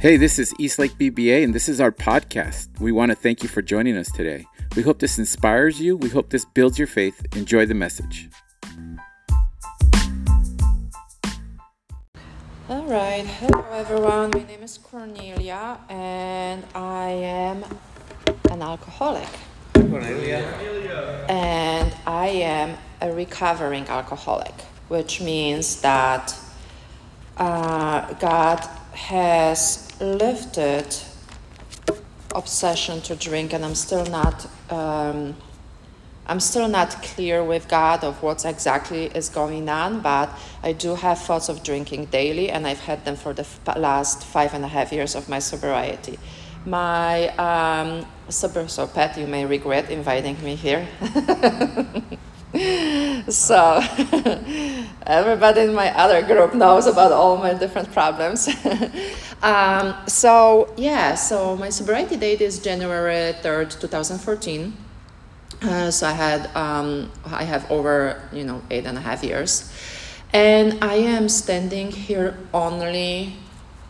Hey, 0.00 0.16
this 0.16 0.38
is 0.38 0.54
Eastlake 0.60 0.92
BBA, 0.92 1.42
and 1.42 1.52
this 1.52 1.68
is 1.68 1.80
our 1.80 1.90
podcast. 1.90 2.68
We 2.78 2.92
want 2.92 3.10
to 3.10 3.16
thank 3.16 3.42
you 3.42 3.48
for 3.48 3.62
joining 3.62 3.96
us 3.96 4.08
today. 4.12 4.46
We 4.76 4.84
hope 4.84 5.00
this 5.00 5.18
inspires 5.18 5.80
you. 5.80 5.96
We 5.96 6.08
hope 6.08 6.30
this 6.30 6.44
builds 6.44 6.78
your 6.78 6.86
faith. 6.86 7.20
Enjoy 7.34 7.66
the 7.66 7.74
message. 7.74 8.28
All 12.68 12.84
right. 12.84 13.26
Hello, 13.26 13.64
everyone. 13.72 14.30
My 14.32 14.44
name 14.44 14.62
is 14.62 14.78
Kornelia, 14.78 15.80
and 15.90 16.62
I 16.76 17.08
am 17.08 17.64
an 18.52 18.62
alcoholic. 18.62 19.28
Kornelia. 19.74 21.28
And 21.28 21.92
I 22.06 22.28
am 22.28 22.78
a 23.00 23.12
recovering 23.12 23.88
alcoholic, 23.88 24.54
which 24.86 25.20
means 25.20 25.80
that 25.80 26.38
uh, 27.36 28.12
God 28.14 28.77
has 28.98 29.88
lifted 30.00 30.94
obsession 32.34 33.00
to 33.02 33.14
drink, 33.16 33.52
and 33.52 33.64
I'm 33.64 33.74
still 33.74 34.04
not. 34.06 34.46
Um, 34.70 35.36
I'm 36.26 36.40
still 36.40 36.68
not 36.68 36.90
clear 37.02 37.42
with 37.42 37.68
God 37.68 38.04
of 38.04 38.22
what 38.22 38.44
exactly 38.44 39.06
is 39.06 39.30
going 39.30 39.66
on, 39.70 40.00
but 40.00 40.28
I 40.62 40.72
do 40.72 40.94
have 40.94 41.18
thoughts 41.18 41.48
of 41.48 41.62
drinking 41.62 42.06
daily, 42.06 42.50
and 42.50 42.66
I've 42.66 42.80
had 42.80 43.06
them 43.06 43.16
for 43.16 43.32
the 43.32 43.46
last 43.76 44.24
five 44.24 44.52
and 44.52 44.62
a 44.62 44.68
half 44.68 44.92
years 44.92 45.14
of 45.14 45.28
my 45.30 45.38
sobriety. 45.38 46.18
My 46.66 47.28
um, 47.38 48.04
sober, 48.28 48.68
so 48.68 48.86
Pat, 48.86 49.16
you 49.16 49.26
may 49.26 49.46
regret 49.46 49.90
inviting 49.90 50.36
me 50.44 50.54
here. 50.54 50.86
so 53.28 53.80
everybody 55.06 55.62
in 55.62 55.74
my 55.74 55.90
other 55.96 56.22
group 56.22 56.54
knows 56.54 56.86
about 56.86 57.12
all 57.12 57.36
my 57.36 57.54
different 57.54 57.92
problems. 57.92 58.48
Um, 59.40 59.94
so 60.08 60.74
yeah 60.76 61.14
so 61.14 61.56
my 61.56 61.68
sobriety 61.68 62.16
date 62.16 62.40
is 62.40 62.58
january 62.58 63.34
3rd 63.34 63.80
2014 63.80 64.76
uh, 65.62 65.90
so 65.92 66.08
i 66.08 66.10
had 66.10 66.50
um, 66.56 67.08
i 67.24 67.44
have 67.44 67.70
over 67.70 68.20
you 68.32 68.42
know 68.42 68.60
eight 68.72 68.84
and 68.84 68.98
a 68.98 69.00
half 69.00 69.22
years. 69.22 69.72
And 70.32 70.82
i 70.82 70.94
am 70.94 71.28
standing 71.28 71.92
here 71.92 72.36
only 72.52 73.34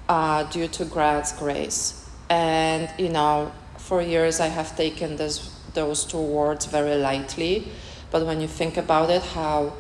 uh, 0.07 0.43
due 0.45 0.69
to 0.69 0.85
god's 0.85 1.33
grace. 1.33 2.11
And 2.29 2.91
you 2.99 3.09
know 3.09 3.51
for 3.79 4.03
years 4.03 4.41
i 4.41 4.49
have 4.49 4.77
taken 4.77 5.17
this, 5.17 5.49
those 5.73 6.05
two 6.05 6.21
words 6.21 6.67
very 6.67 6.97
lightly 6.97 7.69
but 8.11 8.25
when 8.25 8.41
you 8.41 8.49
think 8.49 8.77
about 8.77 9.11
it, 9.11 9.23
how, 9.23 9.75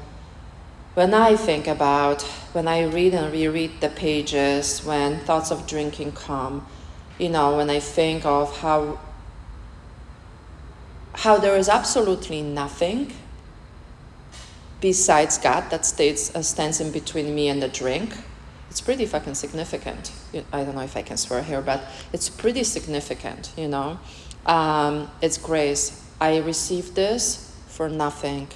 when 0.95 1.15
I 1.15 1.37
think 1.37 1.67
about, 1.67 2.23
when 2.53 2.69
I 2.69 2.85
read 2.85 3.15
and 3.15 3.33
reread 3.33 3.81
the 3.81 3.89
pages, 3.89 4.85
when 4.85 5.21
thoughts 5.21 5.51
of 5.51 5.67
drinking 5.67 6.13
come, 6.13 6.67
you 7.19 7.29
know, 7.29 7.57
when 7.57 7.71
I 7.71 7.81
think 7.81 8.25
of 8.27 8.59
how, 8.59 8.99
how 11.15 11.39
there 11.39 11.57
is 11.57 11.69
absolutely 11.69 12.43
nothing 12.43 13.13
besides 14.81 15.39
God 15.39 15.71
that 15.71 15.83
uh, 15.83 16.43
stands 16.43 16.81
in 16.81 16.93
between 16.93 17.35
me 17.35 17.49
and 17.49 17.63
the 17.63 17.69
drink, 17.69 18.15
it's 18.71 18.81
pretty 18.81 19.07
fucking 19.07 19.35
significant. 19.35 20.13
I 20.53 20.63
don't 20.65 20.75
know 20.75 20.83
if 20.83 20.97
I 20.97 21.03
can 21.03 21.17
swear 21.17 21.43
here, 21.43 21.63
but 21.63 21.83
it's 22.13 22.29
pretty 22.29 22.63
significant, 22.65 23.53
you 23.57 23.67
know. 23.67 23.99
Um, 24.45 25.11
it's 25.23 25.39
grace. 25.39 26.05
I 26.21 26.39
received 26.39 26.95
this 26.95 27.48
for 27.79 27.89
nothing. 27.89 28.49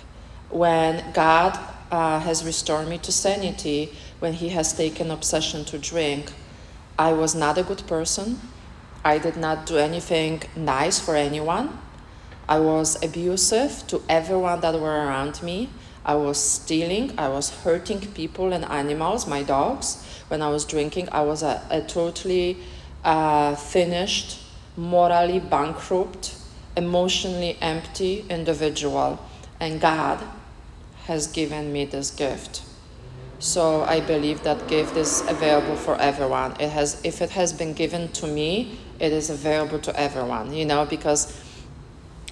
When 0.51 1.13
God 1.13 1.57
uh, 1.93 2.19
has 2.19 2.45
restored 2.45 2.89
me 2.89 2.99
to 3.07 3.13
sanity, 3.13 3.93
when 4.19 4.33
He 4.33 4.49
has 4.49 4.73
taken 4.73 5.13
obsession 5.13 5.65
to 5.67 5.79
drink, 5.79 6.33
I 6.99 7.13
was 7.13 7.33
not 7.33 7.57
a 7.57 7.63
good 7.63 7.87
person. 7.87 8.41
I 9.05 9.19
did 9.19 9.37
not 9.37 9.65
do 9.65 9.77
anything 9.79 10.43
nice 10.57 10.99
for 10.99 11.15
anyone. 11.15 11.79
I 12.49 12.59
was 12.59 12.89
abusive 13.01 13.87
to 13.87 14.03
everyone 14.09 14.61
that 14.63 14.75
were 14.81 14.99
around 15.07 15.41
me. 15.41 15.71
I 16.05 16.17
was 16.17 16.39
stealing. 16.39 17.17
I 17.17 17.29
was 17.29 17.47
hurting 17.63 18.01
people 18.21 18.53
and 18.53 18.65
animals, 18.65 19.29
my 19.29 19.45
dogs. 19.45 20.05
When 20.27 20.43
I 20.43 20.49
was 20.49 20.65
drinking, 20.65 21.09
I 21.13 21.23
was 21.23 21.45
a, 21.45 21.63
a 21.71 21.81
totally 21.81 22.59
uh, 23.05 23.55
finished, 23.55 24.41
morally 24.77 25.39
bankrupt, 25.39 26.42
emotionally 26.77 27.59
empty 27.61 28.25
individual, 28.29 29.19
and 29.61 29.81
God 29.81 30.23
has 31.05 31.27
given 31.27 31.73
me 31.73 31.85
this 31.85 32.11
gift. 32.11 32.63
So 33.39 33.83
I 33.83 34.01
believe 34.01 34.45
that 34.45 34.69
gift 34.69 34.97
is 34.97 35.23
available 35.29 35.75
for 35.75 35.97
everyone. 36.01 36.53
It 36.61 36.71
has, 36.71 37.01
if 37.03 37.21
it 37.21 37.31
has 37.31 37.53
been 37.53 37.73
given 37.73 38.09
to 38.13 38.27
me, 38.27 38.79
it 39.01 39.13
is 39.13 39.31
available 39.31 39.81
to 39.81 39.99
everyone. 39.99 40.53
You 40.53 40.65
know, 40.65 40.87
because 40.87 41.37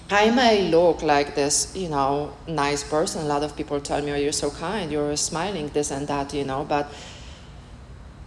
I 0.09 0.31
may 0.31 0.69
look 0.69 1.01
like 1.01 1.35
this, 1.35 1.75
you 1.75 1.89
know, 1.89 2.33
nice 2.47 2.83
person. 2.83 3.21
A 3.21 3.25
lot 3.25 3.43
of 3.43 3.55
people 3.57 3.79
tell 3.81 4.01
me, 4.01 4.11
"Oh, 4.11 4.15
you're 4.15 4.31
so 4.31 4.51
kind. 4.51 4.91
You're 4.91 5.17
smiling, 5.17 5.69
this 5.69 5.91
and 5.91 6.07
that," 6.07 6.33
you 6.33 6.45
know, 6.45 6.65
but 6.67 6.91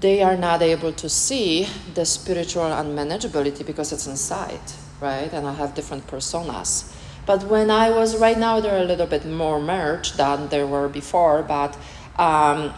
they 0.01 0.23
are 0.23 0.37
not 0.37 0.61
able 0.61 0.93
to 0.93 1.09
see 1.09 1.67
the 1.95 2.05
spiritual 2.05 2.65
unmanageability 2.65 3.65
because 3.65 3.93
it's 3.93 4.07
inside 4.07 4.61
right? 5.01 5.33
And 5.33 5.47
I 5.47 5.53
have 5.55 5.75
different 5.75 6.07
personas. 6.07 6.95
But 7.27 7.45
when 7.45 7.71
I 7.71 7.91
was 7.91 8.17
right 8.19 8.39
now, 8.39 8.61
they're 8.61 8.83
a 8.83 8.85
little 8.85 9.07
bit 9.07 9.25
more 9.25 9.61
merged 9.61 10.17
than 10.19 10.49
they 10.49 10.65
were 10.65 10.89
before. 10.89 11.43
But 11.43 11.77
um, 12.19 12.75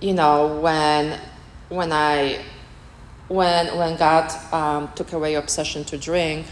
you 0.00 0.12
know, 0.12 0.58
when 0.60 1.18
when 1.68 1.92
I 1.92 2.44
when 3.28 3.76
when 3.76 3.96
God 3.96 4.30
um, 4.52 4.90
took 4.94 5.12
away 5.12 5.34
obsession 5.34 5.84
to 5.84 5.98
drink, 5.98 6.46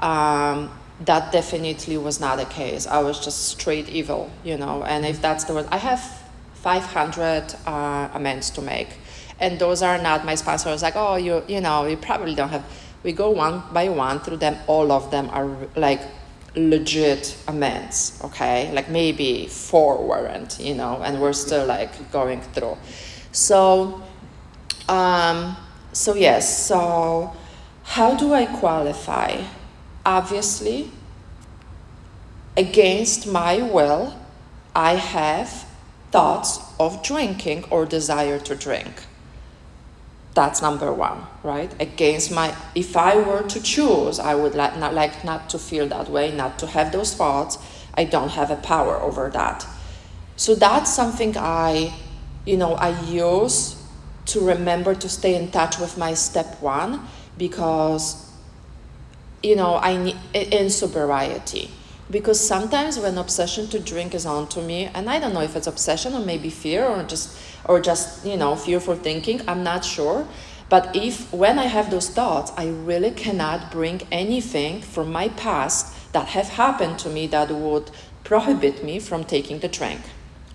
um, 0.00 0.70
that 1.04 1.30
definitely 1.32 1.96
was 1.98 2.20
not 2.20 2.38
the 2.38 2.44
case. 2.46 2.86
I 2.86 2.98
was 2.98 3.22
just 3.22 3.48
straight 3.48 3.88
evil, 3.88 4.30
you 4.42 4.56
know. 4.56 4.82
And 4.82 5.06
if 5.06 5.20
that's 5.20 5.44
the 5.44 5.54
word, 5.54 5.68
I 5.70 5.76
have 5.76 6.00
500 6.54 7.54
uh, 7.66 8.08
amends 8.14 8.50
to 8.50 8.62
make, 8.62 8.88
and 9.38 9.58
those 9.58 9.82
are 9.82 9.98
not 9.98 10.24
my 10.24 10.34
sponsors. 10.34 10.82
like, 10.82 10.96
oh, 10.96 11.16
you 11.16 11.44
you 11.48 11.60
know, 11.60 11.86
you 11.86 11.96
probably 11.96 12.34
don't 12.34 12.50
have 12.50 12.64
we 13.02 13.12
go 13.12 13.30
one 13.30 13.62
by 13.72 13.88
one 13.88 14.20
through 14.20 14.38
them. 14.38 14.56
All 14.66 14.92
of 14.92 15.10
them 15.10 15.28
are 15.30 15.48
like 15.76 16.00
legit 16.56 17.36
amends 17.46 18.20
okay? 18.24 18.72
Like 18.72 18.88
maybe 18.88 19.46
four 19.46 20.06
weren't 20.06 20.58
you 20.58 20.74
know 20.74 21.00
and 21.02 21.20
we're 21.20 21.32
still 21.32 21.66
like 21.66 22.10
going 22.12 22.40
through. 22.40 22.76
So 23.32 24.02
um 24.88 25.56
so 25.92 26.14
yes 26.14 26.66
so 26.66 27.32
how 27.84 28.14
do 28.14 28.34
i 28.34 28.46
qualify? 28.46 29.42
Obviously 30.04 30.90
against 32.58 33.24
my 33.24 33.62
will 33.62 34.18
i 34.74 34.94
have 34.94 35.64
thoughts 36.10 36.58
of 36.80 37.02
drinking 37.04 37.64
or 37.70 37.86
desire 37.86 38.38
to 38.40 38.54
drink 38.56 39.04
that's 40.38 40.62
number 40.62 40.92
one 40.92 41.26
right? 41.42 41.72
Against 41.80 42.30
my 42.30 42.54
if 42.76 42.96
i 42.96 43.16
were 43.28 43.42
to 43.54 43.60
choose 43.60 44.20
i 44.20 44.34
would 44.40 44.54
like 44.54 44.76
not 44.78 44.94
like 44.94 45.24
not 45.24 45.50
to 45.52 45.58
feel 45.58 45.86
that 45.88 46.08
way 46.08 46.26
not 46.42 46.58
to 46.60 46.66
have 46.66 46.92
those 46.92 47.12
thoughts. 47.20 47.58
I 47.94 48.04
don't 48.04 48.32
have 48.38 48.50
a 48.52 48.60
power 48.72 48.94
over 49.08 49.28
that. 49.30 49.66
So 50.36 50.54
that's 50.54 50.90
something 51.00 51.32
i 51.36 51.92
you 52.46 52.56
know 52.56 52.74
i 52.74 52.90
use 53.22 53.58
to 54.26 54.38
remember 54.54 54.94
to 54.94 55.08
stay 55.08 55.34
in 55.34 55.50
touch 55.50 55.74
with 55.80 55.98
my 55.98 56.14
step 56.14 56.50
one 56.62 56.92
because 57.36 58.30
you 59.42 59.56
know 59.56 59.72
i 59.90 59.96
need 59.96 60.16
in 60.34 60.70
sobriety 60.70 61.70
because 62.10 62.40
sometimes 62.40 62.98
when 62.98 63.18
obsession 63.18 63.66
to 63.68 63.78
drink 63.78 64.14
is 64.14 64.24
on 64.24 64.48
to 64.48 64.62
me 64.62 64.86
and 64.94 65.10
i 65.10 65.18
don't 65.18 65.34
know 65.34 65.42
if 65.42 65.54
it's 65.56 65.66
obsession 65.66 66.14
or 66.14 66.20
maybe 66.20 66.48
fear 66.48 66.84
or 66.84 67.02
just 67.02 67.38
or 67.64 67.80
just 67.80 68.24
you 68.24 68.36
know 68.36 68.56
fearful 68.56 68.94
thinking 68.94 69.40
i'm 69.48 69.62
not 69.62 69.84
sure. 69.84 70.26
But 70.70 70.94
if 70.94 71.32
when 71.32 71.58
i 71.58 71.64
have 71.64 71.90
those 71.90 72.10
thoughts 72.10 72.52
i 72.56 72.68
really 72.68 73.10
cannot 73.10 73.70
bring 73.70 74.02
anything 74.12 74.82
from 74.82 75.10
my 75.10 75.28
past 75.28 76.12
that 76.12 76.28
have 76.28 76.48
happened 76.48 76.98
to 77.00 77.08
me 77.08 77.26
that 77.28 77.50
would 77.50 77.90
prohibit 78.24 78.84
me 78.84 78.98
from 78.98 79.24
taking 79.24 79.60
the 79.60 79.68
drink. 79.68 80.00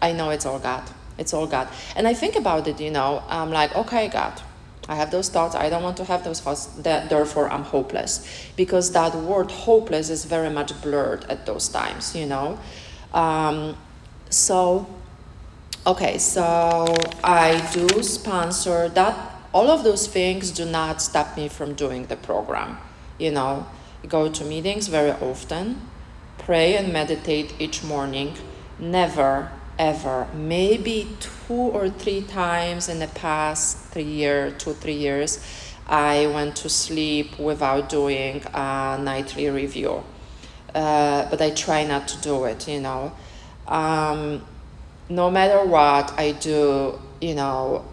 I 0.01 0.11
know 0.11 0.29
it's 0.29 0.45
all 0.45 0.59
god. 0.59 0.83
It's 1.17 1.33
all 1.33 1.47
god. 1.47 1.67
And 1.95 2.07
i 2.07 2.13
think 2.13 2.35
about 2.35 2.67
it 2.67 2.79
you 2.79 2.91
know 2.91 3.23
i'm 3.27 3.51
like 3.51 3.75
okay 3.75 4.07
god 4.07 4.41
I 4.89 4.95
have 4.95 5.11
those 5.11 5.29
thoughts. 5.29 5.55
I 5.55 5.69
don't 5.69 5.83
want 5.83 5.97
to 5.97 6.03
have 6.05 6.23
those 6.23 6.41
thoughts. 6.41 6.65
That, 6.65 7.09
therefore, 7.09 7.49
I'm 7.49 7.63
hopeless. 7.63 8.27
Because 8.57 8.91
that 8.91 9.15
word 9.15 9.49
hopeless 9.49 10.09
is 10.09 10.25
very 10.25 10.49
much 10.49 10.79
blurred 10.81 11.23
at 11.25 11.45
those 11.45 11.69
times, 11.69 12.15
you 12.15 12.25
know. 12.25 12.59
Um, 13.13 13.77
so, 14.29 14.87
okay, 15.87 16.17
so 16.17 16.93
I 17.23 17.69
do 17.73 18.03
sponsor 18.03 18.89
that. 18.89 19.29
All 19.53 19.69
of 19.69 19.83
those 19.83 20.07
things 20.07 20.49
do 20.49 20.65
not 20.65 20.99
stop 20.99 21.37
me 21.37 21.47
from 21.47 21.75
doing 21.75 22.07
the 22.07 22.15
program. 22.15 22.79
You 23.19 23.31
know, 23.31 23.67
go 24.07 24.27
to 24.27 24.43
meetings 24.43 24.87
very 24.87 25.11
often, 25.11 25.79
pray 26.39 26.75
and 26.75 26.91
meditate 26.91 27.53
each 27.59 27.83
morning. 27.83 28.33
Never 28.79 29.51
ever. 29.77 30.27
Maybe 30.33 31.15
two 31.19 31.53
or 31.53 31.89
three 31.89 32.21
times 32.21 32.89
in 32.89 32.99
the 32.99 33.07
past 33.07 33.77
three 33.91 34.03
years, 34.03 34.61
two, 34.61 34.73
three 34.73 34.95
years, 34.95 35.43
I 35.87 36.27
went 36.27 36.55
to 36.57 36.69
sleep 36.69 37.37
without 37.37 37.89
doing 37.89 38.43
a 38.53 38.97
nightly 39.01 39.49
review. 39.49 40.03
Uh, 40.73 41.29
but 41.29 41.41
I 41.41 41.51
try 41.51 41.85
not 41.85 42.07
to 42.07 42.21
do 42.21 42.45
it, 42.45 42.67
you 42.67 42.79
know. 42.79 43.11
Um, 43.67 44.43
no 45.09 45.29
matter 45.29 45.63
what 45.65 46.17
I 46.17 46.31
do, 46.31 46.99
you 47.21 47.35
know, 47.35 47.85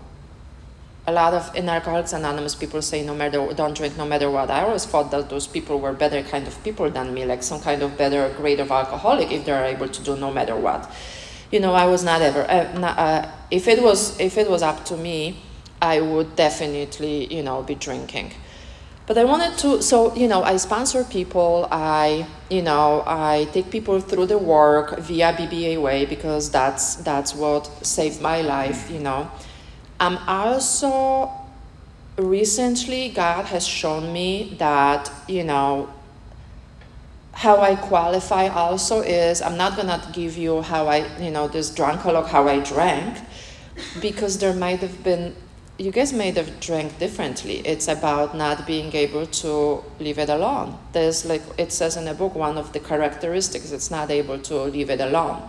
a 1.07 1.13
lot 1.13 1.35
of 1.35 1.55
in 1.57 1.69
Alcoholics 1.69 2.13
Anonymous 2.13 2.55
people 2.55 2.81
say 2.83 3.05
no 3.05 3.15
matter 3.15 3.53
don't 3.55 3.77
drink 3.77 3.97
no 3.97 4.07
matter 4.07 4.31
what. 4.31 4.51
I 4.51 4.63
always 4.63 4.85
thought 4.85 5.11
that 5.11 5.29
those 5.29 5.47
people 5.47 5.81
were 5.81 5.93
better 5.93 6.23
kind 6.23 6.47
of 6.47 6.63
people 6.63 6.89
than 6.91 7.13
me, 7.13 7.25
like 7.25 7.43
some 7.43 7.61
kind 7.61 7.83
of 7.83 7.97
better 7.97 8.33
grade 8.37 8.61
of 8.61 8.71
alcoholic 8.71 9.31
if 9.33 9.45
they're 9.45 9.65
able 9.65 9.89
to 9.89 10.03
do 10.03 10.17
no 10.17 10.31
matter 10.31 10.57
what. 10.57 10.91
You 11.51 11.61
know, 11.61 11.75
I 11.75 11.87
was 11.87 12.05
not 12.05 12.23
ever. 12.23 12.49
Uh, 12.49 12.79
not, 12.79 12.99
uh, 12.99 13.29
if 13.51 13.67
it 13.67 13.83
was 13.83 14.19
if 14.21 14.39
it 14.39 14.49
was 14.49 14.63
up 14.63 14.85
to 14.87 14.97
me, 14.97 15.37
I 15.83 16.01
would 16.01 16.37
definitely 16.37 17.33
you 17.35 17.43
know 17.43 17.63
be 17.63 17.75
drinking. 17.75 18.33
But 19.07 19.19
I 19.19 19.25
wanted 19.25 19.59
to, 19.59 19.83
so 19.83 20.15
you 20.15 20.29
know, 20.29 20.45
I 20.45 20.57
sponsor 20.57 21.03
people. 21.03 21.67
I 21.73 22.27
you 22.49 22.63
know 22.63 23.03
I 23.07 23.49
take 23.53 23.71
people 23.71 24.01
through 24.01 24.27
the 24.27 24.39
work 24.39 24.99
via 25.01 25.33
BBA 25.33 25.83
way 25.83 26.07
because 26.07 26.51
that's 26.51 26.97
that's 26.97 27.35
what 27.35 27.67
saved 27.85 28.21
my 28.21 28.43
life. 28.43 28.91
You 28.91 29.01
know 29.01 29.31
I'm 30.01 30.17
also 30.27 31.31
recently 32.17 33.11
God 33.11 33.45
has 33.47 33.67
shown 33.67 34.13
me 34.15 34.57
that 34.59 35.13
you 35.29 35.45
know 35.45 35.91
how 37.41 37.59
I 37.59 37.75
qualify 37.75 38.49
also 38.49 39.01
is 39.01 39.41
I'm 39.41 39.57
not 39.57 39.75
gonna 39.75 39.99
give 40.13 40.37
you 40.37 40.61
how 40.61 40.89
I 40.89 40.99
you 41.19 41.31
know 41.31 41.49
this 41.49 41.71
drunkalogue 41.71 42.27
how 42.27 42.47
I 42.47 42.61
drank 42.61 43.17
because 43.99 44.37
there 44.39 44.53
might 44.53 44.81
have 44.81 45.03
been 45.03 45.35
you 45.79 45.91
guys 45.91 46.13
may 46.13 46.33
have 46.33 46.61
drank 46.61 46.99
differently. 46.99 47.63
It's 47.65 47.89
about 47.89 48.37
not 48.37 48.67
being 48.67 48.95
able 48.95 49.25
to 49.43 49.83
leave 49.99 50.19
it 50.19 50.29
alone. 50.29 50.79
There's 50.93 51.25
like 51.25 51.41
it 51.57 51.73
says 51.73 51.97
in 51.97 52.05
the 52.05 52.13
book, 52.13 52.35
one 52.35 52.59
of 52.59 52.75
the 52.75 52.81
characteristics 52.81 53.73
it's 53.73 53.91
not 53.91 54.11
able 54.11 54.39
to 54.41 54.65
leave 54.65 54.91
it 54.91 55.01
alone 55.01 55.41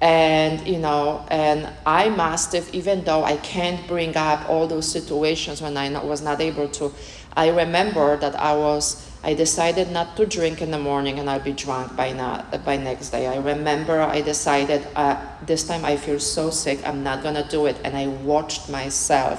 and 0.00 0.66
you 0.66 0.78
know 0.78 1.22
and 1.30 1.68
i 1.84 2.08
must 2.08 2.54
have 2.54 2.66
even 2.72 3.04
though 3.04 3.22
i 3.22 3.36
can't 3.36 3.86
bring 3.86 4.16
up 4.16 4.48
all 4.48 4.66
those 4.66 4.90
situations 4.90 5.60
when 5.60 5.76
i 5.76 5.86
was 6.02 6.22
not 6.22 6.40
able 6.40 6.66
to 6.68 6.90
i 7.36 7.48
remember 7.48 8.16
that 8.16 8.34
i 8.36 8.56
was 8.56 9.09
i 9.22 9.34
decided 9.34 9.90
not 9.90 10.16
to 10.16 10.24
drink 10.26 10.62
in 10.62 10.70
the 10.70 10.78
morning 10.78 11.18
and 11.18 11.28
i'll 11.28 11.40
be 11.40 11.52
drunk 11.52 11.94
by 11.96 12.12
not 12.12 12.64
by 12.64 12.76
next 12.76 13.10
day. 13.10 13.26
I 13.26 13.36
remember 13.36 14.00
i 14.00 14.20
decided 14.20 14.86
uh, 14.96 15.16
this 15.46 15.64
time 15.66 15.84
i 15.84 15.96
feel 15.96 16.18
so 16.18 16.50
sick 16.50 16.78
i'm 16.86 17.02
not 17.02 17.22
gonna 17.22 17.46
do 17.48 17.66
it. 17.66 17.76
And 17.84 17.96
i 17.96 18.06
watched 18.06 18.68
myself 18.68 19.38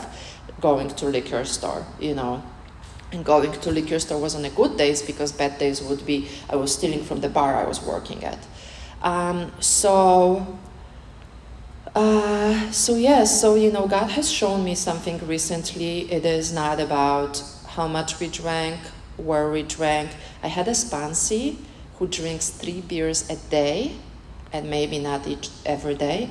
going 0.59 0.89
to 0.89 1.05
liquor 1.05 1.45
store 1.45 1.85
you 1.99 2.15
know. 2.15 2.43
And 3.13 3.25
going 3.25 3.51
to 3.51 3.71
liquor 3.71 3.99
store 3.99 4.21
was 4.21 4.35
on 4.35 4.45
a 4.45 4.49
good 4.49 4.77
days 4.77 5.01
because 5.01 5.33
bad 5.33 5.57
days 5.57 5.81
would 5.81 6.05
be 6.05 6.29
i 6.49 6.55
was 6.55 6.73
stealing 6.73 7.03
from 7.03 7.19
the 7.21 7.29
bar 7.29 7.55
i 7.55 7.65
was 7.65 7.81
working 7.81 8.23
at. 8.23 8.39
Um, 9.01 9.51
so, 9.59 10.59
uh, 11.95 12.71
so 12.71 12.95
yes, 12.95 13.41
so 13.41 13.55
you 13.55 13.71
know, 13.71 13.87
God 13.87 14.11
has 14.11 14.31
shown 14.31 14.63
me 14.63 14.75
something 14.75 15.17
recently. 15.27 16.11
It 16.11 16.25
is 16.25 16.53
not 16.53 16.79
about 16.79 17.41
how 17.69 17.87
much 17.87 18.19
we 18.19 18.27
drank, 18.27 18.79
where 19.25 19.50
we 19.51 19.63
drank. 19.63 20.12
I 20.44 20.47
had 20.47 20.68
a 20.68 20.71
sponsee 20.71 21.57
who 21.97 22.07
drinks 22.07 22.50
three 22.50 22.81
beers 22.81 23.29
a 23.29 23.35
day, 23.50 23.94
and 24.51 24.69
maybe 24.69 25.00
not 25.00 25.27
each 25.27 25.50
every 25.65 25.95
day, 25.95 26.29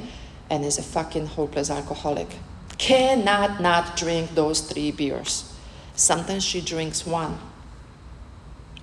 and 0.51 0.65
is 0.65 0.79
a 0.79 0.83
fucking 0.83 1.27
hopeless 1.27 1.71
alcoholic. 1.71 2.29
Cannot 2.79 3.61
not 3.61 3.97
drink 3.97 4.35
those 4.35 4.61
three 4.61 4.91
beers. 4.91 5.55
Sometimes 5.95 6.45
she 6.45 6.61
drinks 6.61 7.07
one, 7.07 7.39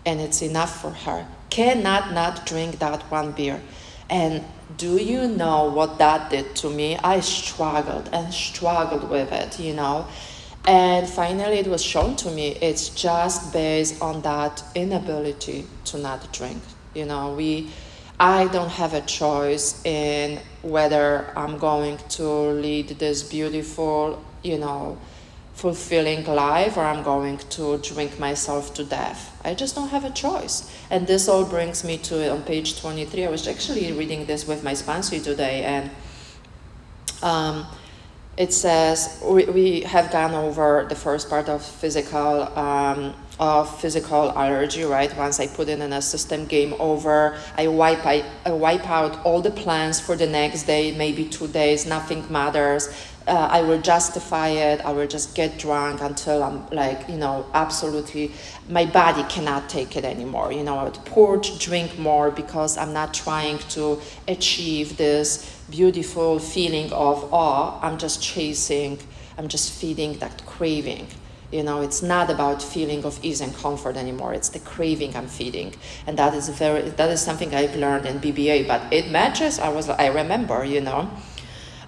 and 0.06 0.22
it's 0.22 0.42
enough 0.42 0.82
for 0.82 0.92
her. 0.92 1.28
Cannot 1.50 2.14
not 2.14 2.46
drink 2.46 2.80
that 2.80 3.02
one 3.12 3.32
beer. 3.32 3.62
And 4.10 4.44
do 4.78 4.98
you 4.98 5.28
know 5.28 5.66
what 5.72 5.98
that 5.98 6.30
did 6.30 6.56
to 6.58 6.70
me? 6.70 6.98
I 6.98 7.20
struggled 7.20 8.10
and 8.14 8.34
struggled 8.34 9.10
with 9.10 9.32
it, 9.32 9.60
you 9.60 9.74
know. 9.74 10.08
And 10.68 11.08
finally, 11.08 11.60
it 11.60 11.68
was 11.68 11.82
shown 11.82 12.18
to 12.18 12.30
me 12.30 12.50
it's 12.62 12.90
just 12.90 13.54
based 13.54 14.02
on 14.02 14.22
that 14.24 14.62
inability 14.76 15.66
to 15.86 15.98
not 15.98 16.34
drink. 16.34 16.62
You 16.94 17.06
know, 17.06 17.34
we, 17.34 17.72
I 18.20 18.48
don't 18.48 18.72
have 18.72 18.94
a 18.94 19.00
choice 19.02 19.82
in 19.86 20.42
whether 20.64 21.32
I'm 21.38 21.58
going 21.58 21.98
to 22.10 22.28
lead 22.28 22.90
this 23.00 23.24
beautiful, 23.24 24.22
you 24.44 24.58
know, 24.58 24.98
fulfilling 25.54 26.26
life 26.26 26.76
or 26.76 26.82
I'm 26.82 27.02
going 27.02 27.38
to 27.38 27.78
drink 27.78 28.20
myself 28.20 28.74
to 28.74 28.84
death. 28.84 29.40
I 29.46 29.54
just 29.54 29.74
don't 29.74 29.88
have 29.88 30.04
a 30.04 30.12
choice. 30.12 30.70
And 30.90 31.08
this 31.08 31.30
all 31.30 31.46
brings 31.46 31.86
me 31.86 31.98
to 32.00 32.30
on 32.30 32.44
page 32.44 32.80
23. 32.80 33.26
I 33.26 33.30
was 33.30 33.48
actually 33.48 33.94
reading 33.94 34.26
this 34.26 34.46
with 34.46 34.66
my 34.66 34.74
sponsor 34.74 35.20
today, 35.20 35.64
and 35.64 35.90
um, 37.24 37.66
it 38.38 38.54
says 38.54 39.20
we, 39.26 39.46
we 39.46 39.82
have 39.82 40.12
gone 40.12 40.34
over 40.34 40.86
the 40.88 40.96
first 40.96 41.30
part 41.30 41.50
of 41.50 41.64
physical 41.64 42.44
um, 42.58 43.14
of 43.40 43.80
physical 43.80 44.32
allergy, 44.32 44.84
right? 44.84 45.16
Once 45.16 45.40
I 45.40 45.46
put 45.46 45.70
it 45.70 45.80
in 45.80 45.94
a 45.94 46.02
system, 46.02 46.46
game 46.46 46.74
over. 46.80 47.38
I 47.56 47.68
wipe 47.68 48.06
I, 48.06 48.26
I 48.46 48.52
wipe 48.52 48.90
out 48.90 49.24
all 49.26 49.42
the 49.42 49.52
plans 49.52 50.00
for 50.00 50.16
the 50.16 50.28
next 50.28 50.64
day, 50.64 50.96
maybe 50.96 51.26
two 51.26 51.48
days. 51.48 51.86
Nothing 51.86 52.26
matters 52.32 52.90
uh, 53.28 53.50
I 53.52 53.62
will 53.62 53.82
justify 53.82 54.50
it. 54.50 54.80
I 54.86 54.92
will 54.92 55.08
just 55.08 55.36
get 55.36 55.60
drunk 55.60 56.02
until 56.02 56.44
I'm 56.44 56.66
like, 56.70 57.10
you 57.10 57.18
know, 57.18 57.46
absolutely, 57.54 58.32
my 58.70 58.86
body 58.86 59.24
cannot 59.24 59.70
take 59.70 59.98
it 59.98 60.06
anymore. 60.06 60.54
You 60.54 60.64
know, 60.64 60.78
I 60.78 60.86
would 60.86 61.06
purge, 61.06 61.60
drink 61.60 62.00
more 62.00 62.32
because 62.32 62.78
I'm 62.78 62.94
not 62.94 63.14
trying 63.14 63.58
to 63.76 64.00
achieve 64.28 64.96
this 64.96 65.57
beautiful 65.70 66.40
feeling 66.40 66.92
of 66.92 67.34
awe. 67.34 67.80
I'm 67.82 67.98
just 67.98 68.22
chasing, 68.22 69.00
I'm 69.38 69.48
just 69.48 69.72
feeding 69.72 70.20
that 70.20 70.46
craving. 70.46 71.08
You 71.52 71.64
know, 71.64 71.82
it's 71.82 72.02
not 72.02 72.30
about 72.30 72.62
feeling 72.62 73.06
of 73.06 73.24
ease 73.24 73.40
and 73.40 73.56
comfort 73.56 73.96
anymore. 73.96 74.34
It's 74.34 74.50
the 74.50 74.60
craving 74.60 75.16
I'm 75.16 75.28
feeding, 75.28 75.76
and 76.06 76.18
that 76.20 76.34
is 76.34 76.50
very 76.50 76.90
that 76.90 77.10
is 77.10 77.22
something 77.22 77.56
I've 77.56 77.76
learned 77.76 78.06
in 78.06 78.20
BBA. 78.20 78.68
But 78.68 78.92
it 78.92 79.10
matches. 79.12 79.58
I 79.58 79.70
was 79.70 79.88
I 79.88 80.08
remember, 80.08 80.66
you 80.66 80.82
know 80.82 81.10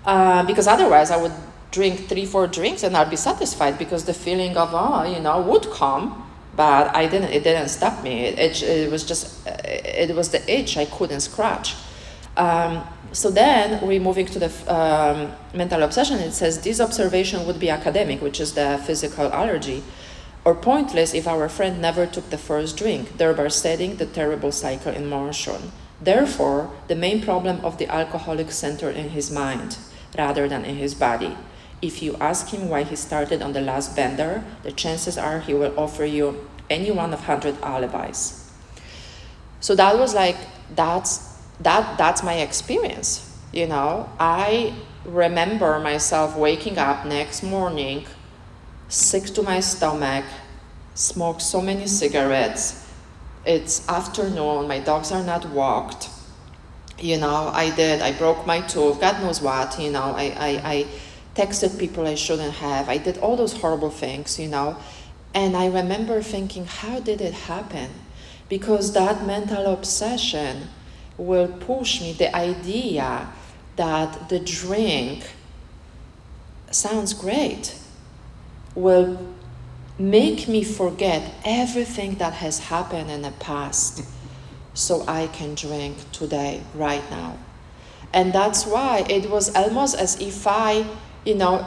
uh, 0.05 0.43
because 0.43 0.67
otherwise 0.67 1.11
I 1.11 1.17
would 1.17 1.33
drink 1.71 2.07
three, 2.07 2.25
four 2.25 2.47
drinks 2.47 2.83
and 2.83 2.95
I'd 2.97 3.09
be 3.09 3.15
satisfied 3.15 3.77
because 3.77 4.05
the 4.05 4.13
feeling 4.13 4.57
of, 4.57 4.69
oh, 4.73 5.03
you 5.03 5.19
know, 5.19 5.41
would 5.41 5.69
come, 5.71 6.27
but 6.55 6.95
I 6.95 7.07
didn't, 7.07 7.31
it 7.31 7.43
didn't 7.43 7.69
stop 7.69 8.03
me. 8.03 8.25
It, 8.25 8.39
it, 8.39 8.63
it 8.63 8.91
was 8.91 9.05
just, 9.05 9.45
it 9.47 10.15
was 10.15 10.29
the 10.29 10.41
itch 10.51 10.77
I 10.77 10.85
couldn't 10.85 11.21
scratch. 11.21 11.75
Um, 12.37 12.87
so 13.11 13.31
then 13.31 13.85
we're 13.85 13.99
moving 13.99 14.25
to 14.27 14.39
the 14.39 14.73
um, 14.73 15.31
mental 15.53 15.83
obsession. 15.83 16.19
It 16.19 16.31
says 16.31 16.61
this 16.61 16.79
observation 16.79 17.45
would 17.47 17.59
be 17.59 17.69
academic, 17.69 18.21
which 18.21 18.39
is 18.39 18.53
the 18.53 18.81
physical 18.85 19.31
allergy, 19.33 19.83
or 20.45 20.55
pointless 20.55 21.13
if 21.13 21.27
our 21.27 21.49
friend 21.49 21.81
never 21.81 22.05
took 22.05 22.29
the 22.29 22.37
first 22.37 22.77
drink, 22.77 23.17
thereby 23.17 23.47
setting 23.47 23.97
the 23.97 24.05
terrible 24.05 24.51
cycle 24.51 24.93
in 24.93 25.07
motion. 25.07 25.71
Therefore, 26.01 26.71
the 26.87 26.95
main 26.95 27.21
problem 27.21 27.63
of 27.63 27.77
the 27.77 27.87
alcoholic 27.87 28.51
center 28.51 28.89
in 28.89 29.09
his 29.09 29.29
mind 29.29 29.77
rather 30.17 30.47
than 30.47 30.63
in 30.63 30.77
his 30.77 30.95
body. 30.95 31.35
If 31.81 32.01
you 32.01 32.15
ask 32.19 32.49
him 32.49 32.69
why 32.69 32.83
he 32.83 32.95
started 32.95 33.41
on 33.41 33.53
the 33.53 33.61
last 33.61 33.95
bender, 33.95 34.43
the 34.63 34.71
chances 34.71 35.17
are 35.17 35.39
he 35.39 35.53
will 35.53 35.77
offer 35.77 36.05
you 36.05 36.47
any 36.69 36.91
one 36.91 37.13
of 37.13 37.27
100 37.27 37.61
alibis. 37.61 38.51
So 39.59 39.75
that 39.75 39.97
was 39.97 40.13
like, 40.13 40.37
that's, 40.75 41.28
that, 41.61 41.97
that's 41.97 42.23
my 42.23 42.35
experience. 42.35 43.37
You 43.51 43.67
know, 43.67 44.09
I 44.19 44.75
remember 45.05 45.79
myself 45.79 46.35
waking 46.37 46.77
up 46.77 47.05
next 47.05 47.43
morning, 47.43 48.05
sick 48.87 49.25
to 49.25 49.43
my 49.43 49.59
stomach, 49.59 50.25
smoked 50.93 51.41
so 51.41 51.61
many 51.61 51.87
cigarettes. 51.87 52.87
It's 53.45 53.87
afternoon, 53.87 54.67
my 54.67 54.79
dogs 54.79 55.11
are 55.11 55.23
not 55.23 55.49
walked 55.49 56.09
you 57.01 57.17
know, 57.17 57.49
I 57.53 57.69
did, 57.75 58.01
I 58.01 58.11
broke 58.13 58.45
my 58.45 58.61
tooth, 58.61 58.99
God 58.99 59.21
knows 59.21 59.41
what, 59.41 59.79
you 59.79 59.91
know, 59.91 60.13
I, 60.15 60.35
I, 60.37 60.61
I 60.63 60.85
texted 61.35 61.79
people 61.79 62.07
I 62.07 62.15
shouldn't 62.15 62.55
have, 62.55 62.89
I 62.89 62.97
did 62.97 63.17
all 63.19 63.35
those 63.35 63.53
horrible 63.53 63.89
things, 63.89 64.39
you 64.39 64.47
know. 64.47 64.77
And 65.33 65.55
I 65.55 65.67
remember 65.67 66.21
thinking, 66.21 66.65
how 66.65 66.99
did 66.99 67.21
it 67.21 67.33
happen? 67.33 67.91
Because 68.49 68.93
that 68.93 69.25
mental 69.25 69.71
obsession 69.71 70.69
will 71.19 71.47
push 71.47 72.01
me, 72.01 72.13
the 72.13 72.33
idea 72.35 73.27
that 73.75 74.29
the 74.29 74.39
drink 74.39 75.29
sounds 76.71 77.13
great, 77.13 77.75
will 78.75 79.19
make 79.97 80.47
me 80.47 80.63
forget 80.63 81.33
everything 81.43 82.15
that 82.15 82.33
has 82.33 82.59
happened 82.59 83.11
in 83.11 83.21
the 83.21 83.31
past 83.31 84.03
so 84.73 85.03
I 85.07 85.27
can 85.27 85.55
drink 85.55 85.97
today, 86.11 86.61
right 86.73 87.03
now. 87.11 87.37
And 88.13 88.31
that's 88.31 88.65
why 88.65 89.05
it 89.09 89.29
was 89.29 89.53
almost 89.55 89.97
as 89.97 90.19
if 90.21 90.47
I, 90.47 90.85
you 91.25 91.35
know, 91.35 91.59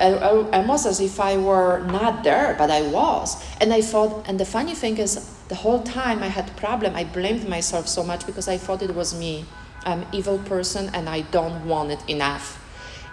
almost 0.52 0.86
as 0.86 0.98
if 1.00 1.20
I 1.20 1.36
were 1.36 1.80
not 1.86 2.24
there, 2.24 2.54
but 2.58 2.70
I 2.70 2.82
was. 2.82 3.44
And 3.60 3.72
I 3.72 3.82
thought, 3.82 4.26
and 4.26 4.40
the 4.40 4.46
funny 4.46 4.74
thing 4.74 4.96
is, 4.98 5.31
the 5.48 5.56
whole 5.56 5.82
time 5.82 6.22
I 6.22 6.28
had 6.28 6.56
problem. 6.56 6.94
I 6.94 7.04
blamed 7.04 7.48
myself 7.48 7.88
so 7.88 8.02
much 8.02 8.26
because 8.26 8.48
I 8.48 8.56
thought 8.56 8.82
it 8.82 8.94
was 8.94 9.18
me. 9.18 9.44
I'm 9.84 10.06
evil 10.12 10.38
person 10.38 10.90
and 10.94 11.08
I 11.08 11.22
don't 11.22 11.66
want 11.66 11.90
it 11.90 12.08
enough. 12.08 12.58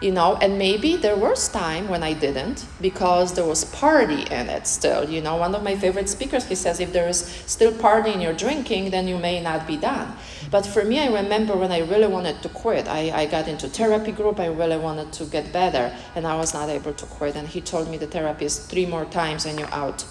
You 0.02 0.12
know 0.14 0.38
and 0.38 0.58
maybe 0.58 0.96
there 0.96 1.18
was 1.18 1.50
time 1.50 1.90
when 1.90 2.04
i 2.04 2.14
didn't 2.14 2.66
because 2.80 3.34
there 3.34 3.44
was 3.44 3.66
party 3.66 4.22
in 4.22 4.48
it 4.48 4.66
still. 4.66 5.10
You 5.10 5.20
know 5.20 5.36
one 5.36 5.54
of 5.54 5.62
my 5.62 5.76
favorite 5.76 6.08
speakers 6.08 6.46
he 6.46 6.56
says 6.56 6.80
if 6.80 6.94
there 6.94 7.10
is 7.10 7.20
still 7.20 7.74
party 7.74 8.14
in 8.14 8.22
your 8.22 8.32
drinking 8.32 8.92
then 8.92 9.10
you 9.10 9.18
may 9.18 9.42
not 9.42 9.68
be 9.68 9.76
done. 9.76 10.16
But 10.50 10.66
for 10.66 10.86
me 10.86 11.00
i 11.00 11.08
remember 11.08 11.54
when 11.58 11.74
i 11.74 11.80
really 11.80 12.08
wanted 12.08 12.42
to 12.44 12.50
quit. 12.50 12.88
I, 12.88 13.12
I 13.12 13.26
got 13.26 13.50
into 13.50 13.68
therapy 13.68 14.14
group. 14.14 14.40
I 14.40 14.46
really 14.46 14.78
wanted 14.78 15.12
to 15.20 15.26
get 15.26 15.52
better 15.52 15.94
and 16.16 16.26
i 16.26 16.36
was 16.38 16.54
not 16.54 16.70
able 16.70 16.94
to 16.94 17.06
quit. 17.06 17.36
And 17.36 17.46
he 17.46 17.60
told 17.60 17.90
me 17.92 17.98
the 17.98 18.08
therapy 18.08 18.46
is 18.46 18.58
three 18.58 18.86
more 18.86 19.04
times 19.04 19.46
and 19.46 19.60
you're 19.60 19.74
out. 19.74 20.06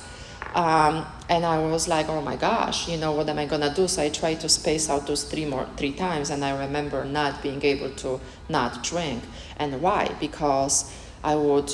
Um, 0.54 1.06
and 1.28 1.44
I 1.44 1.58
was 1.58 1.86
like, 1.88 2.08
oh 2.08 2.22
my 2.22 2.36
gosh, 2.36 2.88
you 2.88 2.96
know, 2.96 3.12
what 3.12 3.28
am 3.28 3.38
I 3.38 3.44
gonna 3.44 3.72
do? 3.74 3.86
So 3.86 4.02
I 4.02 4.08
tried 4.08 4.40
to 4.40 4.48
space 4.48 4.88
out 4.88 5.06
those 5.06 5.24
three 5.24 5.44
more 5.44 5.68
three 5.76 5.92
times, 5.92 6.30
and 6.30 6.44
I 6.44 6.58
remember 6.58 7.04
not 7.04 7.42
being 7.42 7.62
able 7.62 7.90
to 7.90 8.20
not 8.48 8.82
drink. 8.82 9.22
And 9.58 9.82
why? 9.82 10.14
Because 10.20 10.90
I 11.22 11.34
would, 11.34 11.70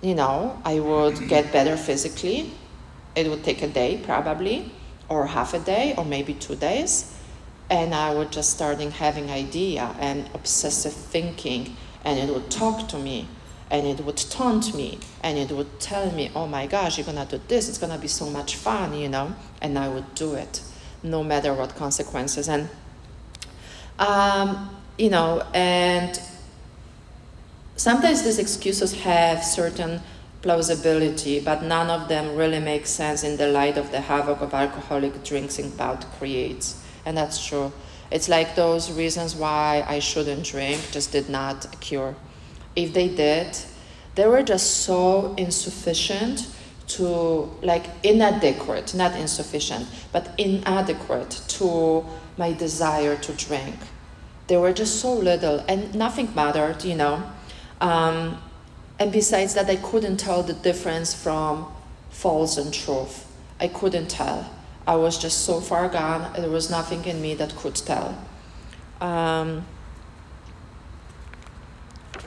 you 0.00 0.14
know, 0.14 0.58
I 0.64 0.80
would 0.80 1.28
get 1.28 1.52
better 1.52 1.76
physically. 1.76 2.52
It 3.14 3.28
would 3.28 3.44
take 3.44 3.60
a 3.60 3.68
day 3.68 4.00
probably, 4.02 4.72
or 5.10 5.26
half 5.26 5.52
a 5.52 5.58
day, 5.58 5.94
or 5.98 6.04
maybe 6.04 6.32
two 6.32 6.56
days, 6.56 7.14
and 7.68 7.94
I 7.94 8.14
would 8.14 8.32
just 8.32 8.50
starting 8.50 8.92
having 8.92 9.30
idea 9.30 9.94
and 9.98 10.28
obsessive 10.32 10.94
thinking, 10.94 11.76
and 12.04 12.18
it 12.18 12.32
would 12.32 12.50
talk 12.50 12.88
to 12.88 12.98
me 12.98 13.28
and 13.72 13.86
it 13.86 14.04
would 14.04 14.18
taunt 14.18 14.74
me 14.74 14.98
and 15.22 15.38
it 15.38 15.50
would 15.50 15.80
tell 15.80 16.12
me, 16.12 16.30
oh 16.36 16.46
my 16.46 16.66
gosh, 16.66 16.98
you're 16.98 17.06
gonna 17.06 17.24
do 17.24 17.40
this, 17.48 17.70
it's 17.70 17.78
gonna 17.78 17.98
be 17.98 18.06
so 18.06 18.28
much 18.28 18.56
fun, 18.56 18.92
you 18.92 19.08
know, 19.08 19.34
and 19.62 19.78
I 19.78 19.88
would 19.88 20.14
do 20.14 20.34
it 20.34 20.60
no 21.02 21.24
matter 21.24 21.54
what 21.54 21.74
consequences. 21.74 22.50
And, 22.50 22.68
um, 23.98 24.76
you 24.98 25.08
know, 25.08 25.42
and 25.54 26.20
sometimes 27.76 28.22
these 28.22 28.38
excuses 28.38 28.92
have 29.00 29.42
certain 29.42 30.02
plausibility, 30.42 31.40
but 31.40 31.62
none 31.62 31.88
of 31.88 32.08
them 32.08 32.36
really 32.36 32.60
make 32.60 32.86
sense 32.86 33.24
in 33.24 33.38
the 33.38 33.46
light 33.46 33.78
of 33.78 33.90
the 33.90 34.02
havoc 34.02 34.42
of 34.42 34.52
alcoholic 34.52 35.24
drinking 35.24 35.70
bout 35.70 36.04
creates. 36.18 36.84
And 37.06 37.16
that's 37.16 37.42
true. 37.42 37.72
It's 38.10 38.28
like 38.28 38.54
those 38.54 38.92
reasons 38.92 39.34
why 39.34 39.82
I 39.88 39.98
shouldn't 39.98 40.44
drink 40.44 40.78
just 40.92 41.10
did 41.10 41.30
not 41.30 41.64
occur 41.74 42.14
if 42.76 42.92
they 42.92 43.08
did, 43.08 43.56
they 44.14 44.26
were 44.26 44.42
just 44.42 44.84
so 44.84 45.34
insufficient 45.36 46.46
to, 46.88 47.50
like, 47.62 47.86
inadequate, 48.02 48.94
not 48.94 49.16
insufficient, 49.16 49.86
but 50.12 50.34
inadequate 50.38 51.30
to 51.48 52.04
my 52.36 52.52
desire 52.52 53.16
to 53.16 53.32
drink. 53.32 53.76
They 54.48 54.56
were 54.56 54.72
just 54.72 55.00
so 55.00 55.14
little, 55.14 55.64
and 55.68 55.94
nothing 55.94 56.34
mattered, 56.34 56.84
you 56.84 56.96
know. 56.96 57.22
Um, 57.80 58.42
and 58.98 59.10
besides 59.10 59.54
that, 59.54 59.68
I 59.70 59.76
couldn't 59.76 60.18
tell 60.18 60.42
the 60.42 60.52
difference 60.52 61.14
from 61.14 61.66
false 62.10 62.58
and 62.58 62.72
truth. 62.72 63.26
I 63.58 63.68
couldn't 63.68 64.08
tell. 64.08 64.50
I 64.86 64.96
was 64.96 65.16
just 65.16 65.44
so 65.44 65.60
far 65.60 65.88
gone, 65.88 66.32
there 66.34 66.50
was 66.50 66.70
nothing 66.70 67.04
in 67.04 67.22
me 67.22 67.34
that 67.34 67.54
could 67.56 67.76
tell. 67.76 68.18
Um, 69.00 69.64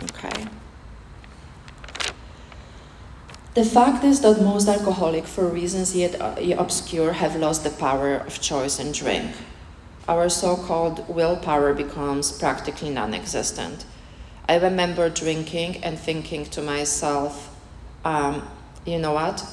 Okay. 0.04 0.48
The 3.56 3.64
fact 3.64 4.04
is 4.04 4.20
that 4.20 4.42
most 4.42 4.68
alcoholics, 4.68 5.30
for 5.30 5.48
reasons 5.48 5.96
yet 5.96 6.20
uh, 6.20 6.36
obscure, 6.58 7.14
have 7.14 7.38
lost 7.38 7.64
the 7.64 7.70
power 7.70 8.16
of 8.16 8.42
choice 8.42 8.80
and 8.80 8.94
drink. 8.94 9.32
Our 10.10 10.28
so 10.28 10.58
called 10.58 11.08
willpower 11.08 11.74
becomes 11.74 12.34
practically 12.34 12.90
non 12.90 13.14
existent. 13.14 13.86
I 14.50 14.58
remember 14.58 15.10
drinking 15.10 15.84
and 15.86 15.98
thinking 15.98 16.46
to 16.48 16.62
myself, 16.62 17.56
um, 18.04 18.46
you 18.86 19.00
know 19.00 19.14
what? 19.14 19.44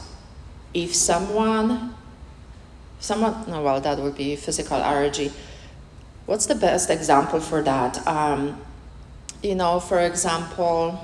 If 0.74 0.94
someone, 0.96 1.94
someone, 2.98 3.48
no, 3.48 3.62
well, 3.62 3.80
that 3.80 3.98
would 3.98 4.16
be 4.16 4.34
physical 4.34 4.78
allergy. 4.78 5.30
What's 6.26 6.46
the 6.46 6.56
best 6.56 6.90
example 6.90 7.38
for 7.38 7.62
that? 7.62 8.04
Um, 8.06 8.60
you 9.42 9.54
know, 9.56 9.80
for 9.80 10.00
example, 10.00 10.98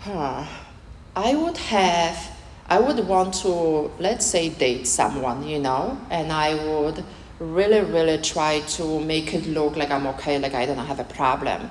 huh, 0.00 0.44
I 1.14 1.34
would 1.34 1.56
have, 1.56 2.30
I 2.68 2.78
would 2.78 3.06
want 3.06 3.34
to, 3.42 3.90
let's 3.98 4.26
say, 4.26 4.50
date 4.50 4.86
someone, 4.86 5.46
you 5.48 5.58
know, 5.58 5.98
and 6.10 6.30
I 6.30 6.54
would 6.54 7.02
really, 7.38 7.80
really 7.80 8.18
try 8.18 8.60
to 8.60 9.00
make 9.00 9.32
it 9.34 9.46
look 9.46 9.76
like 9.76 9.90
I'm 9.90 10.06
okay, 10.08 10.38
like 10.38 10.54
I 10.54 10.66
don't 10.66 10.78
have 10.78 11.00
a 11.00 11.04
problem. 11.04 11.70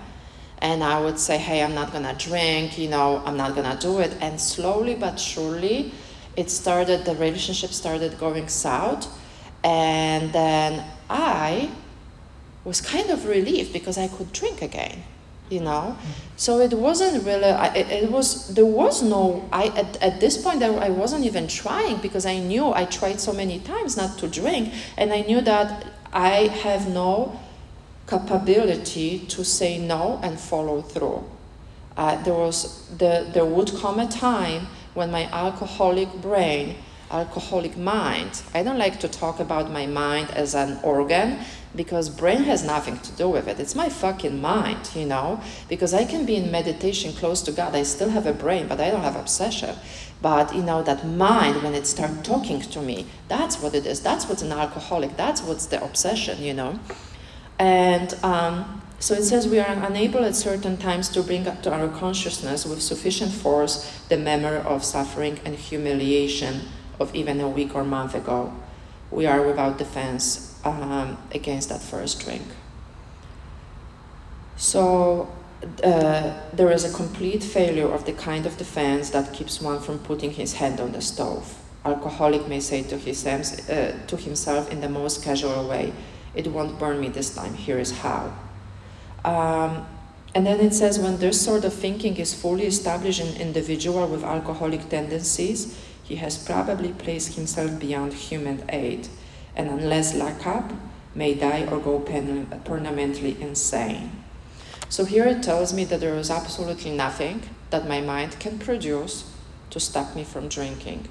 And 0.60 0.84
I 0.84 1.00
would 1.00 1.20
say, 1.20 1.38
hey, 1.38 1.62
I'm 1.64 1.76
not 1.76 1.92
gonna 1.92 2.16
drink, 2.18 2.78
you 2.78 2.90
know, 2.90 3.22
I'm 3.26 3.38
not 3.38 3.56
gonna 3.56 3.78
do 3.80 4.00
it. 4.00 4.16
And 4.20 4.42
slowly 4.42 4.96
but 4.96 5.20
surely, 5.20 5.92
it 6.36 6.50
started, 6.50 7.06
the 7.06 7.14
relationship 7.16 7.70
started 7.70 8.18
going 8.18 8.48
south. 8.48 9.08
And 9.64 10.34
then 10.34 10.84
I 11.10 11.70
was 12.66 12.82
kind 12.82 13.10
of 13.12 13.26
relieved 13.26 13.72
because 13.72 13.98
I 13.98 14.08
could 14.08 14.34
drink 14.34 14.62
again, 14.62 15.04
you 15.50 15.62
know. 15.62 15.98
So 16.36 16.60
it 16.60 16.74
wasn't 16.74 17.24
really. 17.24 17.50
It, 17.80 18.04
it 18.04 18.12
was 18.12 18.54
there 18.54 18.66
was 18.66 19.02
no. 19.02 19.48
I 19.52 19.68
at, 19.68 20.02
at 20.02 20.20
this 20.20 20.42
point 20.42 20.62
I 20.64 20.90
wasn't 20.90 21.24
even 21.26 21.48
trying 21.48 21.98
because 22.02 22.26
I 22.26 22.40
knew 22.40 22.74
I 22.74 22.86
tried 22.86 23.22
so 23.22 23.32
many 23.32 23.60
times 23.60 23.96
not 23.96 24.18
to 24.18 24.28
drink, 24.28 24.74
and 24.98 25.14
I 25.14 25.22
knew 25.22 25.40
that 25.42 25.86
I 26.12 26.48
have 26.64 26.90
no 26.90 27.40
capability 28.10 29.20
to 29.20 29.46
say 29.46 29.78
no 29.78 30.20
and 30.24 30.40
follow 30.40 30.82
through. 30.82 31.24
Uh, 31.96 32.22
there 32.24 32.34
was 32.34 32.90
the 32.98 33.30
there 33.32 33.46
would 33.46 33.72
come 33.76 34.00
a 34.00 34.08
time 34.08 34.68
when 34.96 35.12
my 35.12 35.26
alcoholic 35.32 36.12
brain 36.22 36.76
alcoholic 37.12 37.78
mind. 37.78 38.42
I 38.54 38.64
don't 38.64 38.78
like 38.78 39.00
to 39.02 39.08
talk 39.08 39.40
about 39.40 39.72
my 39.72 39.86
mind 39.86 40.32
as 40.32 40.56
an 40.56 40.80
organ 40.84 41.40
because 41.76 42.10
brain 42.10 42.44
has 42.44 42.64
nothing 42.64 42.98
to 43.00 43.12
do 43.14 43.30
with 43.30 43.48
it. 43.48 43.60
It's 43.60 43.76
my 43.76 43.90
fucking 43.90 44.42
mind, 44.42 44.92
you 44.96 45.06
know? 45.06 45.42
Because 45.68 45.94
I 45.94 46.06
can 46.06 46.26
be 46.26 46.36
in 46.36 46.52
meditation 46.52 47.14
close 47.14 47.42
to 47.44 47.52
God. 47.52 47.76
I 47.76 47.84
still 47.84 48.10
have 48.10 48.26
a 48.26 48.34
brain, 48.34 48.68
but 48.68 48.80
I 48.80 48.90
don't 48.90 49.04
have 49.04 49.16
obsession. 49.16 49.76
But 50.22 50.56
you 50.56 50.64
know, 50.64 50.82
that 50.84 51.06
mind 51.06 51.62
when 51.62 51.74
it 51.74 51.86
starts 51.86 52.28
talking 52.28 52.62
to 52.62 52.82
me, 52.82 53.08
that's 53.28 53.62
what 53.62 53.76
it 53.76 53.86
is. 53.86 54.02
That's 54.02 54.28
what's 54.28 54.42
an 54.42 54.52
alcoholic. 54.52 55.18
That's 55.18 55.42
what's 55.42 55.68
the 55.68 55.84
obsession, 55.84 56.42
you 56.42 56.54
know? 56.54 56.80
And 57.60 58.14
um, 58.24 58.82
so 59.00 59.14
it 59.14 59.24
says 59.24 59.48
we 59.48 59.60
are 59.60 59.72
unable 59.84 60.24
at 60.26 60.36
certain 60.36 60.78
times 60.78 61.10
to 61.10 61.22
bring 61.22 61.48
up 61.48 61.62
to 61.64 61.74
our 61.74 61.90
consciousness 61.90 62.66
with 62.66 62.82
sufficient 62.82 63.32
force 63.32 64.04
the 64.10 64.18
memory 64.18 64.58
of 64.58 64.84
suffering 64.84 65.40
and 65.46 65.56
humiliation 65.56 66.62
of 67.00 67.14
even 67.16 67.40
a 67.42 67.50
week 67.50 67.76
or 67.76 67.84
month 67.84 68.16
ago. 68.16 68.54
We 69.12 69.26
are 69.26 69.42
without 69.42 69.78
defense 69.78 70.60
um, 70.64 71.18
against 71.32 71.70
that 71.70 71.82
first 71.82 72.20
drink. 72.20 72.44
So 74.58 75.32
uh, 75.84 76.34
there 76.54 76.72
is 76.72 76.86
a 76.86 76.94
complete 76.94 77.44
failure 77.44 77.88
of 77.88 78.06
the 78.06 78.14
kind 78.14 78.46
of 78.46 78.58
defense 78.58 79.10
that 79.12 79.34
keeps 79.34 79.62
one 79.62 79.80
from 79.80 80.00
putting 80.00 80.32
his 80.32 80.54
hand 80.54 80.80
on 80.80 80.92
the 80.92 81.02
stove. 81.02 81.58
Alcoholic 81.84 82.48
may 82.48 82.60
say 82.60 82.82
to, 82.84 82.98
his, 82.98 83.26
uh, 83.26 83.98
to 84.08 84.18
himself 84.18 84.72
in 84.72 84.82
the 84.82 84.90
most 84.90 85.24
casual 85.24 85.68
way, 85.68 85.94
it 86.34 86.48
won't 86.48 86.80
burn 86.80 87.00
me 87.00 87.10
this 87.10 87.34
time, 87.34 87.54
here 87.54 87.80
is 87.80 87.92
how. 88.00 88.34
Um, 89.24 89.86
and 90.34 90.46
then 90.46 90.60
it 90.60 90.74
says 90.74 91.00
when 91.00 91.18
this 91.18 91.40
sort 91.40 91.64
of 91.64 91.74
thinking 91.74 92.18
is 92.18 92.34
fully 92.34 92.66
established 92.66 93.22
in 93.22 93.42
individual 93.42 94.06
with 94.08 94.24
alcoholic 94.24 94.90
tendencies, 94.90 95.80
he 96.06 96.18
has 96.18 96.38
probably 96.38 96.94
placed 96.94 97.34
himself 97.34 97.80
beyond 97.80 98.14
human 98.14 98.64
aid, 98.70 99.08
and 99.56 99.68
unless 99.68 100.16
locked 100.16 100.46
up, 100.46 100.72
may 101.16 101.34
die 101.34 101.66
or 101.66 101.80
go 101.80 102.00
permanently 102.00 103.42
insane. 103.42 104.12
So 104.88 105.04
here 105.04 105.26
it 105.26 105.42
tells 105.42 105.74
me 105.74 105.84
that 105.86 106.00
there 106.00 106.16
is 106.16 106.30
absolutely 106.30 106.92
nothing 106.92 107.42
that 107.72 107.88
my 107.88 108.02
mind 108.02 108.40
can 108.40 108.60
produce 108.60 109.34
to 109.72 109.80
stop 109.80 110.16
me 110.16 110.24
from 110.24 110.48
drinking. 110.48 111.08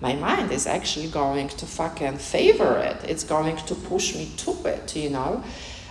My 0.00 0.14
mind 0.14 0.52
is 0.52 0.66
actually 0.66 1.08
going 1.08 1.48
to 1.48 1.64
fucking 1.64 2.18
favor 2.18 2.76
it. 2.76 2.98
It's 3.08 3.24
going 3.24 3.56
to 3.56 3.74
push 3.74 4.14
me 4.14 4.30
to 4.38 4.52
it, 4.66 4.94
you 4.94 5.08
know. 5.08 5.42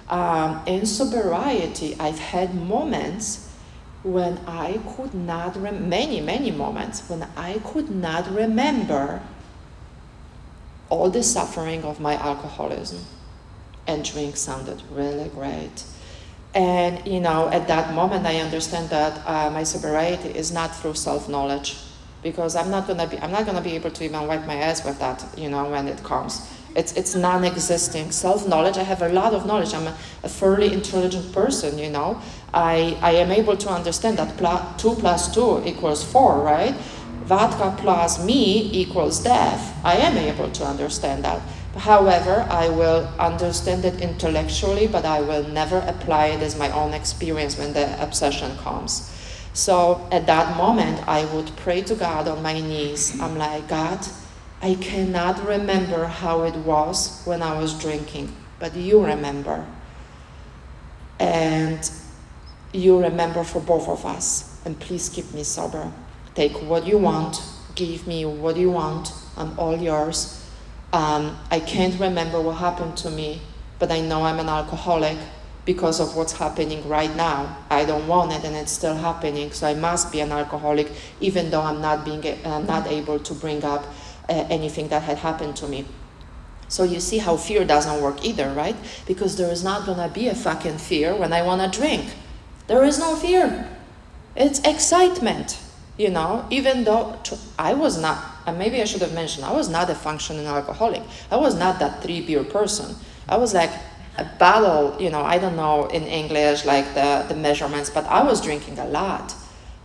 Um, 0.10 0.62
in 0.68 0.86
sobriety, 0.86 1.96
I've 2.00 2.20
had 2.20 2.54
moments 2.54 3.43
when 4.04 4.38
I 4.46 4.80
could 4.96 5.14
not, 5.14 5.58
many, 5.60 6.22
many 6.22 6.52
moments 6.52 7.10
when 7.10 7.28
I 7.36 7.60
could 7.60 7.90
not 7.90 8.30
remember 8.34 9.22
all 10.90 11.10
the 11.10 11.24
suffering 11.24 11.84
of 11.84 12.00
my 12.00 12.16
alcoholism. 12.16 13.00
And 13.88 14.06
drink 14.06 14.38
sounded 14.38 14.82
really 14.92 15.30
great. 15.30 15.84
And 16.54 17.06
you 17.06 17.20
know, 17.20 17.50
at 17.50 17.68
that 17.68 17.94
moment, 17.94 18.26
I 18.26 18.40
understand 18.40 18.90
that 18.92 19.22
uh, 19.28 19.50
my 19.50 19.64
sobriety 19.64 20.30
is 20.30 20.52
not 20.52 20.76
through 20.76 20.94
self-knowledge, 20.94 21.78
because 22.22 22.56
I'm 22.56 22.70
not 22.72 22.88
gonna 22.88 23.08
be 23.08 23.18
I'm 23.20 23.32
not 23.32 23.46
gonna 23.46 23.62
be 23.62 23.76
able 23.76 23.92
to 23.92 24.04
even 24.06 24.26
wipe 24.28 24.46
my 24.46 24.56
ass 24.56 24.86
with 24.86 25.00
that, 25.00 25.26
you 25.38 25.50
know, 25.50 25.70
when 25.70 25.88
it 25.88 26.02
comes. 26.04 26.50
It's 26.76 26.94
it's 26.94 27.16
non-existing 27.16 28.12
self-knowledge. 28.12 28.78
I 28.78 28.84
have 28.84 29.02
a 29.02 29.10
lot 29.10 29.34
of 29.34 29.46
knowledge. 29.46 29.74
I'm 29.74 29.88
a, 29.88 29.98
a 30.24 30.30
fairly 30.30 30.72
intelligent 30.72 31.34
person, 31.34 31.78
you 31.78 31.90
know. 31.90 32.22
I 32.54 32.98
I 33.02 33.12
am 33.14 33.32
able 33.32 33.58
to 33.58 33.70
understand 33.70 34.18
that 34.18 34.38
pl- 34.38 34.66
two 34.78 34.96
plus 34.96 35.34
two 35.34 35.64
equals 35.66 36.04
four, 36.04 36.42
right? 36.42 36.76
Vodka 37.26 37.74
plus 37.78 38.24
me 38.24 38.70
equals 38.74 39.24
death. 39.24 39.80
I 39.84 39.96
am 39.98 40.18
able 40.18 40.52
to 40.52 40.66
understand 40.66 41.24
that. 41.24 41.42
However, 41.78 42.46
I 42.50 42.70
will 42.70 43.08
understand 43.18 43.86
it 43.86 44.02
intellectually, 44.02 44.88
but 44.88 45.06
I 45.06 45.22
will 45.22 45.48
never 45.48 45.80
apply 45.80 46.28
it 46.28 46.42
as 46.42 46.58
my 46.58 46.70
own 46.72 46.94
experience 46.94 47.58
when 47.58 47.74
the 47.74 48.02
obsession 48.04 48.56
comes. 48.58 49.10
So 49.54 50.08
at 50.12 50.28
that 50.28 50.58
moment, 50.58 51.08
I 51.08 51.26
would 51.26 51.56
pray 51.56 51.82
to 51.84 51.96
God 51.96 52.28
on 52.28 52.44
my 52.44 52.60
knees. 52.60 53.20
I'm 53.20 53.38
like, 53.38 53.68
God, 53.68 54.06
I 54.62 54.76
cannot 54.76 55.46
remember 55.46 56.06
how 56.06 56.44
it 56.44 56.56
was 56.56 57.22
when 57.26 57.42
I 57.42 57.58
was 57.60 57.74
drinking, 57.74 58.36
but 58.60 58.76
you 58.76 59.04
remember. 59.04 59.66
And 61.20 61.90
you 62.74 63.00
remember 63.00 63.44
for 63.44 63.62
both 63.62 63.88
of 63.88 64.06
us. 64.06 64.60
And 64.66 64.80
please 64.80 65.10
keep 65.10 65.34
me 65.34 65.44
sober. 65.44 65.92
Take 66.36 66.62
what 66.64 66.86
you 66.86 66.98
want, 66.98 67.42
give 67.76 68.08
me 68.08 68.26
what 68.26 68.58
you 68.58 68.72
want. 68.72 69.12
I'm 69.38 69.58
all 69.58 69.78
yours 69.78 70.44
um, 70.94 71.36
I 71.50 71.60
can't 71.60 72.00
remember 72.00 72.40
what 72.40 72.58
happened 72.58 72.96
to 72.98 73.10
me, 73.10 73.42
but 73.80 73.92
I 73.92 74.00
know 74.00 74.24
I'm 74.26 74.40
an 74.40 74.48
alcoholic 74.48 75.18
because 75.66 76.00
of 76.00 76.16
what's 76.16 76.34
happening 76.34 76.88
right 76.88 77.14
now. 77.16 77.58
I 77.72 77.84
don't 77.84 78.08
want 78.08 78.32
it, 78.32 78.44
and 78.44 78.56
it's 78.56 78.72
still 78.72 78.96
happening. 78.96 79.52
So 79.52 79.66
I 79.66 79.74
must 79.74 80.12
be 80.12 80.20
an 80.20 80.32
alcoholic, 80.32 80.92
even 81.20 81.50
though 81.50 81.62
I'm 81.62 81.82
not 81.82 82.06
being, 82.06 82.24
I'm 82.46 82.68
not 82.68 82.86
able 82.86 83.18
to 83.18 83.34
bring 83.34 83.66
up 83.66 83.86
uh, 84.30 84.46
anything 84.52 84.90
that 84.90 85.02
had 85.02 85.18
happened 85.18 85.56
to 85.58 85.68
me. 85.68 85.86
So 86.68 86.84
you 86.84 87.00
see 87.00 87.18
how 87.18 87.38
fear 87.38 87.66
doesn't 87.66 88.00
work 88.00 88.24
either, 88.24 88.54
right? 88.54 88.76
Because 89.08 89.36
there 89.36 89.52
is 89.52 89.64
not 89.64 89.88
gonna 89.88 90.10
be 90.10 90.28
a 90.28 90.36
fucking 90.36 90.78
fear 90.78 91.16
when 91.16 91.34
I 91.34 91.42
wanna 91.42 91.70
drink. 91.72 92.06
There 92.68 92.84
is 92.84 93.00
no 93.00 93.16
fear. 93.16 93.70
It's 94.36 94.60
excitement, 94.60 95.60
you 95.98 96.10
know. 96.10 96.46
Even 96.50 96.84
though 96.84 97.20
I 97.60 97.74
was 97.74 98.02
not 98.02 98.34
and 98.46 98.58
maybe 98.58 98.82
I 98.82 98.86
should 98.86 99.02
have 99.02 99.14
mentioned, 99.14 99.46
I 99.46 99.54
was 99.54 99.70
not 99.70 99.90
a 99.90 99.96
functioning 99.96 100.46
alcoholic. 100.46 101.02
I 101.32 101.38
was 101.38 101.56
not 101.56 101.80
that 101.80 102.04
three 102.04 102.22
beer 102.22 102.44
person. 102.44 102.96
I 103.28 103.38
was 103.38 103.54
like 103.54 103.72
a 104.18 104.26
bottle, 104.38 104.96
you 105.02 105.10
know, 105.10 105.22
I 105.22 105.38
don't 105.38 105.56
know 105.56 105.88
in 105.88 106.04
English 106.04 106.66
like 106.66 106.94
the, 106.94 107.26
the 107.30 107.36
measurements, 107.36 107.90
but 107.90 108.06
I 108.06 108.24
was 108.24 108.42
drinking 108.42 108.80
a 108.80 108.86
lot. 108.86 109.34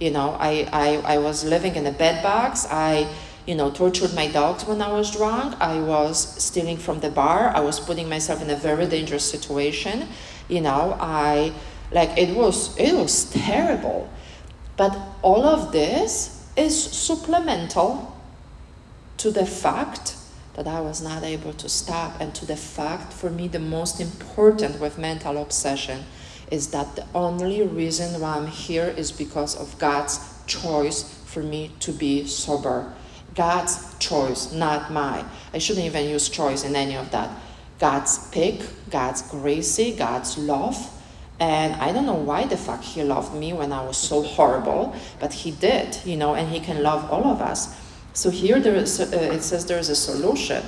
You 0.01 0.11
know, 0.11 0.37
I, 0.39 0.69
I, 0.73 1.15
I 1.15 1.19
was 1.19 1.45
living 1.45 1.77
in 1.77 1.87
a 1.87 1.93
bed 1.93 2.23
box. 2.23 2.67
I, 2.71 3.09
you 3.47 3.55
know, 3.55 3.71
tortured 3.71 4.15
my 4.15 4.29
dogs 4.29 4.65
when 4.65 4.83
I 4.83 4.93
was 4.93 5.11
drunk. 5.17 5.57
I 5.61 5.81
was 5.81 6.43
stealing 6.43 6.77
from 6.77 7.01
the 7.01 7.11
bar. 7.11 7.53
I 7.55 7.61
was 7.61 7.81
putting 7.81 8.09
myself 8.09 8.43
in 8.43 8.51
a 8.51 8.57
very 8.57 8.87
dangerous 8.87 9.29
situation. 9.29 10.09
You 10.49 10.61
know, 10.61 10.97
I 11.01 11.53
like 11.91 12.17
it 12.19 12.37
was 12.37 12.77
it 12.79 12.95
was 12.95 13.31
terrible. 13.31 14.11
But 14.77 14.97
all 15.23 15.45
of 15.45 15.73
this 15.73 16.47
is 16.57 16.83
supplemental 16.83 18.17
to 19.19 19.31
the 19.31 19.47
fact 19.47 20.17
that 20.55 20.67
I 20.67 20.81
was 20.81 21.01
not 21.01 21.23
able 21.23 21.53
to 21.53 21.69
stop, 21.69 22.21
and 22.21 22.35
to 22.35 22.45
the 22.45 22.57
fact, 22.57 23.13
for 23.13 23.31
me, 23.31 23.47
the 23.47 23.61
most 23.61 24.01
important 24.01 24.81
with 24.81 24.99
mental 24.99 25.41
obsession 25.41 26.05
is 26.51 26.71
that 26.71 26.97
the 26.97 27.07
only 27.15 27.63
reason 27.63 28.21
why 28.21 28.37
I'm 28.37 28.49
here 28.49 28.93
is 28.97 29.13
because 29.13 29.55
of 29.55 29.79
God's 29.79 30.19
choice 30.47 31.03
for 31.27 31.43
me 31.43 31.71
to 31.81 31.93
be 31.93 32.27
sober. 32.27 32.93
God's 33.35 33.97
choice, 33.99 34.53
not 34.53 34.91
mine. 34.91 35.27
I 35.55 35.59
shouldn't 35.59 35.87
even 35.87 36.09
use 36.09 36.29
choice 36.29 36.65
in 36.65 36.75
any 36.75 36.97
of 36.97 37.11
that. 37.13 37.31
God's 37.79 38.29
pick, 38.31 38.61
God's 38.91 39.23
gracie, 39.23 39.95
God's 39.95 40.37
love. 40.39 40.77
And 41.41 41.75
I 41.77 41.93
don't 41.93 42.07
know 42.07 42.15
why 42.15 42.47
the 42.47 42.57
fuck 42.57 42.83
he 42.83 43.03
loved 43.03 43.33
me 43.35 43.53
when 43.53 43.73
I 43.73 43.85
was 43.85 43.97
so 43.97 44.23
horrible, 44.23 44.97
but 45.21 45.33
he 45.33 45.53
did, 45.53 45.99
you 46.05 46.17
know, 46.17 46.35
and 46.35 46.49
he 46.49 46.59
can 46.59 46.83
love 46.83 47.11
all 47.11 47.27
of 47.27 47.41
us. 47.41 47.77
So 48.13 48.31
here 48.31 48.59
there 48.59 48.75
is, 48.75 49.01
uh, 49.01 49.17
it 49.33 49.43
says 49.43 49.67
there 49.67 49.79
is 49.79 49.89
a 49.89 49.95
solution. 49.95 50.65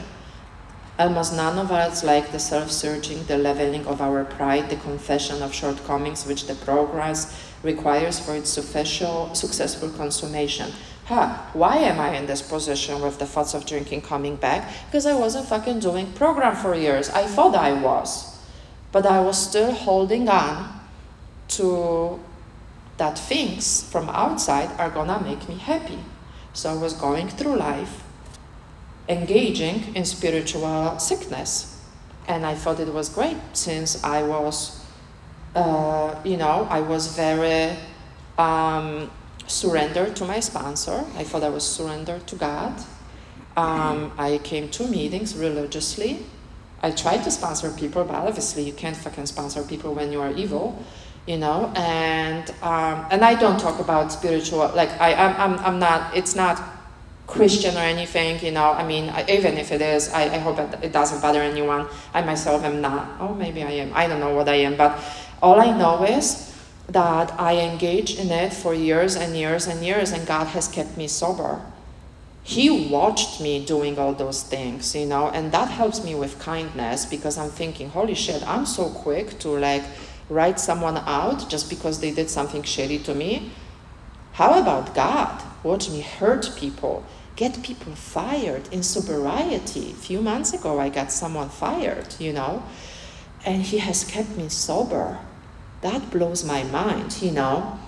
Almost 0.99 1.35
none 1.35 1.59
of 1.59 1.73
us 1.73 2.05
like 2.05 2.31
the 2.31 2.39
self-searching, 2.39 3.25
the 3.25 3.39
leveling 3.39 3.87
of 3.87 4.01
our 4.01 4.25
pride, 4.25 4.71
the 4.71 4.77
confession 4.77 5.43
of 5.43 5.53
shortcomings 5.53 6.27
which 6.27 6.47
the 6.47 6.55
progress 6.55 7.35
requires 7.65 8.21
for 8.21 8.37
its 8.37 8.51
successful 8.51 9.89
consummation. 9.97 10.71
Huh, 11.07 11.37
why 11.55 11.79
am 11.79 11.99
I 11.99 12.17
in 12.17 12.27
this 12.27 12.43
position 12.43 13.03
with 13.03 13.19
the 13.19 13.27
thoughts 13.27 13.55
of 13.55 13.67
drinking 13.67 14.03
coming 14.03 14.37
back? 14.37 14.71
Because 14.87 15.07
I 15.07 15.15
wasn't 15.15 15.49
fucking 15.49 15.81
doing 15.81 16.13
program 16.13 16.55
for 16.55 16.77
years. 16.77 17.11
I 17.11 17.27
thought 17.27 17.57
I 17.57 17.73
was. 17.73 18.30
But 18.93 19.07
I 19.07 19.21
was 19.21 19.39
still 19.39 19.73
holding 19.73 20.29
on 20.29 20.81
to 21.49 22.19
that 22.97 23.19
things 23.19 23.83
from 23.91 24.09
outside 24.11 24.71
are 24.79 24.91
gonna 24.91 25.21
make 25.21 25.49
me 25.49 25.57
happy. 25.57 25.99
So 26.53 26.71
I 26.71 26.75
was 26.75 26.93
going 26.93 27.29
through 27.29 27.57
life 27.57 28.03
engaging 29.09 29.95
in 29.95 30.05
spiritual 30.05 30.99
sickness. 30.99 31.77
And 32.29 32.47
I 32.47 32.55
thought 32.55 32.79
it 32.79 32.93
was 32.93 33.09
great 33.09 33.39
since 33.53 34.03
I 34.05 34.23
was, 34.23 34.85
uh, 35.55 36.15
you 36.25 36.37
know, 36.37 36.67
I 36.71 36.81
was 36.81 37.17
very 37.17 37.77
um, 38.39 39.11
surrendered 39.47 40.15
to 40.17 40.25
my 40.25 40.41
sponsor. 40.41 41.05
I 41.17 41.25
thought 41.25 41.43
I 41.43 41.49
was 41.49 41.67
surrendered 41.67 42.27
to 42.29 42.37
God. 42.37 42.73
Um, 43.57 44.13
I 44.17 44.39
came 44.45 44.69
to 44.71 44.87
meetings 44.87 45.35
religiously. 45.35 46.25
I 46.83 46.91
tried 46.91 47.25
to 47.25 47.31
sponsor 47.31 47.71
people, 47.71 48.05
but 48.05 48.15
obviously 48.15 48.63
you 48.63 48.73
can't 48.73 48.97
fucking 48.97 49.27
sponsor 49.27 49.63
people 49.63 49.95
when 49.95 50.13
you 50.13 50.21
are 50.21 50.33
evil 50.33 50.83
you 51.27 51.39
know? 51.39 51.73
And 51.77 52.51
um, 52.63 53.07
and 53.11 53.25
i 53.25 53.35
don't 53.35 53.59
talk 53.59 53.79
about 53.81 54.13
spiritual 54.13 54.71
like 54.75 54.91
i 55.01 55.15
i'm 55.15 55.35
i'm, 55.45 55.59
I'm 55.67 55.79
not 55.79 56.17
it's 56.17 56.35
not 56.35 56.61
christian 57.27 57.77
or 57.77 57.87
anything 57.97 58.45
you 58.45 58.51
know? 58.51 58.73
I 58.73 58.85
mean 58.87 59.13
even 59.29 59.57
if 59.59 59.71
it 59.71 59.81
is 59.81 60.13
i, 60.13 60.23
I 60.23 60.39
hope 60.39 60.59
it 60.59 60.93
doesn't 60.93 61.21
bother 61.21 61.41
anyone. 61.41 61.87
I 62.13 62.23
myself 62.23 62.65
am 62.65 62.81
not. 62.81 63.21
Oh 63.21 63.35
maybe 63.35 63.63
i 63.63 63.71
am. 63.71 63.93
I 63.95 64.07
don't 64.09 64.21
know 64.21 64.35
what 64.35 64.49
i 64.49 64.57
am. 64.57 64.77
But 64.77 64.99
all 65.43 65.61
i 65.61 65.77
know 65.77 66.05
is 66.05 66.51
that 66.89 67.33
i 67.39 67.57
engaged 67.57 68.19
in 68.19 68.31
it 68.31 68.53
for 68.53 68.75
years 68.75 69.15
and 69.15 69.37
years 69.37 69.69
and 69.69 69.85
years 69.85 70.11
and 70.11 70.27
god 70.27 70.49
has 70.49 70.67
kept 70.67 70.97
me 70.97 71.07
sober 71.07 71.63
he 72.55 72.67
watched 72.97 73.41
me 73.41 73.53
doing 73.65 73.95
all 74.01 74.15
those 74.15 74.41
things 74.55 74.95
you 74.95 75.07
know 75.07 75.25
and 75.37 75.53
that 75.57 75.69
helps 75.81 75.99
me 76.03 76.15
with 76.23 76.33
kindness 76.39 77.07
because 77.07 77.35
i'm 77.39 77.53
thinking 77.61 77.89
holy 77.99 78.15
shit 78.25 78.43
i'm 78.47 78.67
so 78.67 78.85
quick 79.05 79.39
to 79.39 79.49
like 79.69 79.85
write 80.31 80.61
someone 80.61 80.97
out 80.99 81.51
just 81.51 81.69
because 81.69 82.01
they 82.01 82.13
did 82.13 82.31
something 82.31 82.63
shitty 82.63 83.05
to 83.05 83.15
me? 83.15 83.51
How 84.33 84.59
about 84.59 84.95
God? 84.95 85.43
Watch 85.63 85.91
me 85.91 86.01
hurt 86.01 86.53
people, 86.57 87.05
get 87.37 87.63
people 87.63 87.95
fired 87.95 88.73
in 88.73 88.83
sobriety. 88.83 89.91
A 89.91 89.95
few 89.95 90.23
months 90.23 90.55
ago, 90.55 90.79
I 90.79 90.89
got 90.89 91.13
someone 91.13 91.51
fired, 91.51 92.15
you 92.19 92.33
know, 92.33 92.63
and 93.45 93.63
He 93.63 93.79
has 93.79 94.05
kept 94.05 94.31
me 94.37 94.49
sober. 94.49 95.19
That 95.83 96.11
blows 96.11 96.45
my 96.45 96.63
mind, 96.63 97.21
you 97.21 97.33
know. 97.33 97.79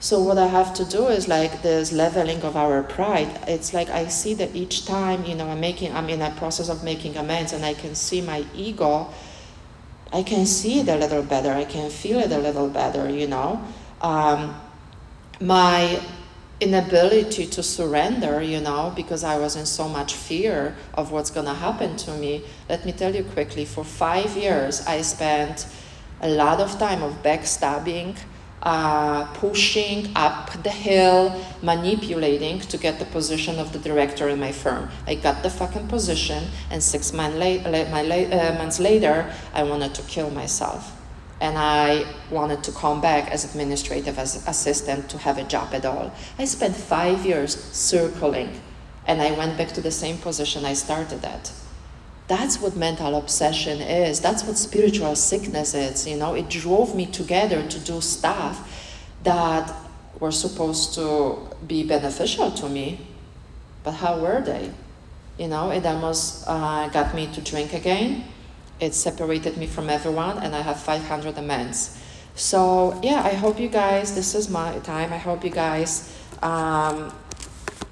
So 0.00 0.20
what 0.20 0.38
I 0.38 0.46
have 0.46 0.74
to 0.74 0.84
do 0.84 1.08
is 1.08 1.28
like 1.28 1.62
this 1.62 1.92
leveling 1.92 2.42
of 2.42 2.56
our 2.56 2.82
pride. 2.82 3.40
It's 3.46 3.72
like 3.72 3.90
I 3.90 4.08
see 4.08 4.34
that 4.34 4.56
each 4.56 4.86
time, 4.86 5.24
you 5.24 5.34
know, 5.34 5.48
I'm 5.48 5.60
making, 5.60 5.94
I'm 5.94 6.08
in 6.08 6.22
a 6.22 6.30
process 6.30 6.68
of 6.68 6.82
making 6.82 7.16
amends, 7.16 7.52
and 7.52 7.64
I 7.64 7.74
can 7.74 7.94
see 7.94 8.20
my 8.20 8.44
ego 8.54 9.12
I 10.12 10.22
can 10.22 10.44
see 10.44 10.80
it 10.80 10.88
a 10.88 10.96
little 10.96 11.22
better. 11.22 11.52
I 11.52 11.64
can 11.64 11.88
feel 11.88 12.18
it 12.18 12.32
a 12.32 12.38
little 12.38 12.68
better, 12.68 13.08
you 13.08 13.28
know. 13.28 13.62
Um, 14.00 14.60
my 15.40 16.00
inability 16.60 17.46
to 17.46 17.62
surrender, 17.62 18.42
you 18.42 18.60
know, 18.60 18.92
because 18.96 19.22
I 19.22 19.38
was 19.38 19.56
in 19.56 19.66
so 19.66 19.88
much 19.88 20.14
fear 20.14 20.76
of 20.94 21.12
what's 21.12 21.30
to 21.30 21.42
happen 21.44 21.96
to 21.98 22.12
me. 22.16 22.42
Let 22.68 22.84
me 22.84 22.92
tell 22.92 23.14
you 23.14 23.22
quickly 23.22 23.64
for 23.64 23.84
five 23.84 24.36
years, 24.36 24.84
I 24.86 25.02
spent 25.02 25.66
a 26.20 26.28
lot 26.28 26.60
of 26.60 26.78
time 26.78 27.02
of 27.02 27.22
backstabbing, 27.22 28.18
uh, 28.62 29.24
pushing 29.34 30.12
up 30.14 30.50
the 30.62 30.70
hill, 30.70 31.34
manipulating 31.62 32.60
to 32.60 32.76
get 32.76 32.98
the 32.98 33.06
position 33.06 33.58
of 33.58 33.72
the 33.72 33.78
director 33.78 34.28
in 34.28 34.38
my 34.38 34.52
firm. 34.52 34.88
I 35.06 35.14
got 35.14 35.42
the 35.42 35.50
fucking 35.50 35.88
position, 35.88 36.44
and 36.70 36.82
six 36.82 37.12
month 37.12 37.36
la- 37.36 37.70
la- 37.70 38.00
la- 38.02 38.36
uh, 38.38 38.54
months 38.58 38.78
later, 38.78 39.32
I 39.54 39.62
wanted 39.62 39.94
to 39.94 40.02
kill 40.02 40.30
myself. 40.30 40.96
And 41.40 41.56
I 41.56 42.04
wanted 42.30 42.62
to 42.64 42.72
come 42.72 43.00
back 43.00 43.30
as 43.30 43.44
administrative 43.46 44.18
as 44.18 44.46
assistant 44.46 45.08
to 45.08 45.16
have 45.16 45.38
a 45.38 45.44
job 45.44 45.72
at 45.72 45.86
all. 45.86 46.12
I 46.38 46.44
spent 46.44 46.76
five 46.76 47.24
years 47.24 47.56
circling, 47.72 48.60
and 49.06 49.22
I 49.22 49.32
went 49.32 49.56
back 49.56 49.68
to 49.72 49.80
the 49.80 49.90
same 49.90 50.18
position 50.18 50.66
I 50.66 50.74
started 50.74 51.24
at. 51.24 51.50
That's 52.30 52.60
what 52.60 52.76
mental 52.76 53.16
obsession 53.16 53.80
is. 53.80 54.20
That's 54.20 54.44
what 54.44 54.56
spiritual 54.56 55.16
sickness 55.16 55.74
is. 55.74 56.06
You 56.06 56.16
know, 56.16 56.34
it 56.34 56.48
drove 56.48 56.94
me 56.94 57.06
together 57.06 57.66
to 57.66 57.78
do 57.80 58.00
stuff 58.00 58.56
that 59.24 59.74
were 60.20 60.30
supposed 60.30 60.94
to 60.94 61.38
be 61.66 61.82
beneficial 61.82 62.52
to 62.52 62.68
me, 62.68 63.00
but 63.82 63.94
how 63.94 64.20
were 64.20 64.40
they? 64.42 64.70
You 65.38 65.48
know, 65.48 65.72
it 65.72 65.84
almost 65.84 66.44
uh, 66.46 66.88
got 66.90 67.16
me 67.16 67.26
to 67.32 67.40
drink 67.40 67.72
again. 67.72 68.22
It 68.78 68.94
separated 68.94 69.56
me 69.56 69.66
from 69.66 69.90
everyone, 69.90 70.38
and 70.38 70.54
I 70.54 70.60
have 70.60 70.78
500 70.78 71.36
amends. 71.36 71.98
So, 72.36 73.00
yeah, 73.02 73.24
I 73.24 73.34
hope 73.34 73.58
you 73.58 73.68
guys, 73.68 74.14
this 74.14 74.36
is 74.36 74.48
my 74.48 74.78
time. 74.84 75.12
I 75.12 75.18
hope 75.18 75.42
you 75.42 75.50
guys 75.50 76.16
um, 76.42 77.12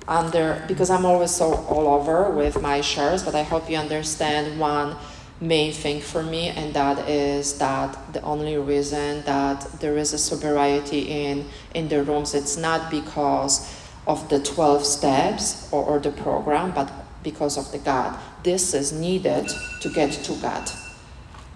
under 0.09 0.65
because 0.67 0.91
I'm 0.91 1.05
always 1.05 1.31
so 1.31 1.55
all 1.55 1.87
over 1.87 2.31
with 2.31 2.61
my 2.61 2.81
shares, 2.81 3.23
but 3.23 3.35
I 3.35 3.43
hope 3.43 3.71
you 3.71 3.77
understand 3.77 4.59
one 4.59 4.97
main 5.41 5.73
thing 5.73 6.01
for 6.01 6.23
me, 6.23 6.49
and 6.49 6.75
that 6.75 7.09
is 7.09 7.59
that 7.59 7.97
the 8.13 8.21
only 8.23 8.57
reason 8.57 9.23
that 9.25 9.61
there 9.81 9.97
is 9.97 10.13
a 10.13 10.19
sobriety 10.19 11.03
in 11.03 11.47
in 11.75 11.89
the 11.89 12.03
rooms, 12.03 12.35
it's 12.35 12.57
not 12.57 12.91
because 12.91 13.75
of 14.07 14.29
the 14.31 14.41
12 14.41 14.85
steps 14.85 15.69
or, 15.71 15.85
or 15.85 15.99
the 15.99 16.11
program, 16.11 16.73
but 16.73 16.91
because 17.23 17.59
of 17.59 17.71
the 17.73 17.79
God. 17.79 18.19
This 18.43 18.73
is 18.73 18.91
needed 18.91 19.51
to 19.83 19.89
get 19.91 20.13
to 20.13 20.33
God. 20.41 20.71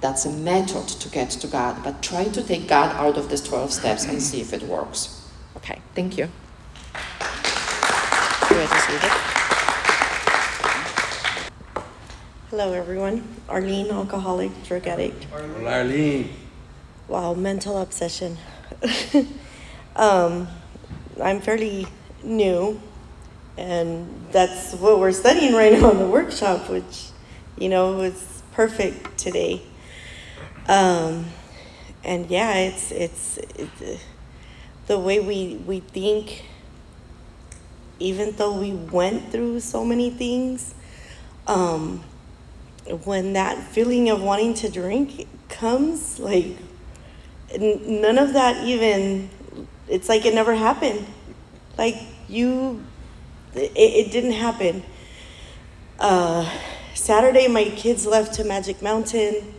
That's 0.01 0.27
a 0.27 0.33
method 0.33 0.89
to 1.01 1.09
get 1.09 1.31
to 1.31 1.47
God, 1.47 1.83
but 1.83 2.03
try 2.03 2.25
to 2.25 2.43
take 2.43 2.69
God 2.69 2.95
out 2.97 3.17
of 3.17 3.31
these 3.31 3.43
12 3.43 3.73
steps 3.73 4.05
and 4.05 4.21
see 4.21 4.41
if 4.41 4.53
it 4.53 4.63
works. 4.65 5.29
Okay, 5.57 5.81
thank 5.95 6.19
you. 6.19 6.29
Hello, 12.49 12.73
everyone. 12.73 13.27
Arlene, 13.49 13.91
alcoholic, 13.91 14.53
drug 14.63 14.87
addict. 14.87 15.27
Arlene. 15.33 16.31
Wow, 17.09 17.35
mental 17.35 17.83
obsession. 17.83 18.39
um, 19.97 20.47
I'm 21.21 21.41
fairly 21.41 21.89
new, 22.23 22.81
and 23.59 24.09
that's 24.31 24.75
what 24.75 25.01
we're 25.01 25.11
studying 25.11 25.55
right 25.55 25.73
now 25.73 25.91
in 25.91 25.99
the 25.99 26.07
workshop, 26.07 26.71
which, 26.71 27.09
you 27.59 27.69
know, 27.69 27.97
was 27.97 28.45
perfect 28.53 29.19
today. 29.19 29.63
Um, 30.69 31.27
and 32.05 32.31
yeah, 32.31 32.55
it's 32.55 32.93
it's, 32.93 33.39
it's 33.57 34.05
the 34.87 35.01
way 35.01 35.19
we 35.19 35.57
we 35.67 35.81
think 35.81 36.45
even 37.99 38.33
though 38.33 38.59
we 38.59 38.73
went 38.73 39.31
through 39.31 39.61
so 39.61 39.85
many 39.85 40.11
things, 40.11 40.75
um, 41.47 42.03
when 43.05 43.33
that 43.35 43.59
feeling 43.59 44.11
of 44.11 44.23
wanting 44.23 44.55
to 44.55 44.69
drink 44.69 45.29
comes, 45.49 46.19
like 46.19 46.57
none 47.59 48.19
of 48.19 48.33
that 48.33 48.65
even, 48.67 49.31
it's 49.89 50.09
like 50.09 50.25
it 50.27 50.35
never 50.35 50.55
happened. 50.55 51.07
Like 51.79 51.97
you, 52.29 52.85
it, 53.55 53.73
it 53.77 54.13
didn't 54.13 54.33
happen. 54.33 54.83
Uh, 55.99 56.51
Saturday, 56.95 57.49
my 57.49 57.65
kids 57.65 58.07
left 58.07 58.35
to 58.35 58.45
Magic 58.45 58.83
Mountain, 58.83 59.55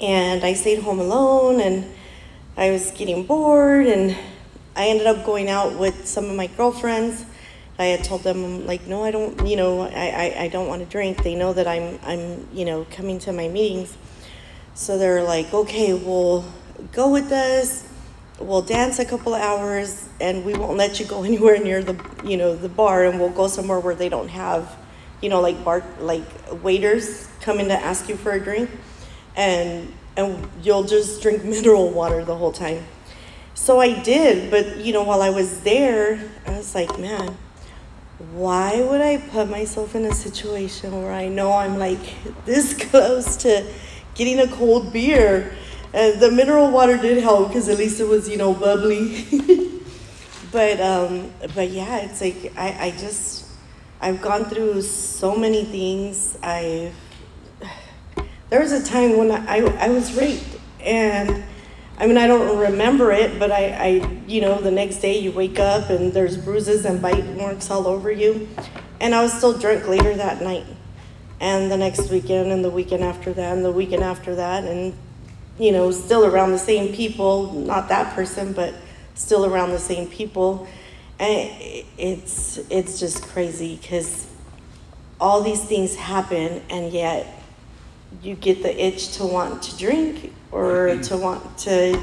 and 0.00 0.44
I 0.44 0.52
stayed 0.54 0.82
home 0.82 0.98
alone, 0.98 1.60
and 1.60 1.86
I 2.56 2.70
was 2.70 2.90
getting 2.90 3.24
bored, 3.24 3.86
and 3.86 4.16
I 4.76 4.88
ended 4.88 5.06
up 5.06 5.24
going 5.24 5.48
out 5.48 5.78
with 5.78 6.06
some 6.06 6.26
of 6.26 6.36
my 6.36 6.48
girlfriends. 6.48 7.24
I 7.78 7.86
had 7.86 8.04
told 8.04 8.22
them 8.22 8.66
like, 8.66 8.86
no, 8.86 9.02
I 9.02 9.10
don't, 9.10 9.46
you 9.46 9.56
know, 9.56 9.80
I, 9.80 10.34
I, 10.36 10.42
I 10.42 10.48
don't 10.48 10.68
want 10.68 10.82
to 10.82 10.86
drink. 10.86 11.22
They 11.22 11.34
know 11.34 11.54
that 11.54 11.66
I'm, 11.66 11.98
I'm, 12.02 12.46
you 12.52 12.66
know, 12.66 12.86
coming 12.90 13.18
to 13.20 13.32
my 13.32 13.48
meetings. 13.48 13.96
So 14.74 14.98
they're 14.98 15.22
like, 15.22 15.52
okay, 15.54 15.94
we'll 15.94 16.44
go 16.92 17.10
with 17.10 17.32
us. 17.32 17.88
We'll 18.38 18.60
dance 18.60 18.98
a 18.98 19.06
couple 19.06 19.34
hours 19.34 20.10
and 20.20 20.44
we 20.44 20.52
won't 20.52 20.76
let 20.76 21.00
you 21.00 21.06
go 21.06 21.22
anywhere 21.24 21.58
near 21.58 21.82
the, 21.82 21.98
you 22.22 22.36
know, 22.36 22.54
the 22.54 22.68
bar 22.68 23.06
and 23.06 23.18
we'll 23.18 23.30
go 23.30 23.48
somewhere 23.48 23.80
where 23.80 23.94
they 23.94 24.10
don't 24.10 24.28
have, 24.28 24.76
you 25.22 25.30
know, 25.30 25.40
like 25.40 25.64
bar, 25.64 25.82
like 26.00 26.24
waiters 26.62 27.28
coming 27.40 27.68
to 27.68 27.74
ask 27.74 28.10
you 28.10 28.16
for 28.16 28.32
a 28.32 28.40
drink. 28.40 28.68
And, 29.36 29.90
and 30.18 30.46
you'll 30.62 30.84
just 30.84 31.22
drink 31.22 31.44
mineral 31.46 31.90
water 31.90 32.26
the 32.26 32.36
whole 32.36 32.52
time. 32.52 32.84
So 33.56 33.80
I 33.80 34.00
did, 34.00 34.50
but 34.50 34.76
you 34.76 34.92
know, 34.92 35.02
while 35.02 35.22
I 35.22 35.30
was 35.30 35.60
there, 35.62 36.20
I 36.46 36.50
was 36.50 36.74
like, 36.74 37.00
man, 37.00 37.36
why 38.32 38.82
would 38.82 39.00
I 39.00 39.16
put 39.16 39.48
myself 39.48 39.94
in 39.94 40.04
a 40.04 40.12
situation 40.12 41.02
where 41.02 41.10
I 41.10 41.26
know 41.28 41.52
I'm 41.54 41.78
like 41.78 41.98
this 42.44 42.74
close 42.90 43.34
to 43.38 43.66
getting 44.14 44.38
a 44.40 44.46
cold 44.46 44.92
beer? 44.92 45.56
And 45.94 46.20
the 46.20 46.30
mineral 46.30 46.70
water 46.70 46.98
did 46.98 47.22
help 47.22 47.48
because 47.48 47.70
at 47.70 47.78
least 47.78 47.98
it 47.98 48.06
was, 48.06 48.28
you 48.28 48.36
know, 48.36 48.52
bubbly. 48.52 49.24
but 50.52 50.78
um, 50.78 51.32
but 51.54 51.70
yeah, 51.70 52.02
it's 52.02 52.20
like 52.20 52.52
I, 52.58 52.88
I 52.88 52.90
just 52.90 53.46
I've 54.02 54.20
gone 54.20 54.44
through 54.44 54.82
so 54.82 55.34
many 55.34 55.64
things. 55.64 56.36
I've 56.42 56.94
there 58.50 58.60
was 58.60 58.72
a 58.72 58.84
time 58.84 59.16
when 59.16 59.30
I, 59.30 59.60
I 59.60 59.88
was 59.88 60.14
raped 60.14 60.58
and 60.78 61.42
I 61.98 62.06
mean, 62.06 62.18
I 62.18 62.26
don't 62.26 62.58
remember 62.58 63.10
it, 63.10 63.38
but 63.38 63.50
I, 63.50 63.68
I, 63.70 64.20
you 64.26 64.42
know, 64.42 64.60
the 64.60 64.70
next 64.70 64.96
day 64.96 65.18
you 65.18 65.32
wake 65.32 65.58
up 65.58 65.88
and 65.88 66.12
there's 66.12 66.36
bruises 66.36 66.84
and 66.84 67.00
bite 67.00 67.36
marks 67.36 67.70
all 67.70 67.86
over 67.86 68.10
you. 68.10 68.48
And 69.00 69.14
I 69.14 69.22
was 69.22 69.32
still 69.32 69.56
drunk 69.56 69.88
later 69.88 70.14
that 70.14 70.42
night. 70.42 70.66
And 71.40 71.70
the 71.70 71.76
next 71.76 72.10
weekend, 72.10 72.52
and 72.52 72.62
the 72.62 72.70
weekend 72.70 73.02
after 73.02 73.32
that, 73.32 73.54
and 73.54 73.64
the 73.64 73.72
weekend 73.72 74.02
after 74.02 74.34
that, 74.34 74.64
and, 74.64 74.94
you 75.58 75.72
know, 75.72 75.90
still 75.90 76.26
around 76.26 76.52
the 76.52 76.58
same 76.58 76.94
people, 76.94 77.52
not 77.52 77.88
that 77.88 78.14
person, 78.14 78.52
but 78.52 78.74
still 79.14 79.46
around 79.46 79.70
the 79.70 79.78
same 79.78 80.06
people. 80.08 80.66
And 81.18 81.50
it's, 81.96 82.58
it's 82.70 83.00
just 83.00 83.22
crazy 83.22 83.76
because 83.76 84.26
all 85.18 85.42
these 85.42 85.64
things 85.64 85.94
happen, 85.96 86.62
and 86.68 86.92
yet 86.92 87.26
you 88.22 88.34
get 88.34 88.62
the 88.62 88.84
itch 88.84 89.16
to 89.16 89.26
want 89.26 89.62
to 89.62 89.76
drink 89.78 90.32
or 90.52 90.96
to 90.96 91.16
want 91.16 91.58
to 91.58 92.00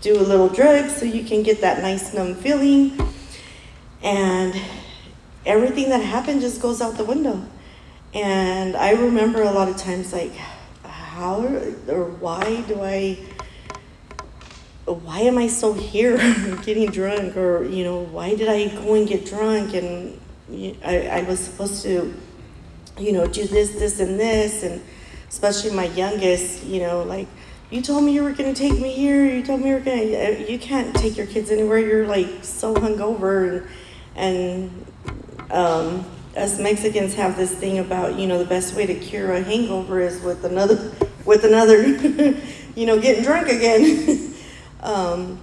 do 0.00 0.20
a 0.20 0.22
little 0.22 0.48
drug 0.48 0.90
so 0.90 1.06
you 1.06 1.24
can 1.24 1.42
get 1.42 1.62
that 1.62 1.80
nice 1.80 2.12
numb 2.12 2.34
feeling. 2.34 2.96
And 4.02 4.54
everything 5.46 5.88
that 5.88 6.02
happened 6.02 6.42
just 6.42 6.60
goes 6.60 6.82
out 6.82 6.96
the 6.96 7.04
window. 7.04 7.42
And 8.12 8.76
I 8.76 8.92
remember 8.92 9.42
a 9.42 9.50
lot 9.50 9.68
of 9.68 9.76
times 9.76 10.12
like, 10.12 10.32
how 10.84 11.42
or 11.88 12.10
why 12.20 12.60
do 12.68 12.82
I, 12.82 13.18
why 14.84 15.20
am 15.20 15.38
I 15.38 15.46
so 15.48 15.72
here 15.72 16.18
getting 16.64 16.90
drunk? 16.90 17.36
Or, 17.36 17.64
you 17.64 17.82
know, 17.82 18.00
why 18.00 18.34
did 18.34 18.48
I 18.48 18.68
go 18.68 18.94
and 18.94 19.08
get 19.08 19.24
drunk? 19.24 19.74
And 19.74 20.20
I, 20.84 21.08
I 21.08 21.22
was 21.22 21.40
supposed 21.40 21.82
to, 21.84 22.14
you 22.98 23.12
know, 23.12 23.26
do 23.26 23.46
this, 23.46 23.70
this, 23.70 24.00
and 24.00 24.20
this. 24.20 24.62
And 24.62 24.82
especially 25.30 25.70
my 25.70 25.86
youngest, 25.86 26.64
you 26.64 26.80
know, 26.80 27.02
like, 27.04 27.26
you 27.74 27.82
told 27.82 28.04
me 28.04 28.12
you 28.12 28.22
were 28.22 28.30
going 28.30 28.54
to 28.54 28.58
take 28.58 28.78
me 28.80 28.92
here. 28.92 29.26
You 29.26 29.42
told 29.42 29.60
me 29.60 29.70
you 29.70 29.74
were 29.74 29.80
going 29.80 29.98
to, 29.98 30.50
you 30.50 30.60
can't 30.60 30.94
take 30.94 31.16
your 31.16 31.26
kids 31.26 31.50
anywhere. 31.50 31.78
You're 31.78 32.06
like 32.06 32.28
so 32.44 32.72
hungover. 32.72 33.68
And, 34.14 34.86
and 35.44 35.50
um, 35.50 36.06
us 36.36 36.60
Mexicans 36.60 37.14
have 37.14 37.36
this 37.36 37.52
thing 37.52 37.80
about, 37.80 38.16
you 38.16 38.28
know, 38.28 38.38
the 38.38 38.44
best 38.44 38.76
way 38.76 38.86
to 38.86 38.94
cure 38.94 39.32
a 39.32 39.42
hangover 39.42 39.98
is 39.98 40.22
with 40.22 40.44
another, 40.44 40.92
with 41.24 41.42
another, 41.44 41.84
you 42.76 42.86
know, 42.86 43.00
getting 43.00 43.24
drunk 43.24 43.48
again. 43.48 44.32
um, 44.80 45.40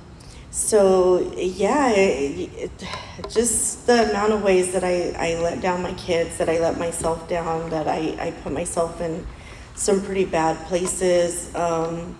so 0.51 1.33
yeah, 1.35 1.91
it, 1.91 2.49
it, 2.53 2.87
just 3.29 3.87
the 3.87 4.09
amount 4.09 4.31
of 4.31 4.41
ways 4.41 4.71
that 4.71 4.85
I, 4.85 5.11
I 5.17 5.41
let 5.41 5.59
down 5.59 5.81
my 5.81 5.93
kids, 5.95 6.37
that 6.37 6.47
I 6.47 6.59
let 6.59 6.79
myself 6.79 7.27
down, 7.27 7.69
that 7.71 7.89
I, 7.89 8.15
I 8.27 8.31
put 8.31 8.53
myself 8.53 9.01
in 9.01 9.27
some 9.75 10.01
pretty 10.01 10.25
bad 10.25 10.65
places. 10.67 11.53
Um, 11.55 12.17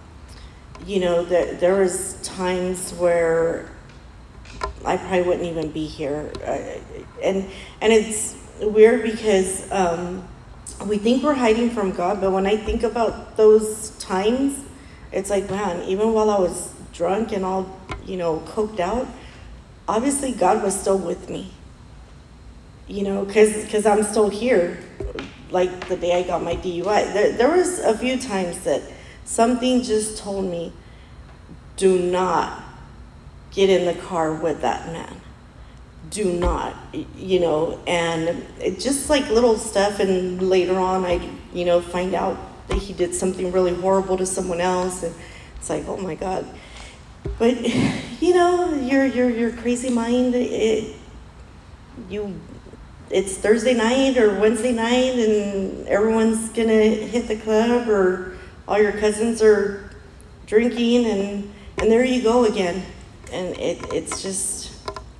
you 0.85 0.99
know, 0.99 1.23
there, 1.23 1.53
there 1.55 1.75
was 1.79 2.15
times 2.23 2.91
where 2.93 3.69
I 4.85 4.97
probably 4.97 5.21
wouldn't 5.23 5.45
even 5.45 5.71
be 5.71 5.85
here. 5.85 6.31
And, 7.23 7.47
and 7.81 7.93
it's 7.93 8.35
weird 8.61 9.03
because 9.03 9.71
um, 9.71 10.27
we 10.85 10.97
think 10.97 11.23
we're 11.23 11.33
hiding 11.33 11.69
from 11.69 11.91
God, 11.91 12.21
but 12.21 12.31
when 12.31 12.45
I 12.45 12.57
think 12.57 12.83
about 12.83 13.37
those 13.37 13.91
times, 13.99 14.59
it's 15.11 15.29
like, 15.29 15.49
man, 15.49 15.83
even 15.83 16.13
while 16.13 16.29
I 16.29 16.39
was 16.39 16.73
drunk 16.93 17.31
and 17.31 17.45
all, 17.45 17.79
you 18.05 18.17
know, 18.17 18.39
coked 18.47 18.79
out, 18.79 19.07
obviously 19.87 20.31
God 20.31 20.63
was 20.63 20.79
still 20.79 20.97
with 20.97 21.29
me. 21.29 21.51
You 22.87 23.03
know, 23.03 23.23
because 23.23 23.71
cause 23.71 23.85
I'm 23.85 24.03
still 24.03 24.29
here, 24.29 24.77
like 25.49 25.87
the 25.87 25.95
day 25.95 26.19
I 26.19 26.27
got 26.27 26.43
my 26.43 26.55
DUI. 26.55 27.13
There, 27.13 27.31
there 27.31 27.55
was 27.55 27.79
a 27.79 27.97
few 27.97 28.19
times 28.19 28.59
that 28.65 28.81
something 29.25 29.81
just 29.83 30.17
told 30.17 30.45
me, 30.45 30.73
do 31.77 31.99
not 31.99 32.63
get 33.51 33.69
in 33.69 33.85
the 33.85 33.99
car 34.01 34.33
with 34.33 34.61
that 34.61 34.87
man. 34.87 35.21
do 36.09 36.33
not, 36.33 36.75
you 37.17 37.39
know, 37.39 37.79
and 37.87 38.45
it 38.59 38.79
just 38.79 39.09
like 39.09 39.29
little 39.29 39.57
stuff. 39.57 39.99
And 39.99 40.41
later 40.49 40.77
on, 40.79 41.05
I, 41.05 41.29
you 41.53 41.65
know, 41.65 41.81
find 41.81 42.13
out 42.13 42.37
that 42.67 42.77
he 42.77 42.93
did 42.93 43.13
something 43.15 43.51
really 43.51 43.73
horrible 43.73 44.17
to 44.17 44.25
someone 44.25 44.61
else, 44.61 45.03
and 45.03 45.13
it's 45.57 45.69
like, 45.69 45.87
oh 45.87 45.97
my 45.97 46.15
God. 46.15 46.45
But 47.39 47.57
you 48.21 48.33
know, 48.33 48.73
your 48.73 49.05
your 49.05 49.29
your 49.29 49.51
crazy 49.51 49.89
mind, 49.89 50.35
it 50.35 50.95
you 52.09 52.39
it's 53.09 53.37
Thursday 53.37 53.73
night 53.73 54.17
or 54.17 54.39
Wednesday 54.39 54.71
night 54.71 55.19
and 55.19 55.87
everyone's 55.87 56.49
gonna 56.49 56.71
hit 56.71 57.27
the 57.27 57.35
club 57.35 57.89
or 57.89 58.30
all 58.67 58.81
your 58.81 58.91
cousins 58.93 59.41
are 59.41 59.89
drinking 60.45 61.05
and 61.05 61.53
and 61.77 61.91
there 61.91 62.03
you 62.03 62.21
go 62.21 62.45
again. 62.45 62.83
And 63.31 63.57
it, 63.57 63.81
it's 63.93 64.21
just 64.21 64.71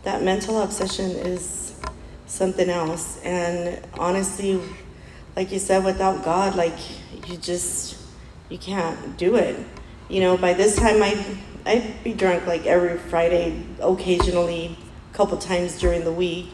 that 0.04 0.22
mental 0.22 0.62
obsession 0.62 1.12
is 1.12 1.76
something 2.28 2.70
else. 2.70 3.20
And 3.24 3.82
honestly, 3.98 4.62
like 5.36 5.52
you 5.52 5.60
said, 5.60 5.84
without 5.84 6.24
God, 6.24 6.56
like 6.56 6.78
you 7.28 7.38
just 7.38 7.98
you 8.50 8.58
can't 8.58 9.18
do 9.18 9.36
it. 9.36 9.60
You 10.10 10.22
know, 10.22 10.38
by 10.38 10.54
this 10.54 10.76
time 10.76 11.02
I 11.02 11.38
I'd 11.66 12.04
be 12.04 12.14
drunk 12.14 12.46
like 12.48 12.66
every 12.66 12.98
Friday, 12.98 13.64
occasionally, 13.80 14.78
a 15.12 15.16
couple 15.16 15.38
times 15.38 15.80
during 15.80 16.04
the 16.04 16.12
week 16.12 16.50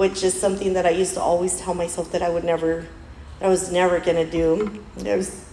which 0.00 0.24
is 0.24 0.32
something 0.32 0.72
that 0.72 0.86
I 0.86 0.90
used 0.90 1.12
to 1.12 1.20
always 1.20 1.60
tell 1.60 1.74
myself 1.74 2.10
that 2.12 2.22
I 2.22 2.30
would 2.30 2.42
never, 2.42 2.86
I 3.38 3.48
was 3.48 3.70
never 3.70 4.00
gonna 4.00 4.24
do. 4.24 4.82
I 5.04 5.14
was 5.14 5.44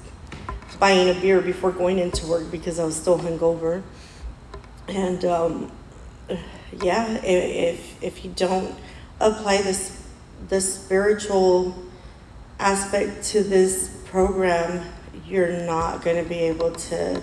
buying 0.79 1.09
a 1.09 1.19
beer 1.19 1.41
before 1.41 1.71
going 1.71 1.99
into 1.99 2.25
work 2.27 2.51
because 2.51 2.79
I 2.79 2.85
was 2.85 2.95
still 2.95 3.19
hungover. 3.19 3.81
And 4.87 5.23
um, 5.25 5.71
yeah, 6.81 7.19
if 7.23 8.01
if 8.03 8.23
you 8.23 8.31
don't 8.35 8.75
apply 9.19 9.61
this 9.61 10.03
the 10.49 10.61
spiritual 10.61 11.75
aspect 12.59 13.23
to 13.25 13.43
this 13.43 13.89
program, 14.05 14.85
you're 15.25 15.65
not 15.65 16.03
going 16.03 16.21
to 16.23 16.27
be 16.27 16.39
able 16.39 16.71
to 16.71 17.21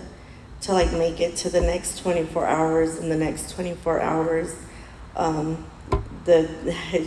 to 0.62 0.72
like 0.72 0.92
make 0.92 1.20
it 1.20 1.36
to 1.36 1.50
the 1.50 1.60
next 1.60 1.98
24 1.98 2.46
hours 2.46 2.96
and 2.96 3.10
the 3.10 3.16
next 3.16 3.50
24 3.54 4.00
hours. 4.00 4.56
Um, 5.16 5.64
the 6.24 6.48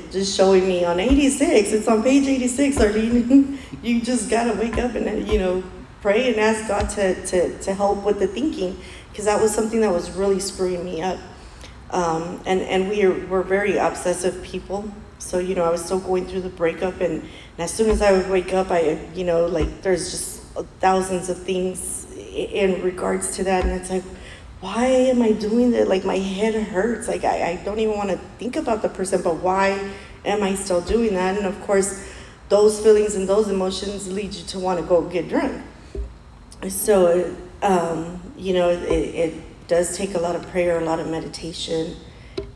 just 0.12 0.38
showing 0.38 0.68
me 0.68 0.86
on 0.86 1.00
86 1.00 1.72
it's 1.72 1.88
on 1.88 2.04
page 2.04 2.28
86 2.28 2.80
Arlene 2.80 3.60
you 3.82 4.02
just 4.02 4.30
gotta 4.30 4.58
wake 4.60 4.78
up 4.78 4.94
and 4.94 5.28
you 5.28 5.40
know 5.40 5.64
pray 6.02 6.30
and 6.30 6.40
ask 6.40 6.68
God 6.68 6.90
to, 6.92 7.26
to, 7.28 7.58
to 7.60 7.74
help 7.74 8.04
with 8.04 8.20
the 8.20 8.28
thinking 8.28 8.80
because 9.10 9.26
that 9.26 9.42
was 9.42 9.54
something 9.54 9.82
that 9.82 9.92
was 9.92 10.12
really 10.12 10.40
screwing 10.40 10.84
me 10.86 11.02
up 11.02 11.20
um, 11.92 12.42
and 12.46 12.62
and 12.62 12.90
we 12.90 13.04
are, 13.04 13.26
we're 13.28 13.44
very 13.44 13.78
obsessive 13.78 14.44
people 14.44 14.92
so 15.20 15.40
you 15.40 15.56
know 15.56 15.64
I 15.64 15.70
was 15.70 15.84
still 15.84 16.00
going 16.00 16.28
through 16.28 16.42
the 16.42 16.50
breakup 16.50 17.02
and, 17.02 17.22
and 17.22 17.60
as 17.60 17.74
soon 17.74 17.90
as 17.90 18.02
I 18.02 18.12
would 18.12 18.30
wake 18.30 18.54
up 18.54 18.72
I 18.72 19.00
you 19.14 19.24
know 19.24 19.46
like 19.46 19.82
there's 19.82 20.12
just 20.12 20.42
thousands 20.80 21.30
of 21.30 21.38
things 21.38 22.06
in 22.16 22.82
regards 22.82 23.36
to 23.38 23.44
that 23.46 23.66
and 23.66 23.74
it's 23.74 23.90
like 23.90 24.04
why 24.60 24.86
am 24.86 25.22
I 25.22 25.34
doing 25.34 25.72
that? 25.72 25.88
Like 25.88 26.04
my 26.04 26.18
head 26.18 26.56
hurts. 26.56 27.08
Like 27.08 27.24
I, 27.24 27.52
I 27.52 27.56
don't 27.64 27.80
even 27.80 27.96
want 27.96 28.10
to 28.10 28.18
think 28.40 28.56
about 28.56 28.82
the 28.82 28.90
person, 28.90 29.22
but 29.22 29.36
why 29.36 29.92
am 30.26 30.42
I 30.42 30.56
still 30.56 30.82
doing 30.82 31.14
that? 31.14 31.38
And 31.38 31.46
of 31.46 31.60
course, 31.62 32.04
those 32.50 32.80
feelings 32.80 33.16
and 33.16 33.28
those 33.28 33.50
emotions 33.50 34.12
lead 34.12 34.34
you 34.34 34.46
to 34.46 34.60
want 34.60 34.80
to 34.80 34.86
go 34.86 35.02
get 35.02 35.30
drunk. 35.30 35.64
So, 36.66 37.36
um, 37.62 38.20
you 38.36 38.54
know, 38.54 38.70
it, 38.70 38.82
it, 38.84 39.34
does 39.68 39.98
take 39.98 40.16
a 40.16 40.18
lot 40.18 40.34
of 40.34 40.48
prayer, 40.48 40.80
a 40.80 40.86
lot 40.86 40.98
of 40.98 41.10
meditation, 41.10 41.94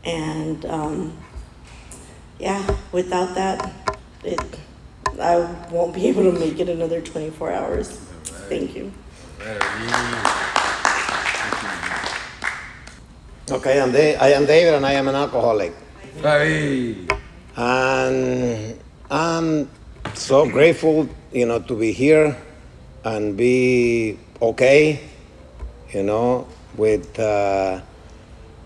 and 0.02 0.64
um, 0.64 1.14
yeah, 2.38 2.74
without 2.90 3.34
that, 3.34 3.70
it 4.24 4.40
I 5.20 5.36
won't 5.70 5.94
be 5.94 6.06
able 6.08 6.22
to 6.22 6.32
make 6.32 6.58
it 6.58 6.70
another 6.70 7.02
24 7.02 7.52
hours. 7.52 7.90
Thank 8.48 8.74
you. 8.74 8.90
Okay, 13.50 13.78
I'm 13.78 13.92
da- 13.92 14.16
I 14.16 14.28
am 14.28 14.46
David 14.46 14.72
and 14.72 14.86
I 14.86 14.92
am 14.92 15.06
an 15.06 15.14
alcoholic. 15.14 15.74
Hey. 16.22 16.96
And 17.56 18.80
I'm 19.10 19.68
so 20.14 20.48
grateful, 20.48 21.10
you 21.30 21.44
know, 21.44 21.58
to 21.58 21.76
be 21.78 21.92
here 21.92 22.34
and 23.04 23.36
be 23.36 24.18
okay, 24.40 25.00
you 25.92 26.02
know, 26.02 26.46
with 26.76 27.18
uh, 27.18 27.80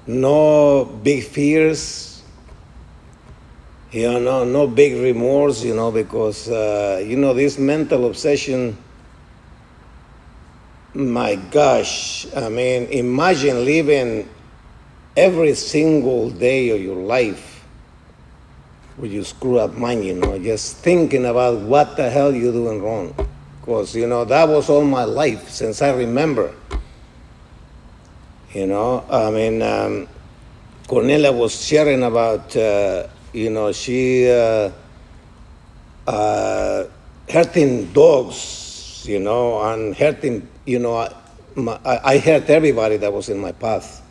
no 0.06 0.84
big 0.84 1.24
fears, 1.24 2.22
you 3.92 4.20
know, 4.20 4.44
no 4.44 4.66
big 4.66 4.94
remorse, 4.94 5.64
you 5.64 5.74
know, 5.74 5.90
because, 5.90 6.48
uh, 6.48 7.02
you 7.04 7.16
know, 7.16 7.32
this 7.32 7.58
mental 7.58 8.06
obsession, 8.06 8.76
my 10.92 11.34
gosh, 11.34 12.26
I 12.34 12.48
mean, 12.48 12.86
imagine 12.86 13.64
living 13.64 14.28
every 15.16 15.54
single 15.54 16.30
day 16.30 16.70
of 16.70 16.80
your 16.80 16.96
life 16.96 17.64
where 18.96 19.10
you 19.10 19.24
screw 19.24 19.58
up 19.58 19.74
mind, 19.74 20.04
you 20.04 20.14
know, 20.14 20.38
just 20.38 20.76
thinking 20.78 21.26
about 21.26 21.58
what 21.60 21.96
the 21.96 22.08
hell 22.08 22.34
you're 22.34 22.52
doing 22.52 22.82
wrong. 22.82 23.25
Because, 23.66 23.94
you 23.94 24.06
know, 24.06 24.24
that 24.24 24.48
was 24.48 24.70
all 24.70 24.84
my 24.84 25.04
life 25.04 25.50
since 25.50 25.82
I 25.82 25.92
remember. 25.92 26.54
You 28.54 28.66
know, 28.66 29.04
I 29.10 29.30
mean, 29.30 29.60
um, 29.60 30.08
Kornelia 30.86 31.36
was 31.36 31.66
sharing 31.66 32.02
about, 32.02 32.56
uh, 32.56 33.08
you 33.34 33.50
know, 33.50 33.72
she 33.72 34.30
uh, 34.30 34.70
uh, 36.06 36.84
hurting 37.28 37.92
dogs, 37.92 39.04
you 39.06 39.18
know, 39.18 39.60
and 39.60 39.94
hurting, 39.94 40.48
you 40.64 40.78
know, 40.78 40.96
I, 40.96 42.00
I 42.04 42.18
hurt 42.18 42.48
everybody 42.48 42.96
that 42.96 43.12
was 43.12 43.28
in 43.28 43.38
my 43.38 43.52
path 43.52 44.06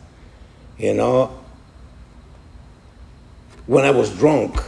you 0.78 0.94
know, 0.94 1.38
when 3.66 3.84
I 3.84 3.90
was 3.90 4.16
drunk, 4.16 4.62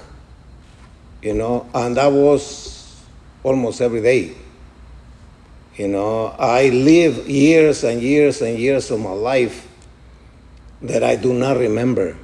you 1.22 1.34
know, 1.34 1.68
and 1.74 1.96
that 1.96 2.10
was 2.10 2.96
almost 3.42 3.80
every 3.80 4.00
day. 4.00 4.34
You 5.78 5.88
know, 5.88 6.34
I 6.38 6.68
live 6.68 7.26
years 7.26 7.82
and 7.84 8.02
years 8.02 8.42
and 8.42 8.58
years 8.58 8.90
of 8.90 9.00
my 9.00 9.12
life 9.12 9.66
that 10.82 11.02
I 11.02 11.16
do 11.16 11.32
not 11.32 11.56
remember. 11.56 12.14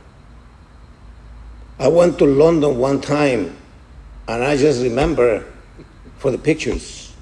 I 1.79 1.89
went 1.89 2.19
to 2.19 2.27
London 2.27 2.77
one 2.77 3.01
time 3.01 3.57
and 4.29 4.45
I 4.45 4.59
just 4.59 4.83
remember 4.83 5.47
for 6.19 6.31
the 6.31 6.39
pictures. 6.39 7.15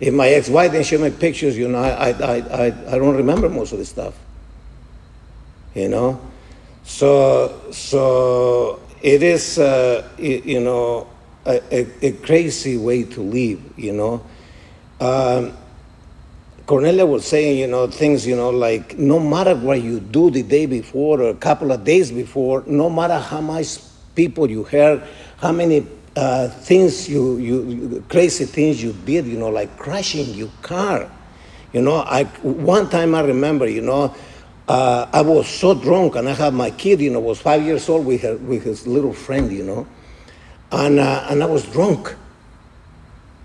If 0.00 0.14
my 0.14 0.28
ex-wife 0.28 0.72
didn't 0.72 0.86
show 0.86 0.98
me 0.98 1.10
pictures, 1.10 1.58
you 1.58 1.68
know, 1.68 1.78
I, 1.78 2.10
I, 2.10 2.36
I, 2.36 2.66
I 2.66 2.98
don't 2.98 3.16
remember 3.16 3.50
most 3.50 3.72
of 3.72 3.78
the 3.78 3.84
stuff 3.84 4.14
you 5.74 5.88
know 5.88 6.20
so 6.82 7.70
so 7.70 8.80
it 9.02 9.22
is 9.22 9.58
uh, 9.58 10.06
you 10.18 10.60
know 10.60 11.06
a, 11.46 11.60
a, 11.74 12.06
a, 12.06 12.12
crazy 12.12 12.76
way 12.76 13.04
to 13.04 13.22
live 13.22 13.60
you 13.76 13.92
know 13.92 14.22
um, 15.00 15.56
kornelia 16.66 17.06
was 17.06 17.26
saying 17.26 17.58
you 17.58 17.66
know 17.66 17.86
things 17.86 18.26
you 18.26 18.36
know 18.36 18.50
like 18.50 18.96
no 18.98 19.18
matter 19.18 19.54
what 19.56 19.82
you 19.82 19.98
do 19.98 20.30
the 20.30 20.42
day 20.42 20.66
before 20.66 21.20
or 21.20 21.30
a 21.30 21.34
couple 21.34 21.72
of 21.72 21.84
days 21.84 22.12
before 22.12 22.62
no 22.66 22.88
matter 22.88 23.18
how 23.18 23.40
much 23.40 23.78
people 24.14 24.48
you 24.50 24.62
heard 24.64 25.02
how 25.38 25.52
many 25.52 25.86
uh, 26.16 26.48
things 26.48 27.08
you, 27.08 27.38
you, 27.38 28.04
crazy 28.08 28.44
things 28.44 28.82
you 28.82 28.92
did 29.04 29.26
you 29.26 29.38
know 29.38 29.48
like 29.48 29.76
crashing 29.78 30.26
your 30.34 30.50
car 30.62 31.10
you 31.72 31.80
know 31.80 31.96
i 31.96 32.24
one 32.42 32.88
time 32.88 33.14
i 33.14 33.20
remember 33.20 33.66
you 33.66 33.80
know 33.80 34.14
uh, 34.70 35.08
I 35.12 35.22
was 35.22 35.48
so 35.48 35.74
drunk, 35.74 36.14
and 36.14 36.28
I 36.28 36.32
had 36.32 36.54
my 36.54 36.70
kid, 36.70 37.00
you 37.00 37.10
know, 37.10 37.18
was 37.18 37.40
five 37.40 37.64
years 37.64 37.88
old 37.88 38.06
with, 38.06 38.22
her, 38.22 38.36
with 38.36 38.62
his 38.62 38.86
little 38.86 39.12
friend, 39.12 39.50
you 39.50 39.64
know, 39.64 39.84
and, 40.70 41.00
uh, 41.00 41.26
and 41.28 41.42
I 41.42 41.46
was 41.46 41.64
drunk. 41.66 42.14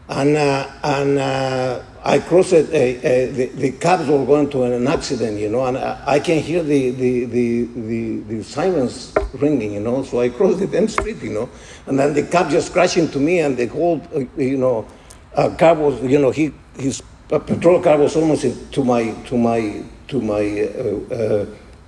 And, 0.07 0.37
uh, 0.37 0.71
and 0.83 1.17
uh, 1.17 1.81
I 2.03 2.19
crossed, 2.19 2.53
uh, 2.53 2.57
uh, 2.57 2.61
the, 2.69 3.51
the 3.55 3.71
cabs 3.71 4.07
were 4.07 4.23
going 4.25 4.49
to 4.51 4.63
an 4.63 4.87
accident, 4.87 5.39
you 5.39 5.49
know, 5.49 5.65
and 5.65 5.77
I, 5.77 6.03
I 6.05 6.19
can 6.19 6.41
hear 6.41 6.61
the, 6.61 6.91
the, 6.91 7.25
the, 7.25 7.63
the, 7.63 8.19
the 8.19 8.43
sirens 8.43 9.13
ringing, 9.33 9.73
you 9.73 9.79
know, 9.79 10.03
so 10.03 10.19
I 10.19 10.29
crossed 10.29 10.59
the 10.59 10.67
damn 10.67 10.87
street, 10.87 11.23
you 11.23 11.33
know, 11.33 11.49
and 11.87 11.97
then 11.97 12.13
the 12.13 12.23
cab 12.23 12.51
just 12.51 12.71
crashed 12.71 12.97
into 12.97 13.19
me, 13.19 13.39
and 13.39 13.57
the 13.57 13.65
whole, 13.65 13.99
you 14.37 14.57
know, 14.57 14.87
car 15.57 15.73
was, 15.73 15.99
you 16.03 16.19
know, 16.19 16.29
he, 16.29 16.53
his 16.77 17.01
patrol 17.27 17.81
car 17.81 17.97
was 17.97 18.15
almost 18.15 18.71
to 18.73 18.83
my, 18.83 19.11
to 19.25 19.37
my, 19.37 19.83
to 20.07 20.21
my 20.21 20.61
uh, 20.61 21.15
uh, 21.15 21.45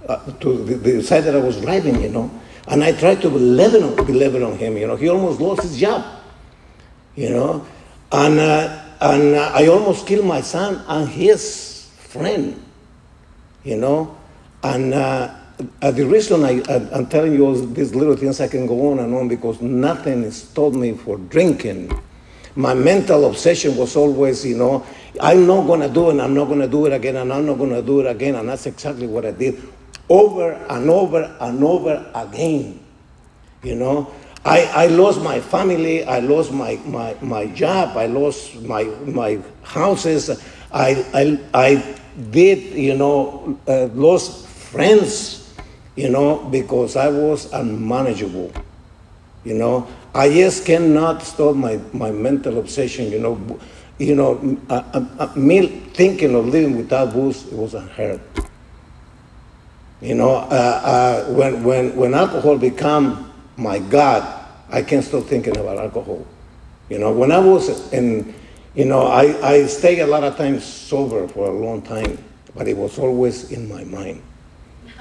uh, 0.08 0.32
to 0.40 0.64
the, 0.64 0.76
the, 0.76 1.04
side 1.04 1.26
that 1.26 1.36
I 1.36 1.40
was 1.40 1.60
driving, 1.62 2.02
you 2.02 2.10
know, 2.10 2.32
and 2.68 2.84
I 2.84 2.94
tried 2.94 3.22
to 3.22 3.30
level 3.30 3.84
on, 3.84 4.14
level 4.14 4.46
on 4.46 4.58
him. 4.58 4.78
You 4.78 4.88
know, 4.88 4.96
he 4.96 5.10
almost 5.10 5.40
lost 5.40 5.64
his 5.64 5.78
job. 5.78 6.04
You 7.16 7.30
know, 7.32 7.68
and 8.12 8.40
uh, 8.40 8.84
and 9.02 9.36
uh, 9.36 9.52
I 9.54 9.68
almost 9.68 10.08
killed 10.08 10.26
my 10.26 10.42
son 10.42 10.84
and 10.88 11.08
his 11.08 11.90
friend. 11.98 12.64
You 13.64 13.78
know, 13.78 14.18
and 14.64 14.94
uh, 14.94 15.36
uh 15.82 15.92
the 15.92 16.06
reason 16.06 16.44
I, 16.44 16.62
I, 16.70 16.76
I'm 16.96 17.08
telling 17.08 17.34
you 17.34 17.46
all 17.46 17.54
these 17.54 17.94
little 17.94 18.16
things, 18.16 18.40
I 18.40 18.48
can 18.48 18.66
go 18.66 18.92
on 18.92 19.00
and 19.00 19.14
on 19.14 19.28
because 19.28 19.62
nothing 19.62 20.30
stopped 20.32 20.76
me 20.76 20.94
for 20.94 21.18
drinking. 21.18 21.92
My 22.56 22.74
mental 22.74 23.26
obsession 23.26 23.76
was 23.76 23.96
always, 23.96 24.44
you 24.46 24.58
know, 24.58 24.86
I'm 25.22 25.46
not 25.46 25.68
going 25.68 25.82
to 25.82 25.90
do 25.90 26.10
it, 26.10 26.20
I'm 26.20 26.34
not 26.34 26.46
going 26.46 26.62
to 26.62 26.68
do 26.68 26.88
it 26.88 26.94
again, 26.94 27.18
and 27.18 27.32
I'm 27.32 27.46
not 27.46 27.58
going 27.58 27.70
to 27.70 27.82
do 27.82 28.00
it 28.00 28.08
again. 28.08 28.36
And 28.36 28.50
that's 28.50 28.66
exactly 28.66 29.06
what 29.06 29.26
I 29.26 29.32
did 29.32 29.62
over 30.10 30.54
and 30.54 30.90
over 30.90 31.36
and 31.40 31.64
over 31.64 32.10
again. 32.16 32.80
You 33.64 33.76
know, 33.76 34.14
I, 34.46 34.64
I 34.64 34.88
lost 34.88 35.22
my 35.22 35.40
family, 35.40 36.04
I 36.06 36.20
lost 36.20 36.52
my, 36.52 36.80
my, 36.86 37.16
my 37.22 37.48
job, 37.48 37.98
I 37.98 38.06
lost 38.06 38.56
my, 38.62 38.84
my 39.06 39.40
houses, 39.64 40.30
I, 40.72 41.06
I, 41.14 41.40
I 41.54 41.96
did, 42.32 42.74
you 42.74 42.96
know, 42.96 43.60
uh, 43.68 43.88
lost 43.94 44.48
friends, 44.48 45.54
you 45.96 46.10
know, 46.10 46.38
because 46.50 46.96
I 46.96 47.10
was 47.10 47.52
unmanageable. 47.52 48.52
You 49.44 49.54
know, 49.54 49.88
I 50.14 50.30
just 50.30 50.66
cannot 50.66 51.24
stop 51.24 51.56
my, 51.56 51.80
my 51.94 52.12
mental 52.12 52.60
obsession, 52.60 53.12
you 53.12 53.20
know. 53.20 53.60
You 54.00 54.14
know, 54.16 54.58
uh, 54.70 55.06
uh, 55.18 55.32
me 55.36 55.68
thinking 55.94 56.36
of 56.36 56.46
living 56.48 56.78
without 56.78 57.14
booze, 57.14 57.48
it 57.48 57.54
was 57.54 57.74
unheard. 57.74 58.22
You 60.02 60.14
know, 60.14 60.36
uh, 60.36 60.44
uh, 60.52 61.34
when, 61.34 61.64
when, 61.64 61.96
when 61.96 62.14
alcohol 62.14 62.58
become 62.58 63.27
my 63.58 63.80
God, 63.80 64.46
I 64.70 64.82
can't 64.84 65.04
stop 65.04 65.24
thinking 65.24 65.58
about 65.58 65.78
alcohol. 65.78 66.26
You 66.90 67.00
know, 67.00 67.12
when 67.12 67.32
I 67.32 67.40
was 67.40 67.92
in, 67.92 68.34
you 68.76 68.86
know, 68.86 69.08
I, 69.08 69.24
I 69.46 69.66
stayed 69.66 70.00
a 70.00 70.08
lot 70.08 70.24
of 70.24 70.38
times 70.38 70.64
sober 70.64 71.28
for 71.28 71.50
a 71.50 71.52
long 71.52 71.82
time, 71.82 72.18
but 72.56 72.68
it 72.68 72.78
was 72.78 72.98
always 72.98 73.52
in 73.52 73.68
my 73.68 73.84
mind. 73.84 74.22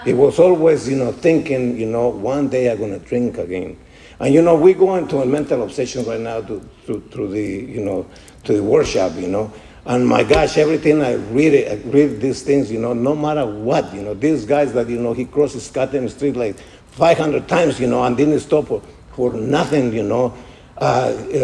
It 0.05 0.14
was 0.14 0.38
always, 0.38 0.88
you 0.88 0.97
know, 0.97 1.12
thinking, 1.12 1.79
you 1.79 1.87
know, 1.87 2.09
one 2.09 2.49
day 2.49 2.71
I'm 2.71 2.79
to 2.79 2.99
drink 2.99 3.38
again. 3.38 3.79
And, 4.19 4.33
you 4.33 4.40
know, 4.40 4.55
we 4.55 4.73
go 4.73 4.97
into 4.97 5.19
a 5.19 5.27
mental 5.27 5.62
obsession 5.62 6.05
right 6.05 6.21
now 6.21 6.40
to, 6.40 6.69
to, 6.87 7.01
through 7.11 7.29
the, 7.29 7.42
you 7.42 7.85
know, 7.85 8.07
to 8.45 8.55
the 8.55 8.62
workshop, 8.62 9.12
you 9.16 9.29
know. 9.29 9.53
And 9.85 10.07
my 10.07 10.25
gosh, 10.25 10.59
everything 10.59 11.03
I 11.03 11.14
read, 11.14 11.69
I 11.69 11.75
read 11.88 12.21
these 12.21 12.42
things, 12.42 12.73
you 12.73 12.81
know, 12.81 12.92
no 12.92 13.14
matter 13.14 13.47
what, 13.47 13.95
you 13.95 14.03
know, 14.03 14.14
these 14.14 14.45
guys 14.45 14.73
that, 14.73 14.88
you 14.88 14.99
know, 14.99 15.12
he 15.12 15.27
crosses 15.27 15.71
Gotham 15.71 16.09
Street 16.09 16.35
like 16.35 16.57
500 16.96 17.46
times, 17.46 17.78
you 17.78 17.87
know, 17.87 18.02
and 18.04 18.16
didn't 18.16 18.40
stop 18.40 18.68
for, 19.12 19.32
nothing, 19.35 19.92
you 19.92 20.02
know, 20.02 20.35
uh, 20.78 20.80
uh, 20.80 21.37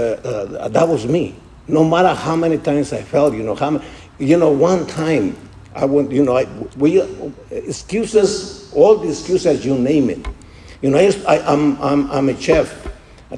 uh, 0.59 0.69
that 0.69 0.89
was 0.89 1.07
me. 1.07 1.35
No 1.69 1.85
matter 1.85 2.15
how 2.15 2.37
many 2.37 2.59
times 2.59 2.93
I 2.93 3.03
felt, 3.03 3.35
you 3.35 3.43
know, 3.43 3.55
how 3.55 3.81
you 4.19 4.39
know, 4.39 4.51
one 4.51 4.87
time 4.87 5.37
I 5.75 5.85
went, 5.85 6.11
you 6.11 6.25
know, 6.25 6.39
I, 6.39 6.45
we, 6.77 7.03
excuses, 7.51 8.73
all 8.75 8.97
the 8.97 9.11
excuses, 9.11 9.65
you 9.65 9.79
name 9.79 10.09
it. 10.11 10.27
You 10.81 10.91
know, 10.91 10.99
I, 10.99 11.13
I, 11.29 11.53
I'm, 11.53 11.81
I'm, 11.83 12.11
I'm 12.11 12.29
a 12.31 12.41
chef. 12.41 12.89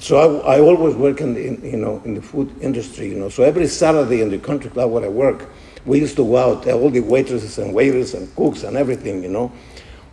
So 0.01 0.41
I, 0.43 0.57
I 0.57 0.61
always 0.61 0.95
work 0.95 1.21
in 1.21 1.35
the, 1.35 1.47
in, 1.47 1.65
you 1.65 1.77
know, 1.77 2.01
in 2.05 2.15
the 2.15 2.23
food 2.23 2.53
industry, 2.61 3.09
you 3.09 3.17
know. 3.17 3.29
So 3.29 3.43
every 3.43 3.67
Saturday 3.67 4.21
in 4.21 4.31
the 4.31 4.39
country 4.39 4.71
club 4.71 4.91
where 4.91 5.05
I 5.05 5.09
work, 5.09 5.51
we 5.85 6.01
used 6.01 6.17
to 6.17 6.25
go 6.25 6.37
out, 6.37 6.67
all 6.69 6.91
the 6.91 7.01
waitresses 7.01 7.59
and 7.59 7.75
waiters 7.75 8.15
and 8.15 8.35
cooks 8.37 8.63
and 8.63 8.77
everything, 8.77 9.23
you 9.23 9.29
know. 9.29 9.53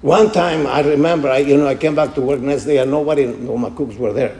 One 0.01 0.31
time 0.31 0.65
I 0.65 0.81
remember, 0.81 1.29
I, 1.29 1.39
you 1.39 1.57
know, 1.57 1.67
I 1.67 1.75
came 1.75 1.93
back 1.93 2.15
to 2.15 2.21
work 2.21 2.39
next 2.39 2.65
day 2.65 2.77
and 2.79 2.89
nobody, 2.89 3.27
no, 3.27 3.55
my 3.55 3.69
cooks 3.69 3.95
were 3.95 4.13
there. 4.13 4.35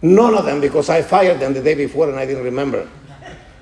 None 0.00 0.34
of 0.34 0.46
them 0.46 0.60
because 0.60 0.88
I 0.88 1.02
fired 1.02 1.40
them 1.40 1.52
the 1.52 1.62
day 1.62 1.74
before 1.74 2.08
and 2.08 2.18
I 2.18 2.24
didn't 2.24 2.44
remember. 2.44 2.88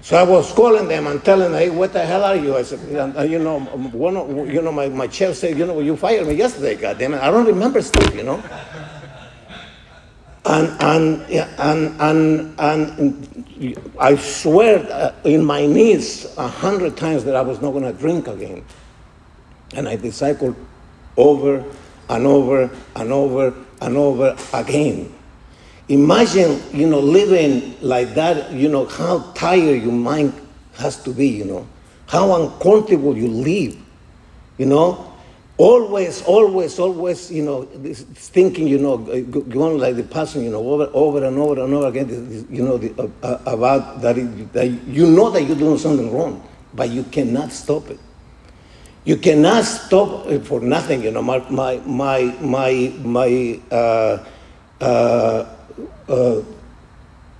So 0.00 0.16
I 0.16 0.24
was 0.24 0.52
calling 0.52 0.88
them 0.88 1.06
and 1.06 1.24
telling 1.24 1.52
them, 1.52 1.60
hey, 1.60 1.70
what 1.70 1.92
the 1.92 2.04
hell 2.04 2.24
are 2.24 2.36
you? 2.36 2.56
I 2.56 2.62
said, 2.62 2.80
and, 2.80 3.30
you 3.30 3.38
know, 3.38 3.60
one 3.60 4.16
of, 4.16 4.52
you 4.52 4.60
know, 4.60 4.72
my, 4.72 4.88
my 4.88 5.08
chef 5.08 5.36
said, 5.36 5.56
you 5.56 5.66
know, 5.66 5.78
you 5.80 5.96
fired 5.96 6.26
me 6.26 6.34
yesterday, 6.34 6.74
goddamn 6.74 7.14
it. 7.14 7.22
I 7.22 7.30
don't 7.30 7.46
remember 7.46 7.80
stuff, 7.82 8.12
you 8.14 8.24
know. 8.24 8.42
And, 10.44 10.68
and, 10.82 11.22
and, 11.60 12.00
and, 12.00 12.60
and 12.60 13.92
I 13.98 14.16
swear 14.16 14.84
uh, 14.90 15.14
in 15.22 15.44
my 15.44 15.66
knees 15.66 16.36
a 16.36 16.48
hundred 16.48 16.96
times 16.96 17.24
that 17.24 17.36
I 17.36 17.42
was 17.42 17.62
not 17.62 17.70
going 17.70 17.84
to 17.84 17.92
drink 17.92 18.26
again. 18.26 18.64
And 19.74 19.88
I 19.88 19.96
recycled 19.96 20.56
over 21.16 21.64
and 22.08 22.26
over 22.26 22.70
and 22.96 23.12
over 23.12 23.54
and 23.80 23.96
over 23.96 24.36
again. 24.52 25.12
Imagine, 25.88 26.62
you 26.72 26.86
know, 26.86 27.00
living 27.00 27.76
like 27.80 28.14
that, 28.14 28.52
you 28.52 28.68
know, 28.68 28.86
how 28.86 29.32
tired 29.34 29.82
your 29.82 29.92
mind 29.92 30.32
has 30.74 31.02
to 31.02 31.10
be, 31.12 31.26
you 31.28 31.44
know, 31.44 31.66
how 32.06 32.42
uncomfortable 32.42 33.16
you 33.16 33.28
live, 33.28 33.76
you 34.58 34.66
know. 34.66 35.08
Always, 35.58 36.22
always, 36.22 36.78
always, 36.78 37.30
you 37.30 37.42
know, 37.42 37.64
this 37.64 38.00
thinking, 38.02 38.66
you 38.66 38.78
know, 38.78 38.96
going 38.96 39.78
like 39.78 39.96
the 39.96 40.02
person, 40.02 40.42
you 40.42 40.50
know, 40.50 40.66
over, 40.66 40.90
over 40.94 41.24
and 41.24 41.36
over 41.38 41.62
and 41.62 41.74
over 41.74 41.88
again, 41.88 42.46
you 42.50 42.62
know, 42.62 42.78
the, 42.78 43.10
uh, 43.22 43.38
about 43.46 44.00
that, 44.00 44.16
it, 44.16 44.52
that 44.54 44.66
you 44.66 45.06
know 45.06 45.30
that 45.30 45.42
you're 45.42 45.56
doing 45.56 45.78
something 45.78 46.12
wrong, 46.12 46.42
but 46.74 46.88
you 46.88 47.02
cannot 47.04 47.52
stop 47.52 47.90
it. 47.90 48.00
You 49.04 49.16
cannot 49.16 49.64
stop 49.64 50.28
for 50.44 50.60
nothing, 50.60 51.02
you 51.02 51.10
know. 51.10 51.22
My, 51.22 51.38
my, 51.50 51.78
my, 51.78 52.22
my, 52.40 52.92
my 53.02 53.60
uh, 53.70 54.24
uh, 54.80 55.56
uh, 56.08 56.42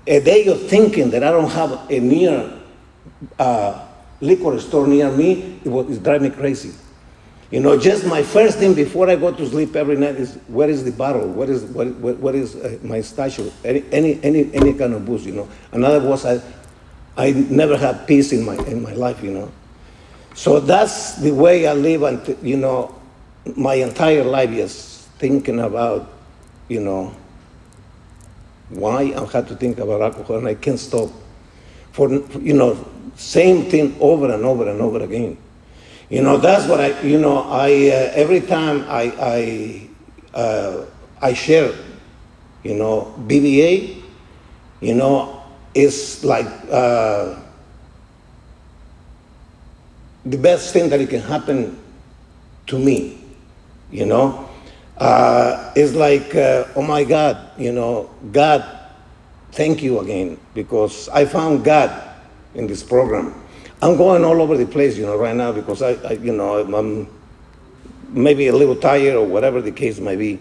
a 0.07 0.20
day 0.20 0.46
of 0.46 0.68
thinking 0.68 1.11
that 1.11 1.22
I 1.22 1.31
don't 1.31 1.51
have 1.51 1.88
a 1.90 2.01
near 2.01 2.59
uh, 3.38 3.87
liquor 4.20 4.59
store 4.59 4.87
near 4.87 5.11
me, 5.11 5.61
it 5.64 5.68
was 5.68 6.01
me 6.20 6.31
crazy. 6.31 6.72
You 7.51 7.61
know, 7.61 7.79
just 7.79 8.07
my 8.07 8.22
first 8.22 8.59
thing 8.59 8.72
before 8.72 9.11
I 9.11 9.16
go 9.16 9.31
to 9.31 9.46
sleep 9.46 9.77
every 9.77 9.96
night 9.96 10.16
is 10.16 10.37
where 10.48 10.70
is 10.70 10.85
the 10.85 10.90
bottle? 10.90 11.29
What 11.29 11.51
is 11.51 11.64
what, 11.64 11.88
what, 11.96 12.16
what 12.16 12.35
is 12.35 12.57
uh, 12.57 12.79
my 12.83 13.03
stash? 13.03 13.38
Any, 13.62 13.85
any 13.92 14.18
any 14.22 14.51
any 14.55 14.72
kind 14.72 14.94
of 14.94 15.05
booze, 15.05 15.27
you 15.27 15.33
know. 15.33 15.48
Another 15.70 16.01
was 16.01 16.25
I 16.25 16.40
I 17.14 17.33
never 17.33 17.77
had 17.77 18.07
peace 18.07 18.33
in 18.33 18.46
my 18.46 18.57
in 18.64 18.83
my 18.83 18.94
life, 18.94 19.22
you 19.22 19.33
know. 19.33 19.53
So 20.35 20.61
that's 20.61 21.16
the 21.16 21.31
way 21.33 21.66
I 21.66 21.75
live, 21.75 22.03
and 22.03 22.37
you 22.42 22.57
know, 22.57 22.95
my 23.57 23.75
entire 23.75 24.25
life 24.25 24.51
is 24.51 25.07
thinking 25.18 25.61
about, 25.61 26.09
you 26.68 26.81
know, 26.81 27.14
why 28.71 29.12
I 29.14 29.25
had 29.27 29.47
to 29.49 29.57
think 29.57 29.79
about 29.79 30.01
alcohol, 30.01 30.38
and 30.38 30.49
I 30.49 30.55
can't 30.55 30.79
stop. 30.79 31.11
For 31.92 32.09
you 32.40 32.55
know, 32.55 32.83
same 33.16 33.68
thing 33.68 33.97
over 34.01 34.33
and 34.33 34.45
over 34.45 34.68
and 34.68 34.81
over 34.81 35.03
again. 35.05 35.37
You 36.09 36.23
know, 36.23 36.38
that's 36.38 36.66
what 36.66 36.81
I. 36.81 36.99
You 37.03 37.18
know, 37.18 37.45
I 37.51 37.68
uh, 37.88 38.12
every 38.16 38.40
time 38.40 38.85
I 38.88 39.12
I 39.21 39.88
uh, 40.35 40.85
I 41.21 41.35
share, 41.35 41.73
you 42.64 42.75
know, 42.75 43.14
BBA, 43.27 44.03
you 44.81 44.95
know, 44.95 45.42
it's 45.75 46.25
like 46.25 46.47
uh, 46.71 47.37
the 50.25 50.39
best 50.39 50.73
thing 50.73 50.89
that 50.91 51.01
it 51.01 51.11
can 51.11 51.21
happen 51.21 51.79
to 52.67 52.79
me. 52.79 53.19
You 53.91 54.07
know, 54.07 54.49
uh, 54.99 55.73
it's 55.77 55.95
like, 55.95 56.35
uh, 56.35 56.65
oh 56.77 56.83
my 56.83 57.05
God, 57.05 57.51
you 57.59 57.73
know, 57.73 58.11
God, 58.31 58.65
thank 59.53 59.83
you 59.83 60.01
again, 60.01 60.39
because 60.55 61.09
I 61.11 61.25
found 61.27 61.65
God 61.65 61.91
in 62.55 62.67
this 62.67 62.83
program. 62.83 63.35
I'm 63.83 63.97
going 63.97 64.25
all 64.25 64.41
over 64.41 64.57
the 64.57 64.67
place, 64.67 64.97
you 64.97 65.05
know, 65.05 65.17
right 65.17 65.35
now, 65.35 65.53
because 65.53 65.83
I, 65.83 65.93
I 66.09 66.13
you 66.13 66.33
know, 66.33 66.61
I'm 66.73 67.09
maybe 68.09 68.47
a 68.47 68.55
little 68.55 68.77
tired 68.77 69.15
or 69.15 69.27
whatever 69.27 69.61
the 69.61 69.73
case 69.73 69.99
may 69.99 70.17
be. 70.17 70.39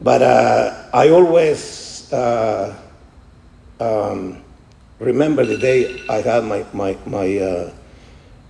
But 0.00 0.22
uh, 0.22 0.88
I 0.92 1.08
always 1.08 2.12
uh, 2.12 2.76
um, 3.80 4.42
remember 4.98 5.44
the 5.44 5.56
day 5.56 6.02
I 6.08 6.16
had 6.16 6.44
my, 6.44 6.64
my, 6.72 6.96
my 7.06 7.38
uh, 7.38 7.72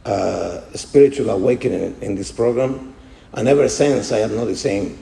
uh, 0.08 0.62
spiritual 0.72 1.28
awakening 1.28 1.94
in, 2.00 2.14
this 2.14 2.32
program. 2.32 2.94
And 3.34 3.46
ever 3.46 3.68
since, 3.68 4.10
I 4.10 4.20
am 4.20 4.34
not 4.34 4.46
the 4.46 4.56
same. 4.56 4.98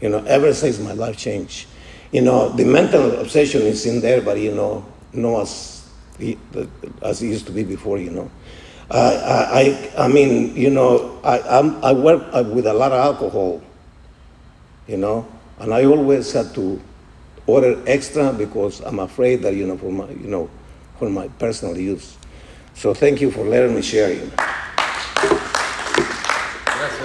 You 0.00 0.10
know, 0.10 0.22
ever 0.26 0.54
since 0.54 0.78
my 0.78 0.92
life 0.92 1.16
changed. 1.16 1.66
You 2.12 2.22
know, 2.22 2.48
the 2.50 2.64
mental 2.64 3.18
obsession 3.20 3.62
is 3.62 3.84
in 3.84 4.00
there, 4.00 4.22
but 4.22 4.38
you 4.38 4.54
know, 4.54 4.86
not 5.12 5.42
as, 5.42 5.90
as 7.02 7.20
it 7.20 7.26
used 7.26 7.46
to 7.46 7.52
be 7.52 7.64
before, 7.64 7.98
you 7.98 8.10
know. 8.10 8.30
Uh, 8.90 9.48
I, 9.50 9.92
I 9.98 10.06
mean, 10.06 10.54
you 10.54 10.70
know, 10.70 11.20
I, 11.24 11.40
I'm, 11.40 11.84
I 11.84 11.92
work 11.92 12.32
with 12.54 12.66
a 12.66 12.72
lot 12.72 12.92
of 12.92 13.00
alcohol, 13.00 13.60
you 14.86 14.98
know, 14.98 15.26
and 15.58 15.74
I 15.74 15.84
always 15.84 16.32
had 16.32 16.54
to 16.54 16.80
order 17.46 17.82
extra 17.88 18.32
because 18.32 18.80
I'm 18.80 19.00
afraid 19.00 19.42
that, 19.42 19.54
you 19.54 19.66
know, 19.66 19.76
for 19.76 19.90
my, 19.90 20.08
you 20.10 20.28
know, 20.28 20.48
for 20.98 21.10
my 21.10 21.26
personal 21.40 21.76
use. 21.76 22.17
So 22.78 22.94
thank 22.94 23.20
you 23.20 23.32
for 23.32 23.42
letting 23.42 23.74
me 23.74 23.82
share 23.82 24.12
you. 24.12 24.30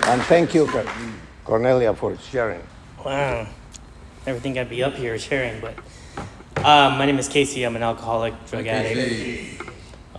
And 0.05 0.21
thank 0.29 0.53
you, 0.53 0.67
Kornelia, 1.47 1.97
for 1.97 2.15
sharing. 2.15 2.61
Wow. 3.03 3.47
Never 4.27 4.39
think 4.39 4.59
I'd 4.59 4.69
be 4.69 4.83
up 4.83 4.93
here 4.93 5.17
sharing, 5.17 5.59
but 5.61 5.75
um, 6.63 6.99
my 6.99 7.07
name 7.07 7.17
is 7.17 7.27
Casey. 7.27 7.63
I'm 7.63 7.75
an 7.75 7.81
alcoholic, 7.81 8.35
drug 8.45 8.67
addict. 8.67 9.63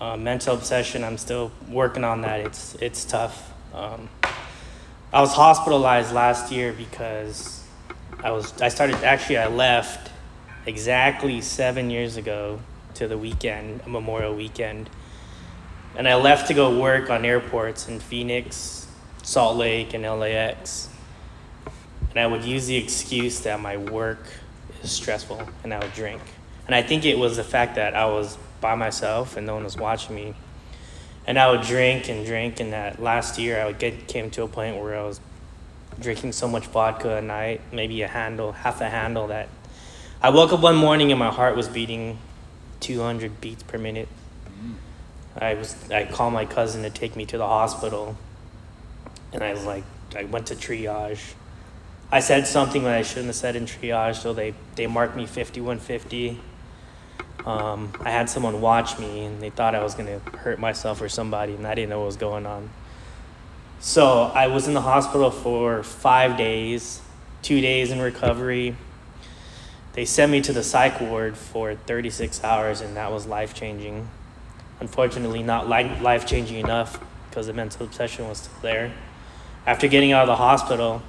Uh, 0.00 0.16
mental 0.16 0.56
obsession. 0.56 1.04
I'm 1.04 1.16
still 1.16 1.52
working 1.68 2.02
on 2.02 2.22
that. 2.22 2.40
It's 2.40 2.74
it's 2.80 3.04
tough. 3.04 3.52
Um, 3.72 4.08
I 5.12 5.20
was 5.20 5.32
hospitalized 5.34 6.12
last 6.12 6.50
year 6.50 6.72
because 6.72 7.64
I 8.24 8.32
was 8.32 8.60
I 8.60 8.70
started 8.70 8.96
actually 9.04 9.38
I 9.38 9.46
left 9.46 10.10
exactly 10.66 11.40
seven 11.40 11.90
years 11.90 12.16
ago 12.16 12.58
to 12.94 13.06
the 13.06 13.16
weekend 13.16 13.86
Memorial 13.86 14.34
Weekend, 14.34 14.90
and 15.96 16.08
I 16.08 16.14
left 16.16 16.48
to 16.48 16.54
go 16.54 16.78
work 16.80 17.10
on 17.10 17.24
airports 17.24 17.88
in 17.88 18.00
Phoenix, 18.00 18.86
Salt 19.22 19.56
Lake, 19.56 19.94
and 19.94 20.04
LAX. 20.04 20.88
And 22.10 22.18
I 22.18 22.26
would 22.26 22.44
use 22.44 22.66
the 22.66 22.76
excuse 22.76 23.40
that 23.40 23.60
my 23.60 23.76
work 23.76 24.26
is 24.82 24.92
stressful, 24.92 25.42
and 25.62 25.74
I 25.74 25.78
would 25.78 25.92
drink. 25.94 26.22
And 26.66 26.74
I 26.74 26.82
think 26.82 27.04
it 27.04 27.18
was 27.18 27.36
the 27.36 27.44
fact 27.44 27.74
that 27.74 27.94
I 27.94 28.06
was 28.06 28.38
by 28.60 28.74
myself 28.74 29.36
and 29.36 29.46
no 29.46 29.54
one 29.54 29.64
was 29.64 29.76
watching 29.76 30.14
me 30.14 30.34
and 31.26 31.38
I 31.38 31.50
would 31.50 31.62
drink 31.62 32.08
and 32.08 32.24
drink. 32.24 32.60
And 32.60 32.72
that 32.72 33.00
last 33.00 33.38
year, 33.38 33.60
I 33.60 33.66
would 33.66 33.78
get 33.78 34.06
came 34.06 34.30
to 34.32 34.42
a 34.42 34.48
point 34.48 34.76
where 34.76 34.98
I 34.98 35.02
was 35.02 35.20
drinking 36.00 36.32
so 36.32 36.48
much 36.48 36.66
vodka 36.66 37.16
a 37.16 37.22
night, 37.22 37.60
maybe 37.72 38.02
a 38.02 38.08
handle, 38.08 38.52
half 38.52 38.80
a 38.80 38.88
handle, 38.88 39.28
that 39.28 39.48
I 40.22 40.30
woke 40.30 40.52
up 40.52 40.60
one 40.60 40.76
morning 40.76 41.12
and 41.12 41.18
my 41.18 41.30
heart 41.30 41.56
was 41.56 41.68
beating 41.68 42.18
200 42.80 43.40
beats 43.40 43.62
per 43.62 43.78
minute. 43.78 44.08
I 45.36 45.54
was 45.54 45.90
I 45.90 46.04
called 46.04 46.32
my 46.32 46.44
cousin 46.46 46.82
to 46.82 46.90
take 46.90 47.16
me 47.16 47.26
to 47.26 47.38
the 47.38 47.46
hospital, 47.46 48.16
and 49.32 49.42
I 49.42 49.52
was 49.52 49.64
like 49.64 49.84
I 50.16 50.24
went 50.24 50.46
to 50.48 50.54
triage. 50.54 51.34
I 52.12 52.20
said 52.20 52.46
something 52.46 52.84
that 52.84 52.94
I 52.94 53.02
shouldn't 53.02 53.26
have 53.26 53.36
said 53.36 53.56
in 53.56 53.66
triage, 53.66 54.16
so 54.16 54.32
they 54.32 54.54
they 54.76 54.86
marked 54.86 55.16
me 55.16 55.26
5150 55.26 56.40
um, 57.46 57.92
I 58.00 58.10
had 58.10 58.30
someone 58.30 58.60
watch 58.60 58.98
me 58.98 59.24
and 59.24 59.40
they 59.42 59.50
thought 59.50 59.74
I 59.74 59.82
was 59.82 59.94
to 59.94 60.18
hurt 60.38 60.58
myself 60.58 61.02
or 61.02 61.08
somebody, 61.08 61.54
and 61.54 61.66
I 61.66 61.74
didn't 61.74 61.90
know 61.90 62.00
what 62.00 62.06
was 62.06 62.16
going 62.16 62.46
on. 62.46 62.70
So 63.80 64.32
I 64.34 64.46
was 64.46 64.66
in 64.66 64.72
the 64.72 64.80
hospital 64.80 65.30
for 65.30 65.82
five 65.82 66.38
days, 66.38 67.02
two 67.42 67.60
days 67.60 67.90
in 67.90 68.00
recovery. 68.00 68.76
They 69.92 70.06
sent 70.06 70.32
me 70.32 70.40
to 70.40 70.52
the 70.52 70.62
psych 70.62 71.00
ward 71.00 71.36
for 71.36 71.74
36 71.74 72.42
hours, 72.42 72.80
and 72.80 72.96
that 72.96 73.12
was 73.12 73.26
life 73.26 73.54
changing. 73.54 74.08
Unfortunately, 74.80 75.42
not 75.42 75.68
life 75.68 76.26
changing 76.26 76.58
enough 76.58 77.02
because 77.28 77.46
the 77.46 77.52
mental 77.52 77.86
obsession 77.86 78.28
was 78.28 78.38
still 78.38 78.60
there. 78.62 78.92
After 79.66 79.88
getting 79.88 80.12
out 80.12 80.22
of 80.22 80.28
the 80.28 80.36
hospital, 80.36 81.02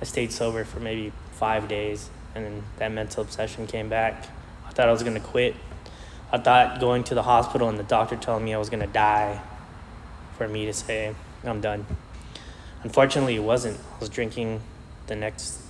I 0.00 0.04
stayed 0.04 0.32
sober 0.32 0.64
for 0.64 0.80
maybe 0.80 1.12
five 1.32 1.68
days, 1.68 2.10
and 2.34 2.44
then 2.44 2.62
that 2.78 2.92
mental 2.92 3.22
obsession 3.22 3.66
came 3.66 3.88
back 3.88 4.26
I 4.74 4.76
thought 4.76 4.88
I 4.88 4.92
was 4.92 5.04
to 5.14 5.20
quit. 5.20 5.54
I 6.32 6.38
thought 6.38 6.80
going 6.80 7.04
to 7.04 7.14
the 7.14 7.22
hospital 7.22 7.68
and 7.68 7.78
the 7.78 7.84
doctor 7.84 8.16
telling 8.16 8.44
me 8.44 8.54
I 8.54 8.58
was 8.58 8.70
to 8.80 8.88
die 8.88 9.40
for 10.36 10.48
me 10.48 10.66
to 10.66 10.72
say, 10.72 11.14
I'm 11.44 11.60
done. 11.60 11.86
Unfortunately, 12.82 13.36
it 13.36 13.42
wasn't. 13.44 13.78
I 13.78 14.00
was 14.00 14.08
drinking 14.08 14.60
the 15.06 15.14
next, 15.14 15.60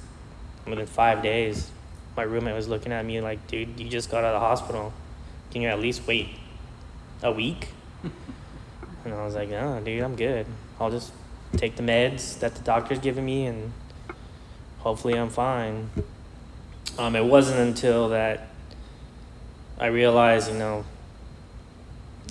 within 0.66 0.86
five 0.86 1.22
days. 1.22 1.70
My 2.16 2.22
roommate 2.22 2.54
was 2.54 2.66
looking 2.66 2.92
at 2.92 3.04
me 3.04 3.20
like, 3.20 3.46
dude, 3.46 3.78
you 3.78 3.90
just 3.90 4.10
got 4.10 4.24
out 4.24 4.34
of 4.34 4.40
the 4.40 4.46
hospital. 4.46 4.94
Can 5.50 5.60
you 5.60 5.68
at 5.68 5.80
least 5.80 6.06
wait 6.06 6.28
a 7.24 7.32
week? 7.32 7.70
and 9.04 9.12
I 9.12 9.24
was 9.24 9.34
like, 9.34 9.50
oh, 9.50 9.80
dude, 9.84 10.02
I'm 10.02 10.14
good. 10.14 10.46
I'll 10.78 10.90
just 10.90 11.12
take 11.56 11.76
the 11.76 11.82
meds 11.82 12.38
that 12.40 12.54
the 12.54 12.62
doctor's 12.62 12.98
giving 12.98 13.24
me 13.24 13.46
and 13.46 13.72
hopefully 14.78 15.14
I'm 15.14 15.30
fine. 15.30 15.90
Um, 16.98 17.16
it 17.16 17.24
wasn't 17.24 17.58
until 17.58 18.10
that 18.10 18.48
I 19.78 19.86
realized, 19.86 20.52
you 20.52 20.58
know, 20.58 20.84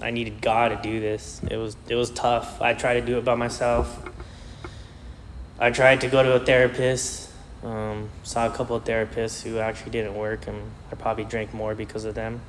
I 0.01 0.11
needed 0.11 0.41
God 0.41 0.69
to 0.69 0.81
do 0.81 0.99
this. 0.99 1.41
It 1.49 1.57
was 1.57 1.75
it 1.87 1.95
was 1.95 2.09
tough. 2.11 2.61
I 2.61 2.73
tried 2.73 2.95
to 2.95 3.05
do 3.05 3.17
it 3.17 3.25
by 3.25 3.35
myself. 3.35 4.09
I 5.59 5.71
tried 5.71 6.01
to 6.01 6.07
go 6.07 6.23
to 6.23 6.33
a 6.33 6.39
therapist. 6.39 7.29
Um, 7.63 8.09
saw 8.23 8.47
a 8.47 8.49
couple 8.49 8.75
of 8.75 8.83
therapists 8.83 9.43
who 9.43 9.59
actually 9.59 9.91
didn't 9.91 10.15
work, 10.15 10.47
and 10.47 10.71
I 10.91 10.95
probably 10.95 11.23
drank 11.23 11.53
more 11.53 11.75
because 11.75 12.05
of 12.05 12.15
them. 12.15 12.41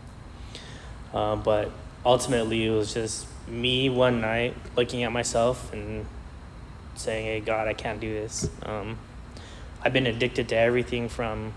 Uh, 1.13 1.37
but 1.37 1.71
ultimately, 2.05 2.67
it 2.67 2.71
was 2.71 2.95
just 2.95 3.27
me 3.49 3.89
one 3.89 4.21
night 4.21 4.57
looking 4.77 5.03
at 5.03 5.13
myself 5.13 5.73
and 5.73 6.07
saying, 6.95 7.27
"Hey, 7.27 7.41
God, 7.41 7.69
I 7.69 7.75
can't 7.75 8.01
do 8.01 8.13
this." 8.13 8.49
Um, 8.63 8.99
I've 9.83 9.93
been 9.93 10.07
addicted 10.07 10.49
to 10.49 10.57
everything 10.57 11.09
from 11.09 11.53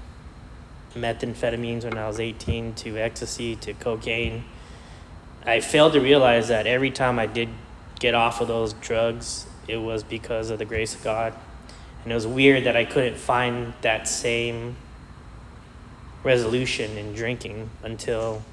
methamphetamines 0.93 1.83
when 1.83 1.97
I 1.97 2.07
was 2.07 2.19
18 2.19 2.73
to 2.75 2.97
ecstasy 2.97 3.55
to 3.57 3.73
cocaine. 3.73 4.43
I 5.45 5.61
failed 5.61 5.93
to 5.93 6.01
realize 6.01 6.49
that 6.49 6.67
every 6.67 6.91
time 6.91 7.19
I 7.19 7.25
did 7.25 7.49
get 7.99 8.13
off 8.13 8.41
of 8.41 8.47
those 8.47 8.73
drugs, 8.73 9.47
it 9.67 9.77
was 9.77 10.03
because 10.03 10.49
of 10.49 10.59
the 10.59 10.65
grace 10.65 10.95
of 10.95 11.03
God. 11.03 11.33
And 12.03 12.11
it 12.11 12.15
was 12.15 12.27
weird 12.27 12.65
that 12.65 12.75
I 12.75 12.85
couldn't 12.85 13.17
find 13.17 13.73
that 13.81 14.07
same 14.07 14.75
resolution 16.23 16.97
in 16.97 17.13
drinking 17.13 17.69
until 17.83 18.43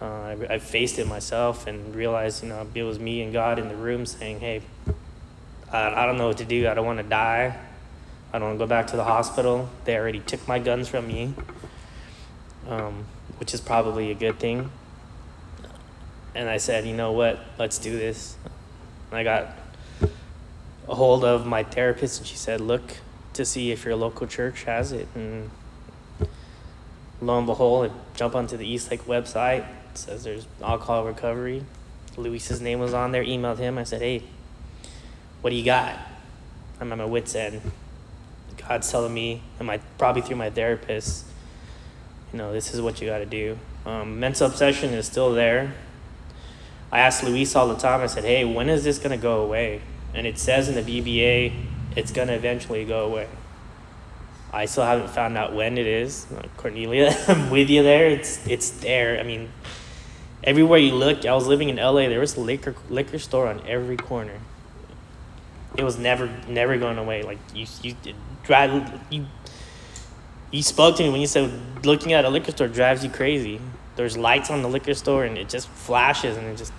uh, 0.00 0.04
I, 0.04 0.36
I 0.50 0.58
faced 0.58 0.98
it 0.98 1.06
myself 1.06 1.66
and 1.66 1.94
realized, 1.94 2.42
you 2.42 2.50
know, 2.50 2.66
it 2.74 2.82
was 2.82 2.98
me 2.98 3.22
and 3.22 3.32
God 3.32 3.58
in 3.58 3.68
the 3.68 3.76
room 3.76 4.06
saying, 4.06 4.40
hey, 4.40 4.62
I, 5.72 6.02
I 6.02 6.06
don't 6.06 6.18
know 6.18 6.28
what 6.28 6.38
to 6.38 6.44
do. 6.44 6.68
I 6.68 6.74
don't 6.74 6.86
want 6.86 6.98
to 6.98 7.04
die. 7.04 7.58
I 8.32 8.38
don't 8.38 8.48
want 8.48 8.58
to 8.58 8.64
go 8.64 8.68
back 8.68 8.88
to 8.88 8.96
the 8.96 9.04
hospital. 9.04 9.68
They 9.84 9.96
already 9.96 10.20
took 10.20 10.46
my 10.46 10.58
guns 10.58 10.88
from 10.88 11.06
me, 11.06 11.34
um, 12.68 13.06
which 13.38 13.54
is 13.54 13.60
probably 13.60 14.10
a 14.10 14.14
good 14.14 14.38
thing. 14.38 14.70
And 16.34 16.48
I 16.48 16.58
said, 16.58 16.86
you 16.86 16.94
know 16.94 17.12
what? 17.12 17.40
Let's 17.58 17.78
do 17.78 17.90
this. 17.90 18.36
And 19.10 19.18
I 19.18 19.24
got 19.24 19.48
a 20.86 20.94
hold 20.94 21.24
of 21.24 21.46
my 21.46 21.64
therapist, 21.64 22.20
and 22.20 22.26
she 22.26 22.36
said, 22.36 22.60
look 22.60 22.98
to 23.32 23.44
see 23.44 23.72
if 23.72 23.84
your 23.84 23.96
local 23.96 24.26
church 24.26 24.64
has 24.64 24.92
it. 24.92 25.08
And 25.14 25.50
lo 27.20 27.38
and 27.38 27.46
behold, 27.46 27.90
I 27.90 28.16
jump 28.16 28.34
onto 28.34 28.56
the 28.56 28.66
Eastlake 28.66 29.04
website. 29.06 29.66
Says 29.94 30.24
there's 30.24 30.46
alcohol 30.62 31.04
recovery. 31.04 31.64
Luis's 32.16 32.60
name 32.60 32.80
was 32.80 32.94
on 32.94 33.12
there. 33.12 33.24
Emailed 33.24 33.58
him. 33.58 33.78
I 33.78 33.84
said, 33.84 34.02
hey, 34.02 34.22
what 35.40 35.50
do 35.50 35.56
you 35.56 35.64
got? 35.64 35.98
I'm 36.80 36.92
at 36.92 36.98
my 36.98 37.04
wit's 37.04 37.34
end. 37.34 37.60
God's 38.56 38.90
telling 38.90 39.14
me, 39.14 39.42
and 39.58 39.66
my 39.66 39.78
probably 39.98 40.22
through 40.22 40.36
my 40.36 40.50
therapist, 40.50 41.26
you 42.32 42.38
know, 42.38 42.52
this 42.52 42.74
is 42.74 42.80
what 42.80 43.00
you 43.00 43.06
got 43.06 43.18
to 43.18 43.26
do. 43.26 43.58
Um, 43.86 44.20
mental 44.20 44.46
obsession 44.46 44.92
is 44.92 45.06
still 45.06 45.32
there. 45.32 45.74
I 46.90 47.00
asked 47.00 47.22
Luis 47.22 47.54
all 47.54 47.68
the 47.68 47.76
time. 47.76 48.00
I 48.00 48.06
said, 48.06 48.24
"Hey, 48.24 48.44
when 48.44 48.68
is 48.68 48.84
this 48.84 48.98
gonna 48.98 49.16
go 49.18 49.42
away?" 49.42 49.82
And 50.14 50.26
it 50.26 50.38
says 50.38 50.68
in 50.68 50.74
the 50.74 50.82
BBA, 50.82 51.52
it's 51.96 52.10
gonna 52.10 52.32
eventually 52.32 52.84
go 52.84 53.04
away. 53.04 53.28
I 54.52 54.64
still 54.64 54.84
haven't 54.84 55.10
found 55.10 55.36
out 55.36 55.54
when 55.54 55.76
it 55.76 55.86
is. 55.86 56.26
Kornelia, 56.56 57.14
I'm 57.28 57.50
with 57.50 57.68
you 57.68 57.82
there. 57.82 58.08
It's 58.08 58.46
it's 58.46 58.70
there. 58.70 59.20
I 59.20 59.22
mean, 59.22 59.50
everywhere 60.44 60.78
you 60.78 60.94
look. 60.94 61.24
I 61.24 61.34
was 61.34 61.46
living 61.46 61.68
in 61.68 61.76
LA. 61.76 62.08
There 62.08 62.20
was 62.20 62.36
a 62.36 62.40
liquor 62.40 62.74
liquor 62.88 63.18
store 63.18 63.48
on 63.48 63.66
every 63.66 63.96
corner. 63.96 64.40
It 65.76 65.84
was 65.84 65.98
never 65.98 66.30
never 66.48 66.76
going 66.78 66.98
away. 66.98 67.22
Like 67.22 67.38
you 67.54 67.66
you 67.82 67.94
drive 68.42 69.00
you 69.10 69.26
you 70.50 70.62
spoke 70.62 70.96
to 70.96 71.02
me 71.02 71.10
when 71.10 71.20
you 71.20 71.26
said 71.26 71.52
looking 71.84 72.12
at 72.12 72.24
a 72.24 72.28
liquor 72.28 72.52
store 72.52 72.68
drives 72.68 73.04
you 73.04 73.10
crazy. 73.10 73.60
There's 73.96 74.16
lights 74.16 74.50
on 74.50 74.62
the 74.62 74.68
liquor 74.68 74.94
store 74.94 75.24
and 75.24 75.36
it 75.36 75.48
just 75.48 75.68
flashes 75.68 76.36
and 76.36 76.46
it 76.46 76.56
just 76.56 76.72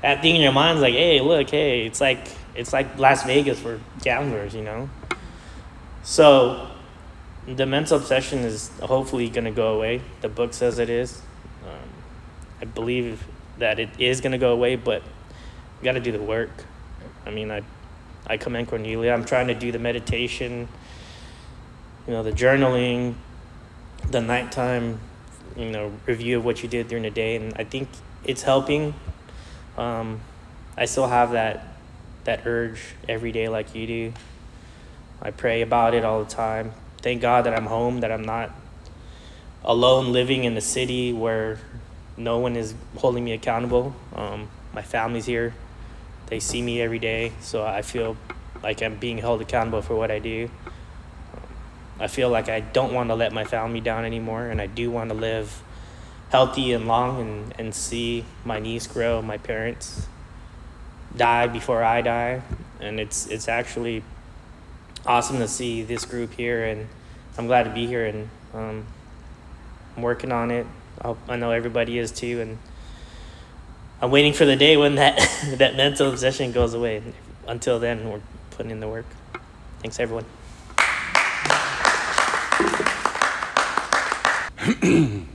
that 0.00 0.20
thing 0.20 0.34
in 0.34 0.42
your 0.42 0.52
mind's 0.52 0.82
like, 0.82 0.94
hey, 0.94 1.20
look, 1.20 1.48
hey, 1.50 1.86
it's 1.86 2.00
like 2.00 2.28
it's 2.54 2.72
like 2.72 2.98
Las 2.98 3.24
Vegas 3.24 3.58
for 3.60 3.80
gamblers, 4.02 4.54
you 4.54 4.62
know. 4.62 4.90
So 6.02 6.68
the 7.46 7.66
mental 7.66 7.96
obsession 7.98 8.40
is 8.40 8.70
hopefully 8.80 9.28
going 9.28 9.44
to 9.44 9.50
go 9.50 9.74
away. 9.74 10.02
The 10.20 10.28
book 10.28 10.52
says 10.52 10.78
it 10.78 10.90
is. 10.90 11.22
I 12.62 12.64
believe 12.64 13.26
that 13.58 13.80
it 13.80 13.90
is 13.98 14.20
going 14.20 14.32
to 14.32 14.38
go 14.38 14.52
away, 14.52 14.76
but 14.76 15.02
we 15.80 15.84
got 15.84 15.92
to 15.92 16.00
do 16.00 16.12
the 16.12 16.22
work. 16.22 16.50
I 17.26 17.30
mean, 17.30 17.50
I 17.50 17.62
I 18.24 18.36
commend 18.36 18.68
Kornelia. 18.68 19.12
I'm 19.12 19.24
trying 19.24 19.48
to 19.48 19.54
do 19.54 19.72
the 19.72 19.80
meditation, 19.80 20.68
you 22.06 22.12
know, 22.12 22.22
the 22.22 22.30
journaling, 22.30 23.16
the 24.08 24.20
nighttime, 24.20 25.00
you 25.56 25.70
know, 25.70 25.92
review 26.06 26.38
of 26.38 26.44
what 26.44 26.62
you 26.62 26.68
did 26.68 26.86
during 26.86 27.02
the 27.02 27.10
day, 27.10 27.34
and 27.34 27.52
I 27.56 27.64
think 27.64 27.88
it's 28.24 28.42
helping. 28.42 28.94
Um, 29.76 30.20
I 30.76 30.84
still 30.84 31.08
have 31.08 31.32
that 31.32 31.66
that 32.24 32.46
urge 32.46 32.80
every 33.08 33.32
day, 33.32 33.48
like 33.48 33.74
you 33.74 33.86
do. 33.88 34.12
I 35.20 35.32
pray 35.32 35.62
about 35.62 35.94
it 35.94 36.04
all 36.04 36.22
the 36.22 36.30
time. 36.30 36.72
Thank 36.98 37.20
God 37.22 37.44
that 37.46 37.54
I'm 37.54 37.66
home, 37.66 38.00
that 38.00 38.12
I'm 38.12 38.22
not 38.22 38.52
alone 39.64 40.12
living 40.12 40.44
in 40.44 40.54
the 40.54 40.60
city 40.60 41.12
where 41.12 41.58
no 42.16 42.38
one 42.38 42.56
is 42.56 42.74
holding 42.96 43.24
me 43.24 43.32
accountable. 43.32 43.94
Um, 44.14 44.48
my 44.72 44.82
family's 44.82 45.26
here 45.26 45.54
they 46.32 46.40
see 46.40 46.62
me 46.62 46.80
every 46.80 46.98
day, 46.98 47.32
so 47.42 47.62
I 47.62 47.82
feel 47.82 48.16
like 48.62 48.82
I'm 48.82 48.96
being 48.96 49.18
held 49.18 49.42
accountable 49.42 49.82
for 49.82 49.94
what 49.94 50.10
I 50.10 50.18
do. 50.18 50.48
I 52.00 52.06
feel 52.06 52.30
like 52.30 52.48
I 52.48 52.60
don't 52.60 52.94
want 52.94 53.10
to 53.10 53.14
let 53.14 53.34
my 53.34 53.44
family 53.44 53.82
down 53.82 54.06
anymore, 54.06 54.46
and 54.46 54.58
I 54.58 54.66
do 54.66 54.90
want 54.90 55.10
to 55.10 55.14
live 55.14 55.62
healthy 56.30 56.72
and 56.72 56.88
long 56.88 57.20
and, 57.20 57.54
and 57.58 57.74
see 57.74 58.24
my 58.46 58.58
niece 58.58 58.86
grow, 58.86 59.20
my 59.20 59.36
parents 59.36 60.06
die 61.14 61.48
before 61.48 61.84
I 61.84 62.00
die, 62.00 62.40
and 62.80 62.98
it's 62.98 63.26
it's 63.26 63.46
actually 63.46 64.02
awesome 65.04 65.38
to 65.38 65.48
see 65.48 65.82
this 65.82 66.06
group 66.06 66.32
here, 66.32 66.64
and 66.64 66.88
I'm 67.36 67.46
glad 67.46 67.64
to 67.64 67.70
be 67.70 67.86
here, 67.86 68.06
and 68.06 68.30
um, 68.54 68.86
I'm 69.98 70.02
working 70.02 70.32
on 70.32 70.50
it. 70.50 70.66
I'll, 71.04 71.18
I 71.28 71.36
know 71.36 71.50
everybody 71.50 71.98
is 71.98 72.12
too, 72.12 72.40
and 72.40 72.58
I'm 74.00 74.12
waiting 74.12 74.32
for 74.32 74.44
the 74.44 74.54
day 74.54 74.76
when 74.76 74.94
that 74.94 75.18
that 75.58 75.76
mental 75.76 76.10
obsession 76.10 76.52
goes 76.52 76.74
away. 76.74 77.02
Until 77.48 77.80
then, 77.80 78.08
we're 78.08 78.20
putting 78.50 78.70
in 78.70 78.78
the 78.78 78.88
work. 78.88 79.06
Thanks, 79.80 79.98
everyone. 79.98 80.24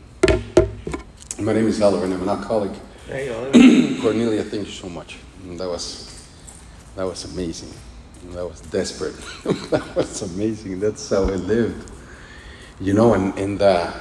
My 1.39 1.53
name 1.53 1.67
is 1.67 1.81
Oliver, 1.81 2.05
and 2.05 2.13
I'm 2.13 2.23
an 2.23 2.29
alcoholic. 2.29 2.71
There 3.07 3.23
you 3.23 3.29
go. 3.29 3.51
Kornelia, 4.01 4.49
thank 4.49 4.67
you 4.67 4.71
so 4.71 4.87
much. 4.87 5.17
That 5.43 5.67
was 5.67 6.25
that 6.95 7.05
was 7.05 7.25
amazing. 7.33 7.73
That 8.29 8.47
was 8.47 8.61
desperate. 8.61 9.15
that 9.69 9.95
was 9.97 10.21
amazing. 10.21 10.79
That's 10.79 11.09
how 11.09 11.23
I 11.23 11.35
lived. 11.35 11.91
You 12.79 12.93
know, 12.93 13.13
and 13.15 13.37
and 13.37 13.61
uh, 13.61 13.91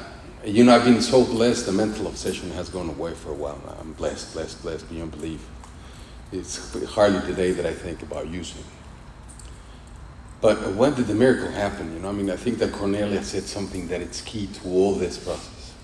you 0.47 0.63
know, 0.63 0.77
I've 0.77 0.85
been 0.85 1.03
so 1.03 1.25
blessed. 1.25 1.67
The 1.67 1.73
mental 1.73 2.07
obsession 2.07 2.51
has 2.53 2.69
gone 2.69 2.89
away 2.89 3.15
for 3.15 3.31
a 3.31 3.35
while 3.35 3.61
now. 3.67 3.77
I'm 3.81 3.93
blessed, 3.95 4.33
blessed, 4.33 4.63
blessed 4.63 4.89
beyond 4.89 5.11
belief. 5.11 5.45
It's 6.31 6.73
hardly 6.91 7.21
today 7.23 7.51
that 7.53 7.67
I 7.67 7.73
think 7.73 8.03
about 8.03 8.29
using. 8.29 8.63
But 10.41 10.75
when 10.75 10.95
did 10.95 11.09
the 11.09 11.15
miracle 11.15 11.51
happen? 11.51 11.93
You 11.95 12.01
know, 12.01 12.11
I 12.11 12.13
mean, 12.13 12.31
I 12.31 12.37
think 12.37 12.59
that 12.59 12.71
Kornelia 12.71 13.25
said 13.25 13.43
something 13.45 13.89
that 13.89 14.01
it's 14.01 14.21
key 14.21 14.47
to 14.47 14.69
all 14.69 14.95
this 14.95 15.19
process. 15.19 15.75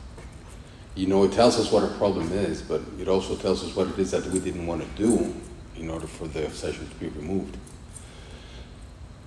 You 0.95 1.09
know, 1.09 1.25
it 1.25 1.33
tells 1.33 1.59
us 1.59 1.73
what 1.73 1.83
our 1.83 1.97
problem 1.97 2.31
is, 2.33 2.63
but 2.63 2.83
it 3.01 3.09
also 3.09 3.35
tells 3.35 3.65
us 3.65 3.75
what 3.75 3.89
it 3.89 3.99
is 3.99 4.11
that 4.13 4.25
we 4.27 4.39
didn't 4.39 4.67
want 4.67 4.83
to 4.83 5.03
do 5.03 5.35
in 5.77 5.91
order 5.91 6.07
for 6.07 6.29
the 6.29 6.47
obsession 6.47 6.89
to 6.89 6.95
be 6.97 7.09
removed. 7.09 7.57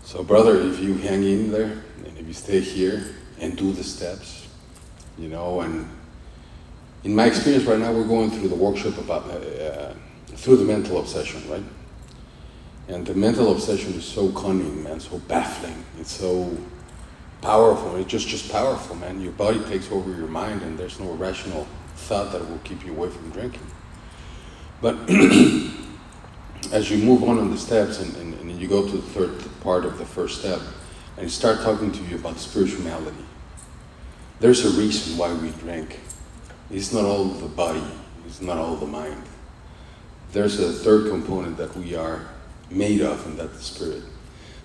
So, 0.03 0.23
brother, 0.23 0.61
if 0.61 0.79
you 0.79 0.93
hang 0.93 1.23
in 1.23 1.51
there 1.51 1.83
and 2.05 2.17
if 2.17 2.27
you 2.27 2.33
stay 2.33 2.61
here 2.61 3.03
and 3.39 3.57
do 3.57 3.73
the 3.73 3.83
steps, 3.83 4.47
you 5.17 5.29
know, 5.29 5.61
and 5.61 5.87
in 7.03 7.15
my 7.15 7.25
experience 7.25 7.65
right 7.65 7.79
now, 7.79 7.91
we're 7.91 8.07
going 8.07 8.31
through 8.31 8.49
the 8.49 8.55
workshop 8.55 8.97
about 8.97 9.29
uh, 9.29 9.93
through 10.27 10.57
the 10.57 10.65
mental 10.65 10.99
obsession, 10.99 11.47
right? 11.49 11.63
And 12.87 13.05
the 13.05 13.15
mental 13.15 13.51
obsession 13.51 13.93
is 13.93 14.05
so 14.05 14.31
cunning, 14.31 14.83
man, 14.83 14.99
so 14.99 15.19
baffling. 15.19 15.83
It's 15.99 16.11
so 16.11 16.55
powerful. 17.41 17.95
It's 17.95 18.09
just 18.09 18.27
just 18.27 18.51
powerful, 18.51 18.95
man. 18.95 19.21
Your 19.21 19.31
body 19.33 19.59
takes 19.65 19.91
over 19.91 20.09
your 20.11 20.27
mind, 20.27 20.61
and 20.61 20.77
there's 20.77 20.99
no 20.99 21.11
rational 21.13 21.67
thought 21.95 22.31
that 22.31 22.47
will 22.49 22.59
keep 22.59 22.85
you 22.85 22.91
away 22.91 23.09
from 23.09 23.29
drinking. 23.31 23.65
But 24.81 24.95
as 26.71 26.91
you 26.91 26.97
move 26.97 27.23
on 27.23 27.39
on 27.39 27.51
the 27.51 27.57
steps, 27.57 27.99
and, 27.99 28.15
and, 28.17 28.33
and 28.35 28.51
you 28.59 28.67
go 28.67 28.85
to 28.85 28.91
the 28.91 29.01
third 29.01 29.61
part 29.61 29.85
of 29.85 29.97
the 29.97 30.05
first 30.05 30.39
step, 30.39 30.59
and 31.17 31.31
start 31.31 31.61
talking 31.61 31.91
to 31.91 32.03
you 32.03 32.17
about 32.17 32.37
spirituality, 32.37 33.24
there's 34.39 34.65
a 34.65 34.79
reason 34.79 35.17
why 35.17 35.33
we 35.33 35.49
drink. 35.51 35.99
It's 36.69 36.91
not 36.91 37.05
all 37.05 37.25
the 37.25 37.47
body. 37.47 37.83
It's 38.25 38.41
not 38.41 38.57
all 38.57 38.75
the 38.75 38.87
mind. 38.87 39.23
There's 40.31 40.59
a 40.59 40.71
third 40.71 41.09
component 41.09 41.57
that 41.57 41.75
we 41.77 41.95
are 41.95 42.27
made 42.69 43.01
of, 43.01 43.25
and 43.25 43.37
that's 43.37 43.57
the 43.57 43.63
spirit, 43.63 44.03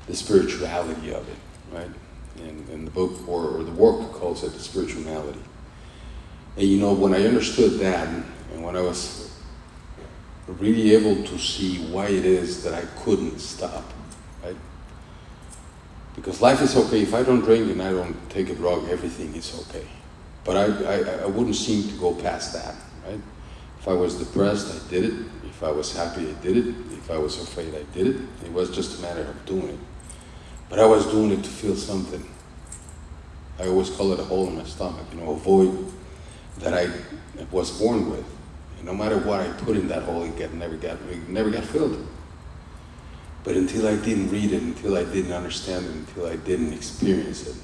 the 0.07 0.16
spirituality 0.16 1.12
of 1.12 1.29
it, 1.29 1.37
right? 1.73 1.91
And, 2.43 2.68
and 2.71 2.87
the 2.87 2.91
book 2.91 3.29
or, 3.29 3.59
or, 3.59 3.62
the 3.62 3.71
work 3.71 4.12
calls 4.12 4.43
it 4.43 4.53
the 4.53 4.59
spiritual 4.59 5.03
malady. 5.03 5.39
And 6.57 6.66
you 6.66 6.79
know, 6.79 6.93
when 6.93 7.14
I 7.14 7.27
understood 7.27 7.79
that, 7.81 8.09
and 8.09 8.64
when 8.64 8.77
I 8.77 8.81
was 8.81 9.31
really 10.59 10.95
able 10.95 11.23
to 11.25 11.39
see 11.39 11.79
why 11.93 12.07
it 12.07 12.25
is 12.25 12.64
that 12.64 12.75
I 12.75 12.83
couldn't 13.03 13.39
stop? 13.39 13.85
Because 16.17 16.41
life 16.41 16.61
is 16.61 16.77
okay. 16.77 17.03
If 17.03 17.15
I 17.15 17.23
don't 17.23 17.41
drink 17.41 17.71
and 17.71 17.81
I 17.83 17.93
don't 17.93 18.17
take 18.31 18.49
a 18.51 18.55
drug, 18.55 18.89
everything 18.89 19.35
is 19.35 19.67
okay. 19.69 19.87
But 20.45 20.57
I, 20.57 20.65
I, 20.65 21.23
I 21.23 21.27
wouldn't 21.27 21.57
seem 21.57 21.89
to 21.89 21.95
go 21.99 22.15
past 22.15 22.53
that, 22.55 22.75
right? 23.07 23.21
If 23.79 23.89
I 23.89 23.93
was 23.93 24.17
depressed, 24.17 24.75
I 24.75 24.91
did 24.91 25.05
it. 25.05 25.15
If 25.45 25.63
I 25.63 25.71
was 25.71 25.95
happy, 25.95 26.29
I 26.29 26.33
did 26.43 26.57
it. 26.57 26.75
If 26.93 27.11
I 27.11 27.19
was 27.19 27.41
afraid, 27.41 27.75
I 27.75 27.83
did 27.95 28.09
it. 28.09 28.17
It 28.45 28.53
was 28.53 28.75
just 28.75 28.99
a 28.99 29.03
matter 29.03 29.23
of 29.23 29.47
doing 29.47 29.69
it. 29.69 29.79
But 30.69 30.79
I 30.79 30.87
was 30.87 31.07
doing 31.07 31.31
it 31.33 31.43
to 31.43 31.51
feel 31.51 31.77
something. 31.77 32.29
I 33.59 33.67
always 33.67 33.91
call 33.91 34.13
it 34.13 34.21
a 34.21 34.25
hole 34.25 34.49
in 34.49 34.57
my 34.57 34.65
stomach, 34.65 35.07
you 35.13 35.21
know, 35.21 35.33
a 35.33 35.37
void 35.37 35.93
that 36.59 36.73
I 36.73 36.91
was 37.51 37.79
born 37.79 38.11
with. 38.11 38.25
And 38.79 38.87
no 38.87 38.95
matter 38.95 39.19
what 39.19 39.41
I 39.41 39.49
put 39.53 39.77
in 39.77 39.89
that 39.89 40.05
hole, 40.05 40.25
it 40.25 40.55
never 40.55 40.77
got 40.77 40.97
it 41.11 41.29
never 41.29 41.51
got 41.51 41.65
filled. 41.65 42.07
But 43.43 43.57
until 43.57 43.88
I 43.88 43.97
didn't 43.97 44.30
read 44.30 44.53
it, 44.53 44.62
until 44.62 44.97
I 44.97 45.05
didn't 45.05 45.32
understand 45.32 45.86
it, 45.86 45.93
until 45.93 46.26
I 46.26 46.36
didn't 46.36 46.72
experience 46.74 47.47
it, 47.47 47.57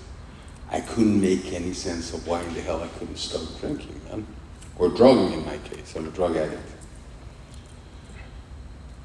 I 0.71 0.81
couldn't 0.81 1.21
make 1.21 1.53
any 1.53 1.73
sense 1.73 2.13
of 2.13 2.27
why 2.27 2.43
in 2.43 2.55
the 2.55 2.63
hell 2.63 2.83
I 2.83 2.89
couldn't 2.99 3.19
stop 3.19 3.43
drinking, 3.61 4.01
man. 4.09 4.27
Or 4.79 4.89
drugging 4.89 5.33
in 5.33 5.47
my 5.47 5.59
case. 5.59 5.95
I'm 5.97 6.07
a 6.07 6.11
drug 6.11 6.37
addict. 6.37 6.73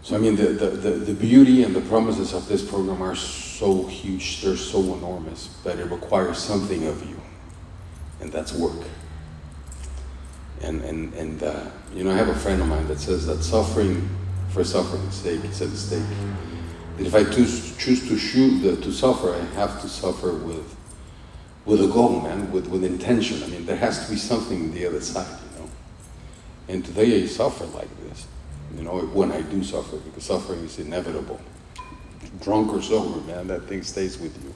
So 0.04 0.16
I 0.16 0.20
mean, 0.20 0.36
the, 0.36 0.48
the, 0.48 0.68
the, 0.68 0.90
the, 0.90 1.14
beauty 1.14 1.64
and 1.64 1.76
the 1.76 1.82
promises 1.82 2.34
of 2.34 2.48
this 2.48 2.68
program 2.68 3.04
are 3.04 3.16
so 3.16 3.86
huge, 3.86 4.42
they're 4.42 4.58
so 4.58 4.80
enormous, 4.96 5.56
but 5.64 5.78
it 5.78 5.86
requires 5.92 6.40
something 6.40 6.88
of 6.88 7.08
you, 7.08 7.22
and 8.20 8.32
that's 8.32 8.52
work. 8.52 8.84
And, 10.62 10.82
and, 10.82 11.14
and 11.14 11.44
uh, 11.44 11.66
you 11.94 12.04
know, 12.04 12.12
I 12.12 12.16
have 12.16 12.30
a 12.30 12.36
friend 12.36 12.60
of 12.62 12.68
mine 12.68 12.88
that 12.88 13.00
says 13.00 13.28
that 13.28 13.44
suffering 13.44 14.10
for 14.50 14.64
suffering's 14.64 15.14
sake 15.14 15.44
is 15.46 15.62
a 15.62 15.68
mistake. 15.68 16.04
That 16.98 17.08
if 17.08 17.16
I 17.16 17.24
choose, 17.24 17.76
choose 17.78 18.08
to 18.08 18.18
shoot, 18.18 18.60
the, 18.60 18.76
to 18.82 18.92
suffer, 18.92 19.34
I 19.34 19.44
have 19.56 19.82
to 19.82 19.90
suffer 19.90 20.34
with, 20.34 20.76
with 21.66 21.84
a 21.84 21.88
goal, 21.88 22.22
man, 22.22 22.52
with, 22.52 22.68
with 22.68 22.84
intention. 22.84 23.44
I 23.44 23.48
mean, 23.48 23.66
there 23.66 23.78
has 23.78 24.06
to 24.06 24.12
be 24.12 24.18
something 24.18 24.62
on 24.62 24.72
the 24.72 24.86
other 24.88 25.02
side, 25.02 25.40
you 25.54 25.60
know. 25.60 25.70
And 26.68 26.86
today 26.86 27.24
I 27.24 27.26
suffer 27.28 27.66
like 27.66 27.90
this 28.04 28.28
you 28.78 28.84
know, 28.84 29.00
when 29.00 29.32
I 29.32 29.42
do 29.42 29.64
suffer, 29.64 29.98
because 29.98 30.24
suffering 30.24 30.60
is 30.64 30.80
inevitable. 30.80 31.40
Drunk 32.42 32.74
or 32.74 32.82
sober, 32.82 33.20
man, 33.28 33.48
that 33.48 33.64
thing 33.64 33.84
stays 33.84 34.18
with 34.18 34.42
you. 34.44 34.54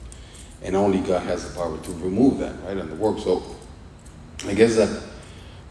And 0.62 0.74
only 0.74 1.00
God 1.00 1.22
has 1.24 1.48
the 1.48 1.54
power 1.54 1.76
to 1.78 1.90
remove 1.92 2.38
that, 2.38 2.54
right, 2.64 2.76
and 2.76 2.90
the 2.90 2.96
work. 2.96 3.18
So 3.18 3.42
I 4.46 4.54
guess 4.54 4.76
that 4.76 5.02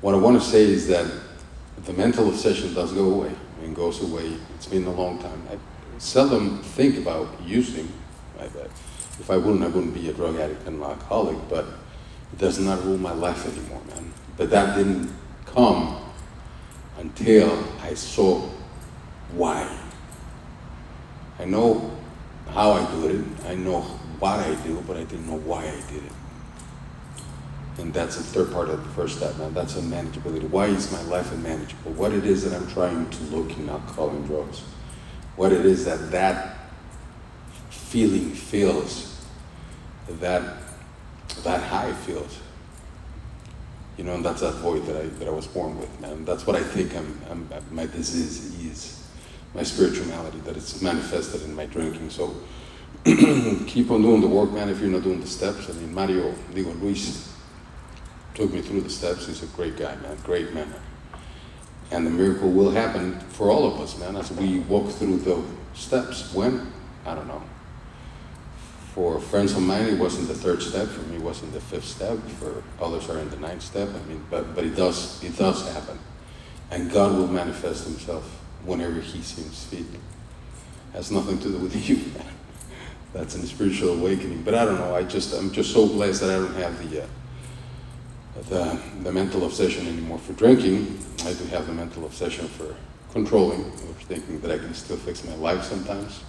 what 0.01 0.13
I 0.13 0.17
want 0.17 0.41
to 0.41 0.47
say 0.47 0.63
is 0.63 0.87
that 0.87 1.11
the 1.85 1.93
mental 1.93 2.29
obsession 2.29 2.73
does 2.73 2.93
go 2.93 3.13
away. 3.13 3.31
and 3.63 3.75
goes 3.75 4.01
away. 4.01 4.37
It's 4.55 4.67
been 4.67 4.85
a 4.85 4.91
long 4.91 5.17
time. 5.19 5.41
I 5.49 5.57
seldom 5.97 6.61
think 6.61 6.97
about 6.97 7.27
using. 7.43 7.91
Right? 8.39 8.51
If 9.19 9.29
I 9.29 9.37
wouldn't, 9.37 9.63
I 9.63 9.67
wouldn't 9.67 9.93
be 9.93 10.09
a 10.09 10.13
drug 10.13 10.35
addict 10.37 10.67
and 10.67 10.77
an 10.77 10.83
alcoholic, 10.83 11.37
but 11.49 11.65
it 12.33 12.39
does 12.39 12.59
not 12.59 12.83
rule 12.83 12.97
my 12.97 13.13
life 13.13 13.45
anymore, 13.47 13.81
man. 13.87 14.11
But 14.37 14.49
that 14.49 14.75
didn't 14.75 15.11
come 15.45 16.01
until 16.97 17.63
I 17.81 17.93
saw 17.93 18.41
why. 19.33 19.77
I 21.39 21.45
know 21.45 21.91
how 22.49 22.71
I 22.71 22.91
do 22.91 23.07
it, 23.07 23.25
I 23.47 23.55
know 23.55 23.81
what 24.19 24.39
I 24.39 24.55
do, 24.63 24.83
but 24.87 24.97
I 24.97 25.03
didn't 25.03 25.27
know 25.27 25.37
why 25.37 25.63
I 25.63 25.81
did 25.91 26.03
it. 26.03 26.11
And 27.77 27.93
that's 27.93 28.15
the 28.15 28.23
third 28.23 28.53
part 28.53 28.69
of 28.69 28.81
the 28.83 28.89
first 28.91 29.17
step, 29.17 29.37
man. 29.37 29.53
That's 29.53 29.73
unmanageability. 29.73 30.49
Why 30.49 30.67
is 30.67 30.91
my 30.91 31.01
life 31.03 31.31
unmanageable? 31.33 31.91
What 31.91 32.13
it 32.13 32.25
is 32.25 32.49
that 32.49 32.55
I'm 32.55 32.67
trying 32.69 33.09
to 33.09 33.23
look 33.25 33.57
in 33.57 33.69
alcohol 33.69 34.11
and 34.11 34.25
drugs. 34.25 34.61
What 35.35 35.51
it 35.51 35.65
is 35.65 35.85
that 35.85 36.11
that 36.11 36.57
feeling 37.69 38.31
feels, 38.31 39.25
that 40.07 40.41
that 41.43 41.61
high 41.61 41.93
feels. 41.93 42.39
You 43.97 44.03
know, 44.03 44.15
and 44.15 44.25
that's 44.25 44.41
that 44.41 44.55
void 44.55 44.85
that 44.87 44.97
I, 44.97 45.05
that 45.19 45.27
I 45.27 45.31
was 45.31 45.47
born 45.47 45.79
with, 45.79 46.01
man. 46.01 46.25
That's 46.25 46.45
what 46.45 46.55
I 46.55 46.63
think 46.63 46.95
I'm, 46.95 47.21
I'm, 47.29 47.49
my 47.71 47.85
disease 47.85 48.53
is, 48.65 49.07
my 49.53 49.63
spirituality, 49.63 50.39
that 50.39 50.57
it's 50.57 50.81
manifested 50.81 51.43
in 51.43 51.55
my 51.55 51.65
drinking. 51.65 52.09
So 52.09 52.35
keep 53.05 53.91
on 53.91 54.01
doing 54.01 54.19
the 54.19 54.27
work, 54.27 54.51
man, 54.51 54.67
if 54.67 54.81
you're 54.81 54.89
not 54.89 55.03
doing 55.03 55.21
the 55.21 55.27
steps. 55.27 55.69
I 55.69 55.73
mean, 55.73 55.93
Mario, 55.93 56.33
Diego 56.53 56.73
Luis 56.73 57.31
took 58.33 58.51
me 58.51 58.61
through 58.61 58.81
the 58.81 58.89
steps. 58.89 59.27
He's 59.27 59.43
a 59.43 59.47
great 59.47 59.77
guy, 59.77 59.95
man, 59.95 60.17
great 60.23 60.53
man. 60.53 60.73
And 61.91 62.05
the 62.05 62.11
miracle 62.11 62.49
will 62.49 62.71
happen 62.71 63.19
for 63.29 63.51
all 63.51 63.65
of 63.65 63.79
us, 63.79 63.97
man, 63.97 64.15
as 64.15 64.31
we 64.31 64.59
walk 64.59 64.89
through 64.89 65.19
the 65.19 65.41
steps. 65.73 66.33
When? 66.33 66.71
I 67.05 67.13
don't 67.13 67.27
know. 67.27 67.43
For 68.93 69.19
friends 69.19 69.51
of 69.51 69.61
mine, 69.61 69.87
it 69.87 69.99
wasn't 69.99 70.29
the 70.29 70.33
third 70.33 70.61
step. 70.61 70.87
For 70.87 71.01
me, 71.01 71.17
it 71.17 71.21
wasn't 71.21 71.53
the 71.53 71.59
fifth 71.59 71.85
step. 71.85 72.17
For 72.39 72.63
others, 72.81 73.09
are 73.09 73.19
in 73.19 73.29
the 73.29 73.37
ninth 73.37 73.61
step. 73.61 73.89
I 73.89 74.07
mean, 74.07 74.25
but 74.29 74.55
but 74.55 74.63
it 74.63 74.75
does 74.75 75.21
it 75.23 75.37
does 75.37 75.69
happen, 75.73 75.99
and 76.71 76.89
God 76.89 77.15
will 77.15 77.27
manifest 77.27 77.83
Himself 77.83 78.23
whenever 78.63 79.01
He 79.01 79.21
seems 79.21 79.65
fit. 79.65 79.85
Has 80.93 81.11
nothing 81.11 81.39
to 81.39 81.49
do 81.49 81.57
with 81.57 81.75
you. 81.89 81.99
That's 83.11 83.35
an 83.35 83.45
spiritual 83.45 83.99
awakening. 83.99 84.43
But 84.43 84.55
I 84.55 84.63
don't 84.63 84.77
know. 84.77 84.95
I 84.95 85.03
just 85.03 85.33
I'm 85.33 85.51
just 85.51 85.73
so 85.73 85.87
blessed 85.87 86.21
that 86.21 86.29
I 86.29 86.39
don't 86.39 86.55
have 86.55 86.89
the. 86.89 87.03
Uh, 87.03 87.07
the, 88.43 88.61
uh, 88.61 88.77
the 89.03 89.11
mental 89.11 89.45
obsession 89.45 89.87
anymore 89.87 90.19
for 90.19 90.33
drinking. 90.33 90.99
I 91.25 91.33
do 91.33 91.45
have 91.45 91.67
the 91.67 91.73
mental 91.73 92.05
obsession 92.05 92.47
for 92.47 92.75
controlling, 93.11 93.61
or 93.61 93.93
thinking 94.07 94.41
that 94.41 94.51
I 94.51 94.57
can 94.57 94.73
still 94.73 94.97
fix 94.97 95.23
my 95.23 95.35
life 95.35 95.63
sometimes. 95.63 96.21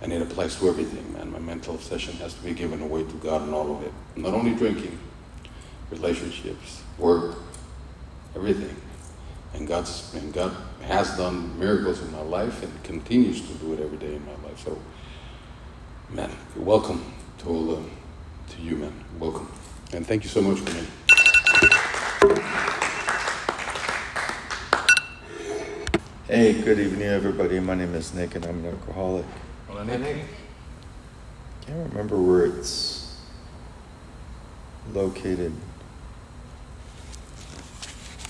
And 0.00 0.12
it 0.12 0.22
applies 0.22 0.56
to 0.56 0.68
everything, 0.68 1.12
man. 1.12 1.32
My 1.32 1.38
mental 1.38 1.74
obsession 1.74 2.14
has 2.16 2.34
to 2.34 2.42
be 2.42 2.54
given 2.54 2.80
away 2.82 3.04
to 3.04 3.14
God 3.14 3.42
and 3.42 3.54
all 3.54 3.76
of 3.76 3.82
it. 3.82 3.92
Not 4.16 4.34
only 4.34 4.54
drinking, 4.54 4.98
relationships, 5.90 6.82
work, 6.98 7.36
everything. 8.34 8.76
And 9.54 9.68
God's 9.68 10.14
and 10.14 10.32
God 10.32 10.56
has 10.82 11.16
done 11.16 11.58
miracles 11.58 12.00
in 12.00 12.10
my 12.10 12.22
life 12.22 12.62
and 12.62 12.82
continues 12.82 13.42
to 13.42 13.54
do 13.54 13.74
it 13.74 13.80
every 13.80 13.98
day 13.98 14.14
in 14.14 14.24
my 14.24 14.48
life. 14.48 14.58
So, 14.64 14.78
man, 16.10 16.30
welcome 16.56 17.04
to 17.38 17.48
all 17.48 17.64
the, 17.66 17.82
to 18.54 18.62
you, 18.62 18.76
man. 18.76 19.04
Welcome, 19.18 19.48
and 19.92 20.06
thank 20.06 20.24
you 20.24 20.30
so 20.30 20.40
much 20.40 20.58
for 20.58 20.74
me. 20.74 20.86
Hey, 26.32 26.54
good 26.54 26.78
evening, 26.78 27.08
everybody. 27.08 27.60
My 27.60 27.74
name 27.74 27.94
is 27.94 28.14
Nick, 28.14 28.34
and 28.36 28.46
I'm 28.46 28.64
an 28.64 28.70
alcoholic. 28.70 29.26
Hola, 29.68 29.84
Nick. 29.84 30.24
Can't 31.60 31.90
remember 31.90 32.16
where 32.16 32.46
it's 32.46 33.20
located. 34.94 35.52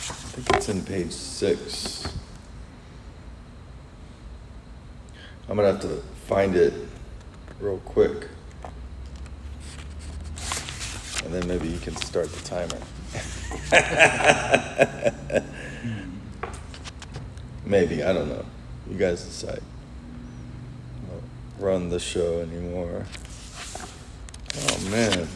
I 0.00 0.34
think 0.34 0.50
it's 0.50 0.68
in 0.68 0.84
page 0.84 1.12
six. 1.12 2.12
I'm 5.48 5.55
gonna 5.55 5.70
have 5.70 5.80
to 5.82 6.03
find 6.26 6.57
it 6.57 6.74
real 7.61 7.78
quick. 7.84 8.26
And 11.24 11.32
then 11.32 11.46
maybe 11.46 11.68
you 11.68 11.78
can 11.78 11.94
start 11.94 12.32
the 12.32 12.40
timer. 12.42 12.78
maybe, 17.64 18.02
I 18.02 18.12
don't 18.12 18.28
know. 18.28 18.44
You 18.90 18.96
guys 18.96 19.24
decide. 19.24 19.62
I 21.04 21.10
don't 21.10 21.24
run 21.58 21.88
the 21.88 22.00
show 22.00 22.40
anymore. 22.40 23.06
Oh 24.54 24.88
man. 24.90 25.28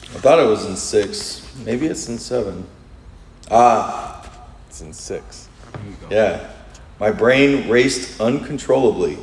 I 0.00 0.18
thought 0.18 0.38
it 0.38 0.46
was 0.46 0.64
in 0.66 0.76
six. 0.76 1.46
Maybe 1.64 1.86
it's 1.86 2.08
in 2.08 2.18
seven. 2.18 2.66
Ah, 3.50 4.28
it's 4.68 4.80
in 4.80 4.92
six. 4.92 5.48
Yeah. 6.10 6.50
My 6.98 7.10
brain 7.10 7.68
raced 7.68 8.20
uncontrollably, 8.20 9.18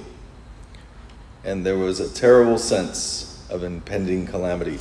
and 1.43 1.65
there 1.65 1.77
was 1.77 1.99
a 1.99 2.13
terrible 2.13 2.59
sense 2.59 3.45
of 3.49 3.63
impending 3.63 4.27
calamity. 4.27 4.77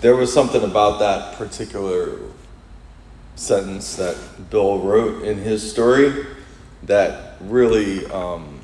There 0.00 0.14
was 0.14 0.32
something 0.32 0.62
about 0.62 1.00
that 1.00 1.36
particular 1.36 2.20
sentence 3.40 3.96
that 3.96 4.16
Bill 4.50 4.78
wrote 4.80 5.24
in 5.24 5.38
his 5.38 5.68
story 5.68 6.26
that 6.82 7.36
really 7.40 8.04
um, 8.06 8.60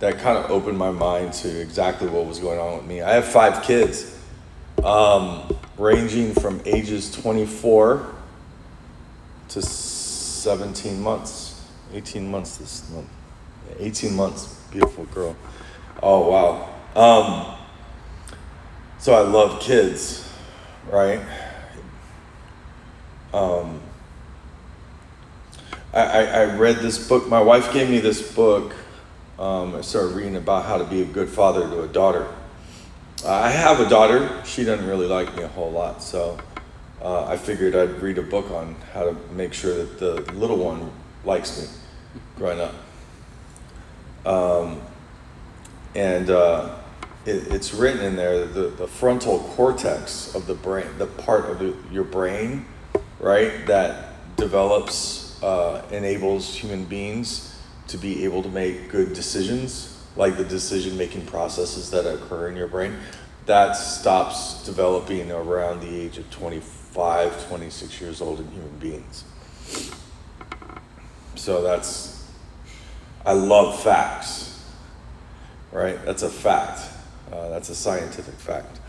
that 0.00 0.18
kind 0.18 0.36
of 0.36 0.50
opened 0.50 0.76
my 0.76 0.90
mind 0.90 1.32
to 1.32 1.60
exactly 1.60 2.08
what 2.08 2.26
was 2.26 2.40
going 2.40 2.58
on 2.58 2.76
with 2.76 2.86
me. 2.86 3.02
I 3.02 3.12
have 3.12 3.24
five 3.24 3.62
kids, 3.62 4.18
um, 4.84 5.56
ranging 5.76 6.34
from 6.34 6.60
ages 6.64 7.08
24 7.12 8.14
to 9.50 9.62
17 9.62 11.00
months, 11.00 11.68
18 11.94 12.28
months 12.28 12.56
this 12.56 12.90
month, 12.90 13.08
18 13.78 14.14
months, 14.14 14.60
beautiful 14.72 15.04
girl. 15.06 15.36
Oh 16.02 16.28
wow. 16.30 16.74
Um, 16.96 17.54
so 18.98 19.14
I 19.14 19.20
love 19.20 19.60
kids, 19.60 20.28
right? 20.90 21.20
Um, 23.32 23.80
I, 25.92 26.26
I, 26.26 26.44
read 26.56 26.76
this 26.76 27.08
book. 27.08 27.28
My 27.28 27.40
wife 27.40 27.72
gave 27.72 27.90
me 27.90 27.98
this 27.98 28.34
book. 28.34 28.74
Um, 29.38 29.74
I 29.74 29.82
started 29.82 30.14
reading 30.14 30.36
about 30.36 30.64
how 30.64 30.78
to 30.78 30.84
be 30.84 31.02
a 31.02 31.04
good 31.04 31.28
father 31.28 31.62
to 31.62 31.82
a 31.82 31.88
daughter. 31.88 32.26
I 33.26 33.50
have 33.50 33.80
a 33.80 33.88
daughter. 33.88 34.42
She 34.46 34.64
doesn't 34.64 34.86
really 34.86 35.06
like 35.06 35.36
me 35.36 35.42
a 35.42 35.48
whole 35.48 35.70
lot, 35.70 36.02
so 36.02 36.38
uh, 37.02 37.26
I 37.26 37.36
figured 37.36 37.76
I'd 37.76 38.00
read 38.00 38.16
a 38.18 38.22
book 38.22 38.50
on 38.50 38.76
how 38.92 39.04
to 39.04 39.16
make 39.32 39.52
sure 39.52 39.74
that 39.74 39.98
the 39.98 40.32
little 40.32 40.56
one 40.56 40.90
likes 41.24 41.60
me 41.60 41.68
growing 42.36 42.60
up. 42.60 42.74
Um, 44.24 44.80
and 45.94 46.30
uh, 46.30 46.76
it, 47.26 47.52
it's 47.52 47.74
written 47.74 48.02
in 48.02 48.16
there 48.16 48.46
the, 48.46 48.68
the 48.68 48.86
frontal 48.86 49.40
cortex 49.54 50.34
of 50.34 50.46
the 50.46 50.54
brain, 50.54 50.86
the 50.98 51.06
part 51.06 51.50
of 51.50 51.58
the, 51.58 51.74
your 51.92 52.04
brain, 52.04 52.64
right, 53.20 53.66
that 53.66 54.36
develops, 54.36 55.42
uh, 55.42 55.82
enables 55.90 56.54
human 56.54 56.84
beings 56.84 57.56
to 57.88 57.96
be 57.96 58.24
able 58.24 58.42
to 58.42 58.48
make 58.48 58.90
good 58.90 59.12
decisions, 59.12 59.96
like 60.16 60.36
the 60.36 60.44
decision 60.44 60.96
making 60.96 61.24
processes 61.26 61.90
that 61.90 62.06
occur 62.06 62.48
in 62.48 62.56
your 62.56 62.68
brain, 62.68 62.96
that 63.46 63.72
stops 63.72 64.64
developing 64.64 65.32
around 65.32 65.80
the 65.80 65.88
age 65.88 66.18
of 66.18 66.30
25, 66.30 67.48
26 67.48 68.00
years 68.00 68.20
old 68.20 68.40
in 68.40 68.50
human 68.50 68.78
beings. 68.78 69.24
So 71.34 71.62
that's, 71.62 72.28
I 73.24 73.32
love 73.32 73.82
facts, 73.82 74.62
right? 75.72 76.04
That's 76.04 76.22
a 76.22 76.28
fact. 76.28 76.80
Uh, 77.32 77.48
that's 77.48 77.68
a 77.70 77.74
scientific 77.74 78.34
fact. 78.34 78.80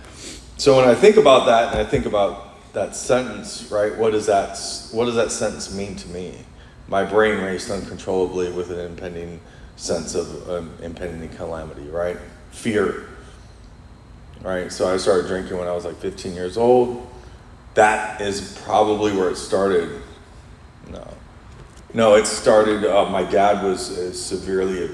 So 0.58 0.76
when 0.76 0.90
I 0.90 0.96
think 0.96 1.16
about 1.16 1.46
that, 1.46 1.72
and 1.72 1.80
I 1.80 1.90
think 1.90 2.06
about 2.06 2.49
that 2.74 2.95
sentence, 2.95 3.70
right? 3.72 3.95
What 3.97 4.11
does 4.11 4.26
that 4.28 4.59
What 4.91 5.05
does 5.05 5.15
that 5.15 5.32
sentence 5.32 5.74
mean 5.74 5.95
to 5.97 6.07
me? 6.09 6.45
My 6.88 7.03
brain 7.03 7.43
raced 7.43 7.70
uncontrollably 7.70 8.51
with 8.51 8.72
an 8.72 8.80
impending 8.80 9.39
sense 9.76 10.15
of 10.15 10.49
um, 10.49 10.72
impending 10.82 11.30
calamity, 11.30 11.88
right? 11.89 12.17
Fear, 12.51 13.07
right? 14.41 14.72
So 14.72 14.91
I 14.91 14.97
started 14.97 15.28
drinking 15.28 15.57
when 15.57 15.67
I 15.67 15.72
was 15.72 15.86
like 15.86 15.95
15 15.97 16.34
years 16.34 16.57
old. 16.57 17.07
That 17.76 18.20
is 18.22 18.59
probably 18.65 19.13
where 19.13 19.30
it 19.30 19.38
started. 19.38 20.01
No, 20.91 21.07
no, 21.93 22.15
it 22.15 22.26
started. 22.26 22.84
Uh, 22.84 23.09
my 23.09 23.24
dad 23.24 23.63
was 23.63 23.97
uh, 23.97 24.11
severely 24.11 24.89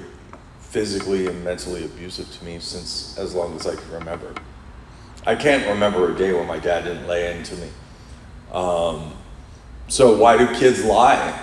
physically 0.60 1.28
and 1.28 1.44
mentally 1.44 1.86
abusive 1.86 2.30
to 2.38 2.44
me 2.44 2.60
since 2.60 3.18
as 3.18 3.34
long 3.34 3.56
as 3.56 3.66
I 3.66 3.76
can 3.76 3.92
remember. 3.92 4.36
I 5.26 5.36
can't 5.36 5.68
remember 5.68 6.14
a 6.14 6.18
day 6.18 6.34
when 6.34 6.46
my 6.46 6.60
dad 6.60 6.84
didn't 6.84 7.08
lay 7.08 7.36
into 7.36 7.56
me. 7.56 7.70
Um, 8.52 9.12
so 9.88 10.18
why 10.18 10.38
do 10.38 10.48
kids 10.56 10.84
lie? 10.86 11.42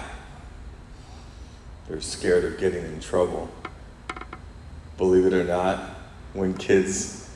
They're 1.88 2.00
scared 2.00 2.44
of 2.44 2.58
getting 2.58 2.84
in 2.84 3.00
trouble. 3.00 3.50
Believe 4.98 5.26
it 5.26 5.32
or 5.34 5.44
not, 5.44 5.80
when 6.32 6.54
kids 6.54 7.28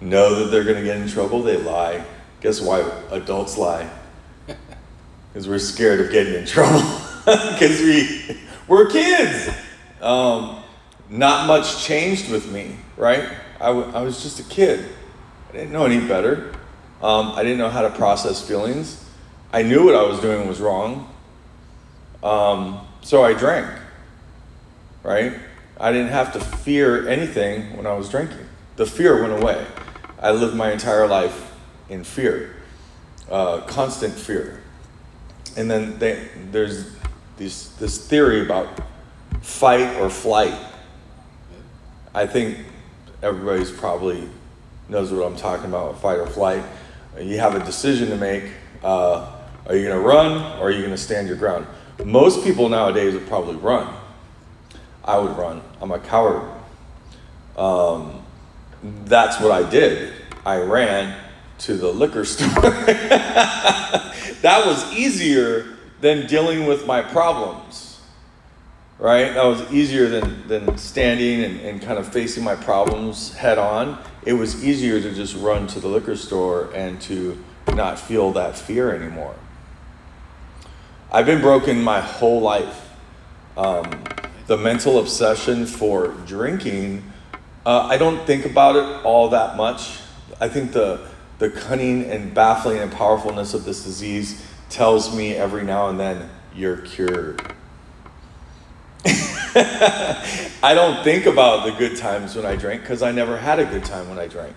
know 0.00 0.36
that 0.36 0.50
they're 0.50 0.64
going 0.64 0.76
to 0.76 0.84
get 0.84 0.96
in 0.96 1.08
trouble, 1.08 1.42
they 1.42 1.56
lie. 1.56 2.04
Guess 2.40 2.60
why 2.60 2.80
adults 3.10 3.56
lie? 3.58 3.88
Because 5.32 5.46
we're 5.48 5.60
scared 5.60 6.00
of 6.00 6.10
getting 6.10 6.34
in 6.34 6.44
trouble. 6.44 6.82
Because 7.24 7.80
we, 7.80 8.36
we're 8.66 8.90
kids. 8.90 9.54
Um, 10.00 10.60
not 11.08 11.46
much 11.46 11.84
changed 11.84 12.30
with 12.30 12.50
me, 12.50 12.76
right? 12.96 13.28
I, 13.60 13.66
w- 13.66 13.92
I 13.94 14.02
was 14.02 14.22
just 14.22 14.40
a 14.40 14.42
kid. 14.44 14.88
I 15.50 15.52
didn't 15.54 15.72
know 15.72 15.84
any 15.84 16.06
better. 16.06 16.52
Um, 17.02 17.32
I 17.32 17.42
didn't 17.42 17.58
know 17.58 17.70
how 17.70 17.82
to 17.82 17.90
process 17.90 18.46
feelings. 18.46 19.04
I 19.52 19.62
knew 19.62 19.84
what 19.84 19.96
I 19.96 20.02
was 20.04 20.20
doing 20.20 20.46
was 20.46 20.60
wrong. 20.60 21.12
Um, 22.22 22.86
so 23.02 23.24
I 23.24 23.32
drank, 23.32 23.68
right? 25.02 25.34
I 25.76 25.90
didn't 25.90 26.12
have 26.12 26.32
to 26.34 26.40
fear 26.40 27.08
anything 27.08 27.76
when 27.76 27.84
I 27.84 27.94
was 27.94 28.08
drinking. 28.08 28.46
The 28.76 28.86
fear 28.86 29.20
went 29.20 29.42
away. 29.42 29.66
I 30.20 30.30
lived 30.30 30.54
my 30.54 30.70
entire 30.70 31.08
life 31.08 31.52
in 31.88 32.04
fear, 32.04 32.54
uh, 33.28 33.62
constant 33.62 34.14
fear. 34.14 34.62
And 35.56 35.68
then 35.68 35.98
they, 35.98 36.28
there's 36.52 36.94
this 37.38 38.06
theory 38.06 38.42
about 38.42 38.68
fight 39.40 39.96
or 39.96 40.10
flight. 40.10 40.56
I 42.14 42.26
think 42.26 42.58
everybody's 43.20 43.72
probably 43.72 44.28
knows 44.90 45.12
what 45.12 45.24
I'm 45.24 45.36
talking 45.36 45.66
about, 45.66 46.00
fight 46.00 46.18
or 46.18 46.26
flight. 46.26 46.64
You 47.18 47.38
have 47.38 47.54
a 47.54 47.64
decision 47.64 48.10
to 48.10 48.16
make. 48.16 48.44
Uh, 48.82 49.30
are 49.66 49.76
you 49.76 49.86
going 49.86 49.96
to 49.96 50.06
run 50.06 50.58
or 50.58 50.68
are 50.68 50.70
you 50.70 50.80
going 50.80 50.90
to 50.90 50.98
stand 50.98 51.28
your 51.28 51.36
ground? 51.36 51.66
Most 52.04 52.42
people 52.42 52.68
nowadays 52.68 53.14
would 53.14 53.28
probably 53.28 53.56
run. 53.56 53.94
I 55.04 55.18
would 55.18 55.36
run. 55.36 55.62
I'm 55.80 55.92
a 55.92 55.98
coward. 55.98 56.50
Um, 57.56 58.24
that's 59.04 59.40
what 59.40 59.52
I 59.52 59.68
did. 59.68 60.12
I 60.44 60.58
ran 60.60 61.16
to 61.58 61.74
the 61.74 61.92
liquor 61.92 62.24
store. 62.26 62.48
that 64.42 64.62
was 64.66 64.92
easier 64.92 65.76
than 66.00 66.26
dealing 66.26 66.66
with 66.66 66.86
my 66.86 67.02
problems, 67.02 68.00
right? 68.98 69.34
That 69.34 69.44
was 69.44 69.70
easier 69.70 70.08
than, 70.08 70.48
than 70.48 70.78
standing 70.78 71.44
and, 71.44 71.60
and 71.60 71.82
kind 71.82 71.98
of 71.98 72.10
facing 72.10 72.42
my 72.42 72.56
problems 72.56 73.34
head 73.34 73.58
on. 73.58 74.02
It 74.24 74.34
was 74.34 74.64
easier 74.64 75.00
to 75.00 75.12
just 75.14 75.34
run 75.36 75.66
to 75.68 75.80
the 75.80 75.88
liquor 75.88 76.16
store 76.16 76.70
and 76.74 77.00
to 77.02 77.42
not 77.74 77.98
feel 77.98 78.32
that 78.32 78.56
fear 78.56 78.94
anymore. 78.94 79.34
I've 81.10 81.26
been 81.26 81.40
broken 81.40 81.82
my 81.82 82.00
whole 82.00 82.40
life. 82.40 82.88
Um, 83.56 84.04
the 84.46 84.56
mental 84.56 84.98
obsession 84.98 85.66
for 85.66 86.08
drinking, 86.26 87.02
uh, 87.64 87.86
I 87.86 87.96
don't 87.96 88.26
think 88.26 88.44
about 88.44 88.76
it 88.76 89.04
all 89.04 89.30
that 89.30 89.56
much. 89.56 89.98
I 90.40 90.48
think 90.48 90.72
the 90.72 91.08
the 91.40 91.50
cunning 91.50 92.04
and 92.04 92.34
baffling 92.34 92.78
and 92.78 92.92
powerfulness 92.92 93.54
of 93.54 93.64
this 93.64 93.82
disease 93.82 94.44
tells 94.68 95.16
me 95.16 95.34
every 95.34 95.64
now 95.64 95.88
and 95.88 95.98
then 95.98 96.28
you're 96.54 96.76
cured. 96.76 97.54
I 100.62 100.72
don't 100.74 101.02
think 101.02 101.26
about 101.26 101.64
the 101.64 101.72
good 101.72 101.96
times 101.96 102.36
when 102.36 102.44
I 102.44 102.56
drank 102.56 102.82
because 102.82 103.02
I 103.02 103.12
never 103.12 103.36
had 103.36 103.58
a 103.58 103.64
good 103.64 103.84
time 103.84 104.08
when 104.08 104.18
I 104.18 104.26
drank. 104.26 104.54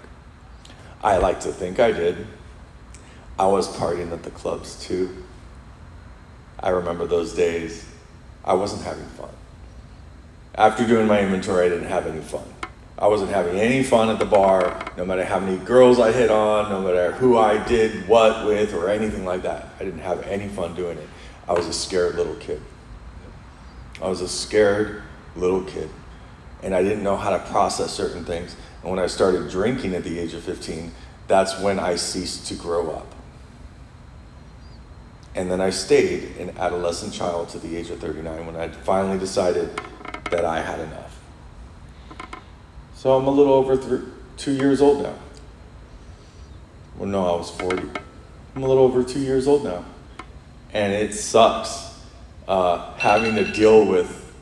I 1.03 1.17
like 1.17 1.39
to 1.41 1.51
think 1.51 1.79
I 1.79 1.91
did. 1.91 2.27
I 3.39 3.47
was 3.47 3.67
partying 3.77 4.11
at 4.11 4.23
the 4.23 4.31
clubs 4.31 4.85
too. 4.85 5.23
I 6.59 6.69
remember 6.69 7.05
those 7.05 7.33
days. 7.33 7.85
I 8.45 8.53
wasn't 8.53 8.83
having 8.83 9.05
fun. 9.05 9.29
After 10.55 10.85
doing 10.85 11.07
my 11.07 11.21
inventory, 11.21 11.65
I 11.65 11.69
didn't 11.69 11.89
have 11.89 12.05
any 12.05 12.21
fun. 12.21 12.43
I 12.97 13.07
wasn't 13.07 13.31
having 13.31 13.59
any 13.59 13.83
fun 13.83 14.09
at 14.09 14.19
the 14.19 14.25
bar, 14.25 14.85
no 14.97 15.03
matter 15.03 15.25
how 15.25 15.39
many 15.39 15.57
girls 15.57 15.99
I 15.99 16.11
hit 16.11 16.29
on, 16.29 16.69
no 16.69 16.81
matter 16.81 17.11
who 17.13 17.37
I 17.37 17.61
did 17.67 18.07
what 18.07 18.45
with, 18.45 18.73
or 18.73 18.89
anything 18.89 19.25
like 19.25 19.41
that. 19.43 19.69
I 19.79 19.83
didn't 19.83 20.01
have 20.01 20.21
any 20.23 20.47
fun 20.47 20.75
doing 20.75 20.97
it. 20.97 21.09
I 21.47 21.53
was 21.53 21.67
a 21.67 21.73
scared 21.73 22.15
little 22.15 22.35
kid. 22.35 22.61
I 24.03 24.09
was 24.09 24.19
a 24.19 24.27
scared 24.27 25.01
little 25.37 25.63
kid. 25.63 25.89
And 26.61 26.75
I 26.75 26.83
didn't 26.83 27.03
know 27.03 27.15
how 27.15 27.29
to 27.29 27.39
process 27.39 27.93
certain 27.93 28.25
things. 28.25 28.55
And 28.81 28.91
when 28.91 28.99
I 28.99 29.07
started 29.07 29.49
drinking 29.49 29.95
at 29.95 30.03
the 30.03 30.19
age 30.19 30.33
of 30.33 30.43
15, 30.43 30.91
that's 31.27 31.57
when 31.61 31.79
I 31.79 31.95
ceased 31.95 32.47
to 32.47 32.55
grow 32.55 32.91
up. 32.91 33.07
And 35.35 35.49
then 35.49 35.61
I 35.61 35.69
stayed 35.69 36.35
an 36.37 36.51
adolescent 36.57 37.13
child 37.13 37.49
to 37.49 37.59
the 37.59 37.77
age 37.77 37.89
of 37.89 37.99
39 37.99 38.45
when 38.45 38.55
I 38.57 38.67
finally 38.67 39.17
decided 39.17 39.69
that 40.29 40.43
I 40.43 40.61
had 40.61 40.81
enough. 40.81 41.19
So 42.95 43.17
I'm 43.17 43.25
a 43.25 43.31
little 43.31 43.53
over 43.53 43.77
three, 43.77 44.01
two 44.35 44.51
years 44.51 44.81
old 44.81 45.01
now. 45.01 45.15
Well, 46.97 47.07
no, 47.07 47.25
I 47.25 47.37
was 47.37 47.51
40. 47.51 47.83
I'm 48.55 48.63
a 48.63 48.67
little 48.67 48.83
over 48.83 49.01
two 49.01 49.21
years 49.21 49.47
old 49.47 49.63
now. 49.63 49.85
And 50.73 50.91
it 50.91 51.13
sucks 51.13 51.92
uh, 52.47 52.93
having 52.97 53.35
to 53.35 53.51
deal 53.51 53.85
with 53.85 54.33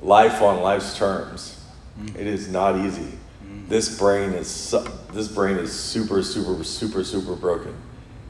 life 0.00 0.42
on 0.42 0.62
life's 0.62 0.96
terms. 0.96 1.62
Mm. 2.00 2.16
It 2.16 2.26
is 2.26 2.48
not 2.48 2.76
easy. 2.76 3.18
Mm. 3.46 3.68
This 3.68 3.98
brain 3.98 4.30
is 4.30 4.48
su- 4.48 4.86
this 5.12 5.28
brain 5.28 5.56
is 5.58 5.72
super, 5.72 6.22
super, 6.22 6.64
super, 6.64 7.04
super 7.04 7.36
broken, 7.36 7.74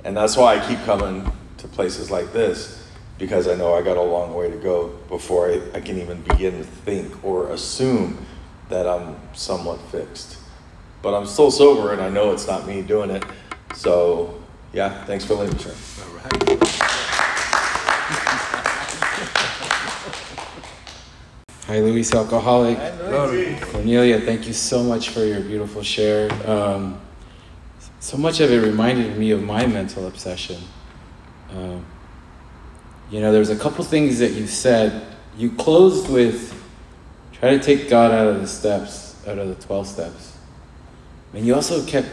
and 0.04 0.16
that's 0.16 0.36
why 0.36 0.56
I 0.56 0.66
keep 0.66 0.82
coming 0.84 1.30
to 1.58 1.68
places 1.68 2.10
like 2.10 2.32
this 2.32 2.82
because 3.18 3.46
I 3.46 3.54
know 3.54 3.72
I 3.74 3.82
got 3.82 3.96
a 3.96 4.02
long 4.02 4.34
way 4.34 4.50
to 4.50 4.56
go 4.56 4.88
before 5.08 5.48
I, 5.48 5.60
I 5.74 5.80
can 5.80 5.96
even 6.00 6.22
begin 6.22 6.58
to 6.58 6.64
think 6.64 7.24
or 7.24 7.50
assume 7.50 8.26
that 8.68 8.86
I'm 8.88 9.16
somewhat 9.32 9.80
fixed. 9.92 10.38
But 11.02 11.14
I'm 11.14 11.26
still 11.26 11.52
sober 11.52 11.92
and 11.92 12.02
I 12.02 12.08
know 12.08 12.32
it's 12.32 12.48
not 12.48 12.66
me 12.66 12.82
doing 12.82 13.10
it. 13.10 13.24
So, 13.74 14.42
yeah, 14.72 15.04
thanks 15.04 15.24
for 15.24 15.34
letting 15.34 15.56
me 15.56 15.62
share. 15.62 15.74
All 16.04 16.14
right. 16.16 16.61
Hi, 21.66 21.80
Luis 21.80 22.14
Alcoholic. 22.14 22.78
Hi, 22.78 23.26
Luis. 23.26 23.60
Kornelia, 23.60 24.24
thank 24.24 24.46
you 24.46 24.52
so 24.52 24.82
much 24.82 25.10
for 25.10 25.24
your 25.24 25.40
beautiful 25.40 25.82
share. 25.82 26.30
Um, 26.48 27.00
so 28.00 28.16
much 28.16 28.40
of 28.40 28.50
it 28.50 28.58
reminded 28.60 29.16
me 29.16 29.30
of 29.30 29.42
my 29.42 29.66
mental 29.66 30.06
obsession. 30.06 30.60
Um, 31.50 31.84
you 33.10 33.20
know, 33.20 33.32
there's 33.32 33.50
a 33.50 33.56
couple 33.56 33.84
things 33.84 34.18
that 34.18 34.32
you 34.32 34.46
said. 34.46 35.06
You 35.36 35.52
closed 35.52 36.10
with 36.10 36.58
Try 37.42 37.58
to 37.58 37.58
take 37.58 37.90
God 37.90 38.12
out 38.12 38.28
of 38.28 38.40
the 38.40 38.46
steps, 38.46 39.16
out 39.26 39.36
of 39.36 39.48
the 39.48 39.56
12 39.56 39.88
steps. 39.88 40.38
And 41.34 41.44
you 41.44 41.56
also 41.56 41.84
kept 41.84 42.06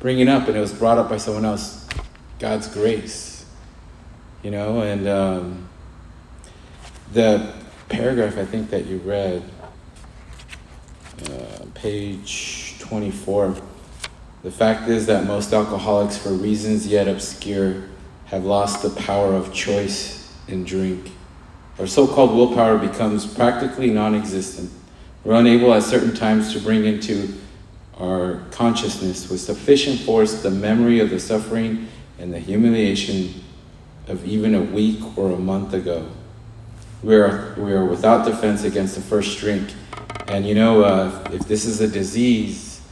bringing 0.00 0.28
up, 0.28 0.48
and 0.48 0.56
it 0.56 0.60
was 0.60 0.74
brought 0.74 0.98
up 0.98 1.08
by 1.08 1.16
someone 1.16 1.46
else, 1.46 1.88
God's 2.38 2.68
grace. 2.68 3.46
You 4.42 4.50
know, 4.50 4.82
and 4.82 5.08
um, 5.08 5.68
the 7.14 7.54
paragraph 7.90 8.38
I 8.38 8.44
think 8.44 8.70
that 8.70 8.86
you 8.86 8.98
read, 8.98 9.42
uh, 11.26 11.64
page 11.74 12.76
24. 12.78 13.56
The 14.42 14.50
fact 14.50 14.88
is 14.88 15.06
that 15.06 15.26
most 15.26 15.52
alcoholics, 15.52 16.16
for 16.16 16.30
reasons 16.30 16.86
yet 16.86 17.08
obscure, 17.08 17.84
have 18.26 18.44
lost 18.44 18.82
the 18.82 18.90
power 18.90 19.34
of 19.34 19.52
choice 19.52 20.32
in 20.48 20.64
drink. 20.64 21.10
Our 21.78 21.86
so 21.86 22.06
called 22.06 22.34
willpower 22.34 22.78
becomes 22.78 23.26
practically 23.26 23.90
non 23.90 24.14
existent. 24.14 24.70
We're 25.24 25.34
unable 25.34 25.74
at 25.74 25.82
certain 25.82 26.14
times 26.14 26.52
to 26.52 26.60
bring 26.60 26.84
into 26.84 27.34
our 27.98 28.40
consciousness 28.50 29.28
with 29.28 29.40
sufficient 29.40 30.00
force 30.00 30.42
the 30.42 30.50
memory 30.50 31.00
of 31.00 31.10
the 31.10 31.20
suffering 31.20 31.88
and 32.18 32.32
the 32.32 32.38
humiliation 32.38 33.42
of 34.06 34.24
even 34.24 34.54
a 34.54 34.62
week 34.62 35.18
or 35.18 35.32
a 35.32 35.38
month 35.38 35.74
ago. 35.74 36.08
We 37.02 37.16
are, 37.16 37.54
we 37.56 37.72
are 37.72 37.84
without 37.84 38.26
defense 38.26 38.64
against 38.64 38.94
the 38.94 39.00
first 39.00 39.38
drink. 39.38 39.72
And 40.28 40.46
you 40.46 40.54
know, 40.54 40.82
uh, 40.82 41.28
if 41.32 41.48
this 41.48 41.64
is 41.64 41.80
a 41.80 41.88
disease, 41.88 42.82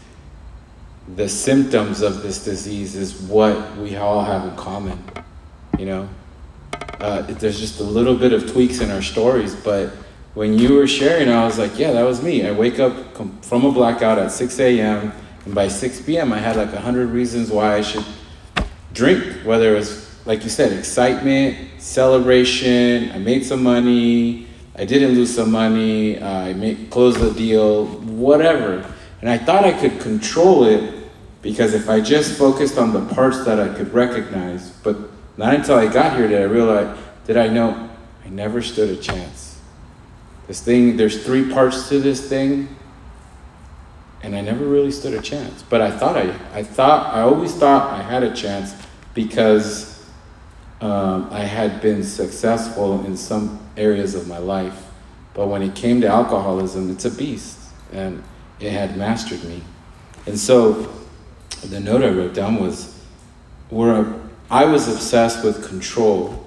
the 1.14 1.28
symptoms 1.28 2.00
of 2.00 2.22
this 2.22 2.44
disease 2.44 2.96
is 2.96 3.20
what 3.22 3.76
we 3.76 3.96
all 3.96 4.24
have 4.24 4.44
in 4.44 4.56
common. 4.56 5.02
You 5.78 5.86
know, 5.86 6.08
uh, 7.00 7.22
there's 7.22 7.60
just 7.60 7.80
a 7.80 7.84
little 7.84 8.16
bit 8.16 8.32
of 8.32 8.50
tweaks 8.50 8.80
in 8.80 8.90
our 8.90 9.02
stories, 9.02 9.54
but 9.54 9.90
when 10.34 10.58
you 10.58 10.74
were 10.74 10.86
sharing, 10.86 11.28
I 11.28 11.44
was 11.44 11.58
like, 11.58 11.78
yeah, 11.78 11.92
that 11.92 12.02
was 12.02 12.22
me. 12.22 12.46
I 12.46 12.52
wake 12.52 12.78
up 12.78 13.16
from 13.44 13.64
a 13.64 13.72
blackout 13.72 14.18
at 14.18 14.32
6 14.32 14.58
a.m., 14.60 15.12
and 15.44 15.54
by 15.54 15.68
6 15.68 16.02
p.m., 16.02 16.32
I 16.32 16.38
had 16.38 16.56
like 16.56 16.72
100 16.72 17.10
reasons 17.10 17.50
why 17.50 17.76
I 17.76 17.80
should 17.80 18.04
drink, 18.92 19.44
whether 19.44 19.74
it 19.74 19.78
was, 19.78 20.26
like 20.26 20.44
you 20.44 20.50
said, 20.50 20.72
excitement, 20.72 21.67
celebration, 21.78 23.10
I 23.12 23.18
made 23.18 23.44
some 23.44 23.62
money, 23.62 24.46
I 24.76 24.84
didn't 24.84 25.14
lose 25.14 25.34
some 25.34 25.50
money, 25.50 26.18
uh, 26.18 26.28
I 26.28 26.52
made, 26.52 26.90
closed 26.90 27.20
the 27.20 27.32
deal, 27.32 27.86
whatever. 27.86 28.84
And 29.20 29.28
I 29.28 29.38
thought 29.38 29.64
I 29.64 29.72
could 29.72 30.00
control 30.00 30.64
it 30.64 30.94
because 31.42 31.74
if 31.74 31.88
I 31.88 32.00
just 32.00 32.38
focused 32.38 32.78
on 32.78 32.92
the 32.92 33.04
parts 33.14 33.44
that 33.44 33.58
I 33.58 33.72
could 33.74 33.92
recognize, 33.92 34.70
but 34.70 34.96
not 35.36 35.54
until 35.54 35.76
I 35.76 35.86
got 35.86 36.16
here 36.16 36.28
did 36.28 36.40
I 36.40 36.44
realize, 36.44 36.98
did 37.26 37.36
I 37.36 37.48
know 37.48 37.90
I 38.24 38.28
never 38.28 38.60
stood 38.62 38.90
a 38.90 39.00
chance. 39.00 39.58
This 40.46 40.60
thing, 40.60 40.96
there's 40.96 41.24
three 41.24 41.50
parts 41.50 41.88
to 41.88 42.00
this 42.00 42.28
thing, 42.28 42.74
and 44.22 44.34
I 44.34 44.40
never 44.40 44.64
really 44.64 44.90
stood 44.90 45.14
a 45.14 45.22
chance. 45.22 45.62
But 45.62 45.80
I 45.80 45.90
thought 45.90 46.16
I, 46.16 46.34
I 46.52 46.62
thought, 46.62 47.14
I 47.14 47.20
always 47.20 47.54
thought 47.54 47.92
I 47.92 48.02
had 48.02 48.22
a 48.22 48.34
chance 48.34 48.74
because 49.14 49.97
um, 50.80 51.28
I 51.30 51.40
had 51.40 51.80
been 51.80 52.02
successful 52.02 53.04
in 53.04 53.16
some 53.16 53.58
areas 53.76 54.14
of 54.14 54.28
my 54.28 54.38
life. 54.38 54.84
But 55.34 55.48
when 55.48 55.62
it 55.62 55.74
came 55.74 56.00
to 56.02 56.08
alcoholism, 56.08 56.90
it's 56.90 57.04
a 57.04 57.10
beast, 57.10 57.58
and 57.92 58.22
it 58.60 58.72
had 58.72 58.96
mastered 58.96 59.42
me. 59.44 59.62
And 60.26 60.38
so 60.38 60.92
the 61.64 61.80
note 61.80 62.02
I 62.02 62.10
wrote 62.10 62.34
down 62.34 62.60
was, 62.60 62.94
where 63.70 64.14
I 64.50 64.64
was 64.64 64.88
obsessed 64.88 65.44
with 65.44 65.66
control 65.68 66.46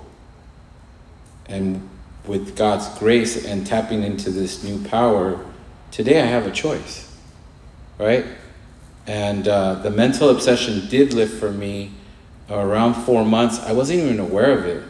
and 1.48 1.88
with 2.26 2.56
God's 2.56 2.88
grace 3.00 3.46
and 3.46 3.66
tapping 3.66 4.04
into 4.04 4.30
this 4.30 4.64
new 4.64 4.84
power. 4.88 5.44
Today 5.92 6.22
I 6.22 6.26
have 6.26 6.48
a 6.48 6.52
choice, 6.52 7.14
right? 7.98 8.26
And 9.08 9.48
uh, 9.48 9.76
the 9.76 9.90
mental 9.90 10.30
obsession 10.30 10.88
did 10.88 11.14
lift 11.14 11.40
for 11.40 11.52
me 11.52 11.92
around 12.50 12.96
four 12.96 13.26
months. 13.26 13.60
I 13.60 13.72
wasn't 13.72 14.00
even 14.00 14.20
aware 14.20 14.58
of 14.58 14.66
it. 14.66 14.84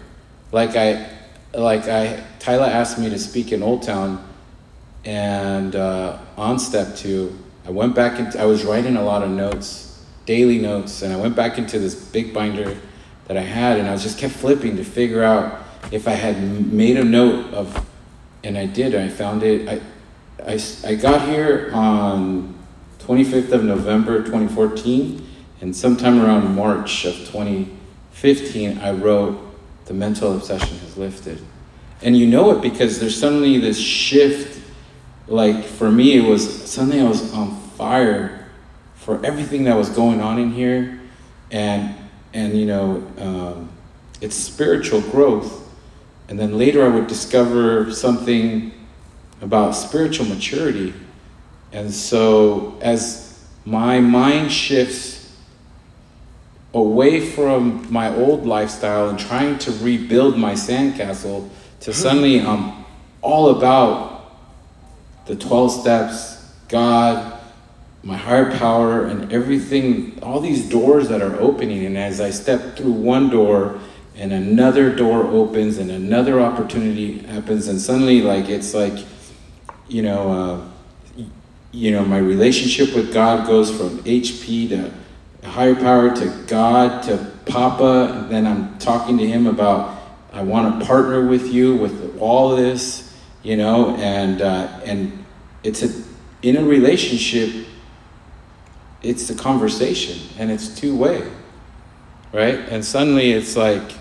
Like 0.51 0.75
I, 0.75 1.09
like 1.53 1.87
I, 1.87 2.23
Tyler 2.39 2.65
asked 2.65 2.97
me 2.97 3.09
to 3.09 3.19
speak 3.19 3.51
in 3.51 3.63
Old 3.63 3.83
Town, 3.83 4.27
and 5.05 5.75
uh, 5.75 6.17
on 6.37 6.59
step 6.59 6.95
two, 6.95 7.37
I 7.65 7.71
went 7.71 7.95
back 7.95 8.19
and 8.19 8.35
I 8.35 8.45
was 8.45 8.63
writing 8.63 8.97
a 8.97 9.03
lot 9.03 9.23
of 9.23 9.29
notes, 9.29 10.03
daily 10.25 10.59
notes, 10.59 11.01
and 11.01 11.13
I 11.13 11.15
went 11.15 11.35
back 11.35 11.57
into 11.57 11.79
this 11.79 11.95
big 11.95 12.33
binder 12.33 12.77
that 13.27 13.37
I 13.37 13.41
had, 13.41 13.79
and 13.79 13.87
I 13.87 13.95
just 13.97 14.17
kept 14.17 14.33
flipping 14.33 14.75
to 14.77 14.83
figure 14.83 15.23
out 15.23 15.61
if 15.91 16.07
I 16.07 16.11
had 16.11 16.71
made 16.71 16.97
a 16.97 17.03
note 17.03 17.53
of, 17.53 17.85
and 18.43 18.57
I 18.57 18.65
did. 18.65 18.95
I 18.95 19.09
found 19.09 19.43
it. 19.43 19.67
I, 19.69 19.81
I, 20.45 20.59
I 20.85 20.95
got 20.95 21.27
here 21.27 21.69
on 21.73 22.55
25th 22.99 23.51
of 23.51 23.63
November 23.63 24.19
2014, 24.19 25.27
and 25.61 25.75
sometime 25.75 26.19
around 26.19 26.55
March 26.55 27.05
of 27.05 27.13
2015, 27.13 28.79
I 28.79 28.91
wrote, 28.91 29.39
The 29.85 29.93
mental 29.93 30.35
obsession 30.35 30.77
has 30.79 30.97
lifted. 30.97 31.39
And 32.01 32.17
you 32.17 32.25
know 32.25 32.49
it 32.51 32.61
because 32.61 32.99
there's 32.99 33.17
suddenly 33.17 33.59
this 33.59 33.79
shift. 33.79 34.59
Like 35.27 35.63
for 35.63 35.91
me, 35.91 36.17
it 36.17 36.27
was 36.27 36.69
suddenly 36.69 36.99
I 36.99 37.07
was 37.07 37.31
on 37.33 37.55
fire 37.77 38.49
for 38.95 39.23
everything 39.23 39.65
that 39.65 39.77
was 39.77 39.89
going 39.89 40.19
on 40.19 40.39
in 40.39 40.51
here. 40.51 40.99
And 41.51 41.95
and 42.33 42.57
you 42.57 42.65
know, 42.65 43.07
um, 43.19 43.69
it's 44.19 44.35
spiritual 44.35 45.01
growth. 45.01 45.69
And 46.27 46.39
then 46.39 46.57
later 46.57 46.83
I 46.83 46.87
would 46.87 47.05
discover 47.05 47.91
something 47.93 48.71
about 49.41 49.75
spiritual 49.75 50.25
maturity. 50.25 50.93
And 51.71 51.93
so 51.93 52.79
as 52.81 53.45
my 53.63 53.99
mind 53.99 54.51
shifts 54.51 55.10
away 56.73 57.19
from 57.19 57.91
my 57.91 58.13
old 58.15 58.45
lifestyle 58.45 59.09
and 59.09 59.19
trying 59.19 59.57
to 59.59 59.71
rebuild 59.83 60.37
my 60.37 60.53
sandcastle 60.53 61.49
to 61.81 61.93
suddenly 61.93 62.39
I'm 62.39 62.85
all 63.21 63.57
about 63.57 64.11
the 65.25 65.35
12 65.35 65.71
steps, 65.71 66.53
God, 66.67 67.39
my 68.03 68.17
higher 68.17 68.57
power, 68.57 69.05
and 69.05 69.31
everything, 69.31 70.17
all 70.23 70.39
these 70.39 70.67
doors 70.69 71.09
that 71.09 71.21
are 71.21 71.39
opening. 71.39 71.85
And 71.85 71.97
as 71.97 72.19
I 72.19 72.31
step 72.31 72.75
through 72.75 72.91
one 72.91 73.29
door, 73.29 73.79
and 74.15 74.33
another 74.33 74.93
door 74.93 75.23
opens, 75.23 75.77
and 75.77 75.91
another 75.91 76.39
opportunity 76.39 77.19
happens, 77.19 77.67
and 77.67 77.79
suddenly, 77.79 78.21
like, 78.21 78.49
it's 78.49 78.73
like, 78.73 79.05
you 79.87 80.01
know, 80.01 80.31
uh, 80.31 81.23
you 81.71 81.91
know, 81.91 82.03
my 82.03 82.17
relationship 82.17 82.93
with 82.93 83.13
God 83.13 83.47
goes 83.47 83.75
from 83.75 83.99
HP 83.99 84.69
to 84.69 84.91
higher 85.43 85.75
power 85.75 86.15
to 86.15 86.43
God 86.47 87.03
to 87.03 87.31
Papa. 87.45 88.27
Then 88.29 88.45
I'm 88.47 88.77
talking 88.79 89.17
to 89.17 89.27
him 89.27 89.47
about 89.47 89.99
I 90.33 90.43
want 90.43 90.79
to 90.79 90.85
partner 90.85 91.25
with 91.27 91.51
you 91.51 91.75
with 91.75 92.17
all 92.19 92.55
this, 92.55 93.17
you 93.43 93.57
know, 93.57 93.95
and 93.97 94.41
uh, 94.41 94.79
and 94.85 95.25
it's 95.63 95.83
a 95.83 96.03
in 96.41 96.57
a 96.57 96.63
relationship. 96.63 97.67
It's 99.01 99.29
a 99.31 99.35
conversation 99.35 100.29
and 100.37 100.51
it's 100.51 100.79
two 100.79 100.95
way, 100.95 101.27
right? 102.31 102.59
And 102.69 102.85
suddenly 102.85 103.31
it's 103.31 103.55
like 103.55 103.93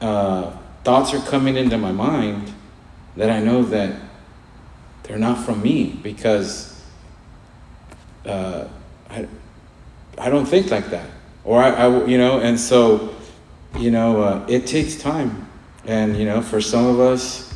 uh, 0.00 0.50
thoughts 0.82 1.14
are 1.14 1.20
coming 1.20 1.56
into 1.56 1.78
my 1.78 1.92
mind 1.92 2.52
that 3.16 3.30
I 3.30 3.38
know 3.38 3.62
that 3.62 3.94
they're 5.04 5.18
not 5.18 5.44
from 5.44 5.62
me 5.62 6.00
because 6.02 6.82
uh, 8.26 8.66
I, 9.08 9.28
I 10.18 10.28
don't 10.28 10.46
think 10.46 10.70
like 10.70 10.90
that. 10.90 11.08
Or 11.44 11.62
I, 11.62 11.70
I 11.70 12.04
you 12.06 12.18
know, 12.18 12.40
and 12.40 12.58
so, 12.58 13.14
you 13.78 13.90
know, 13.90 14.22
uh, 14.22 14.46
it 14.48 14.66
takes 14.66 14.96
time. 14.96 15.48
And, 15.84 16.16
you 16.16 16.24
know, 16.24 16.40
for 16.40 16.60
some 16.60 16.86
of 16.86 17.00
us, 17.00 17.52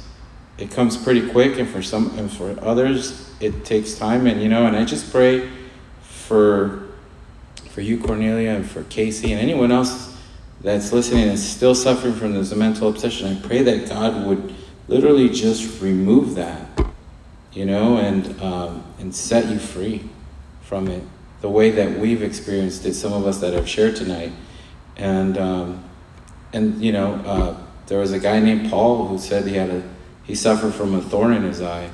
it 0.58 0.70
comes 0.70 0.96
pretty 0.96 1.28
quick, 1.30 1.58
and 1.58 1.68
for 1.68 1.82
some, 1.82 2.18
and 2.18 2.30
for 2.30 2.58
others, 2.62 3.30
it 3.40 3.64
takes 3.64 3.94
time. 3.94 4.26
And, 4.26 4.42
you 4.42 4.48
know, 4.48 4.66
and 4.66 4.74
I 4.74 4.84
just 4.84 5.12
pray 5.12 5.48
for, 6.02 6.88
for 7.68 7.82
you, 7.82 7.98
Kornelia, 7.98 8.56
and 8.56 8.68
for 8.68 8.82
Casey, 8.84 9.32
and 9.32 9.40
anyone 9.40 9.70
else 9.70 10.16
that's 10.62 10.92
listening 10.92 11.28
and 11.28 11.38
still 11.38 11.74
suffering 11.74 12.14
from 12.14 12.34
this 12.34 12.52
mental 12.54 12.88
obsession. 12.88 13.36
I 13.36 13.46
pray 13.46 13.62
that 13.62 13.88
God 13.88 14.26
would 14.26 14.54
literally 14.88 15.28
just 15.28 15.80
remove 15.80 16.34
that, 16.36 16.66
you 17.52 17.66
know, 17.66 17.98
and, 17.98 18.40
um, 18.40 18.82
and 18.98 19.14
set 19.14 19.46
you 19.46 19.58
free 19.58 20.08
from 20.62 20.88
it 20.88 21.02
the 21.46 21.52
way 21.52 21.70
that 21.70 22.00
we've 22.00 22.24
experienced 22.24 22.84
it, 22.86 22.94
some 22.94 23.12
of 23.12 23.24
us 23.24 23.38
that 23.38 23.52
have 23.52 23.68
shared 23.68 23.94
tonight. 23.94 24.32
And, 24.96 25.38
um, 25.38 25.84
and 26.52 26.82
you 26.82 26.90
know, 26.90 27.14
uh, 27.24 27.56
there 27.86 28.00
was 28.00 28.10
a 28.10 28.18
guy 28.18 28.40
named 28.40 28.68
Paul 28.68 29.06
who 29.06 29.16
said 29.16 29.46
he 29.46 29.54
had 29.54 29.70
a, 29.70 29.88
he 30.24 30.34
suffered 30.34 30.74
from 30.74 30.96
a 30.96 31.00
thorn 31.00 31.32
in 31.32 31.44
his 31.44 31.62
eye. 31.62 31.88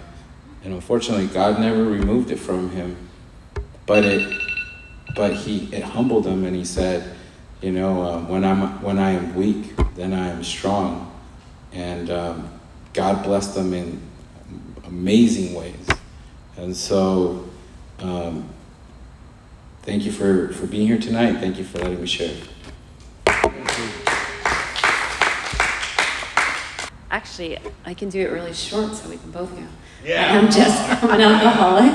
And 0.65 0.73
unfortunately, 0.73 1.27
God 1.27 1.61
never 1.61 1.85
removed 1.85 2.31
it 2.31 2.39
from 2.39 2.71
him. 2.71 2.97
But 3.85 4.07
it, 4.07 4.41
but 5.15 5.35
he, 5.35 5.67
it 5.67 5.83
humbled 5.83 6.27
him 6.27 6.47
and 6.47 6.57
he 6.57 6.65
said, 6.65 7.15
you 7.61 7.73
know, 7.73 8.03
uh, 8.03 8.21
when, 8.21 8.47
I'm, 8.47 8.83
when 8.83 8.99
I 8.99 9.11
am 9.11 9.35
weak, 9.35 9.77
then 9.97 10.15
I 10.15 10.29
am 10.29 10.43
strong. 10.43 11.13
And 11.73 12.09
um, 12.09 12.59
God 12.95 13.23
blessed 13.23 13.55
them 13.55 13.75
in 13.75 14.01
amazing 14.85 15.55
ways. 15.55 15.87
And 16.57 16.75
so, 16.75 17.51
um, 17.99 18.49
thank 19.83 20.05
you 20.05 20.13
for, 20.13 20.49
for 20.55 20.67
being 20.67 20.87
here 20.87 20.99
tonight. 20.99 21.39
Thank 21.39 21.59
you 21.59 21.65
for 21.65 21.79
letting 21.79 22.01
me 22.01 22.07
share. 22.07 22.35
Actually, 27.11 27.59
I 27.85 27.95
can 27.95 28.09
do 28.09 28.21
it 28.21 28.33
really 28.33 28.55
short 28.55 28.95
so 28.95 29.11
we 29.11 29.19
can 29.19 29.31
both 29.31 29.55
go. 29.55 29.63
Yeah. 30.05 30.39
I'm 30.39 30.51
Jessica. 30.51 31.07
I'm 31.07 31.11
an 31.11 31.21
alcoholic 31.21 31.93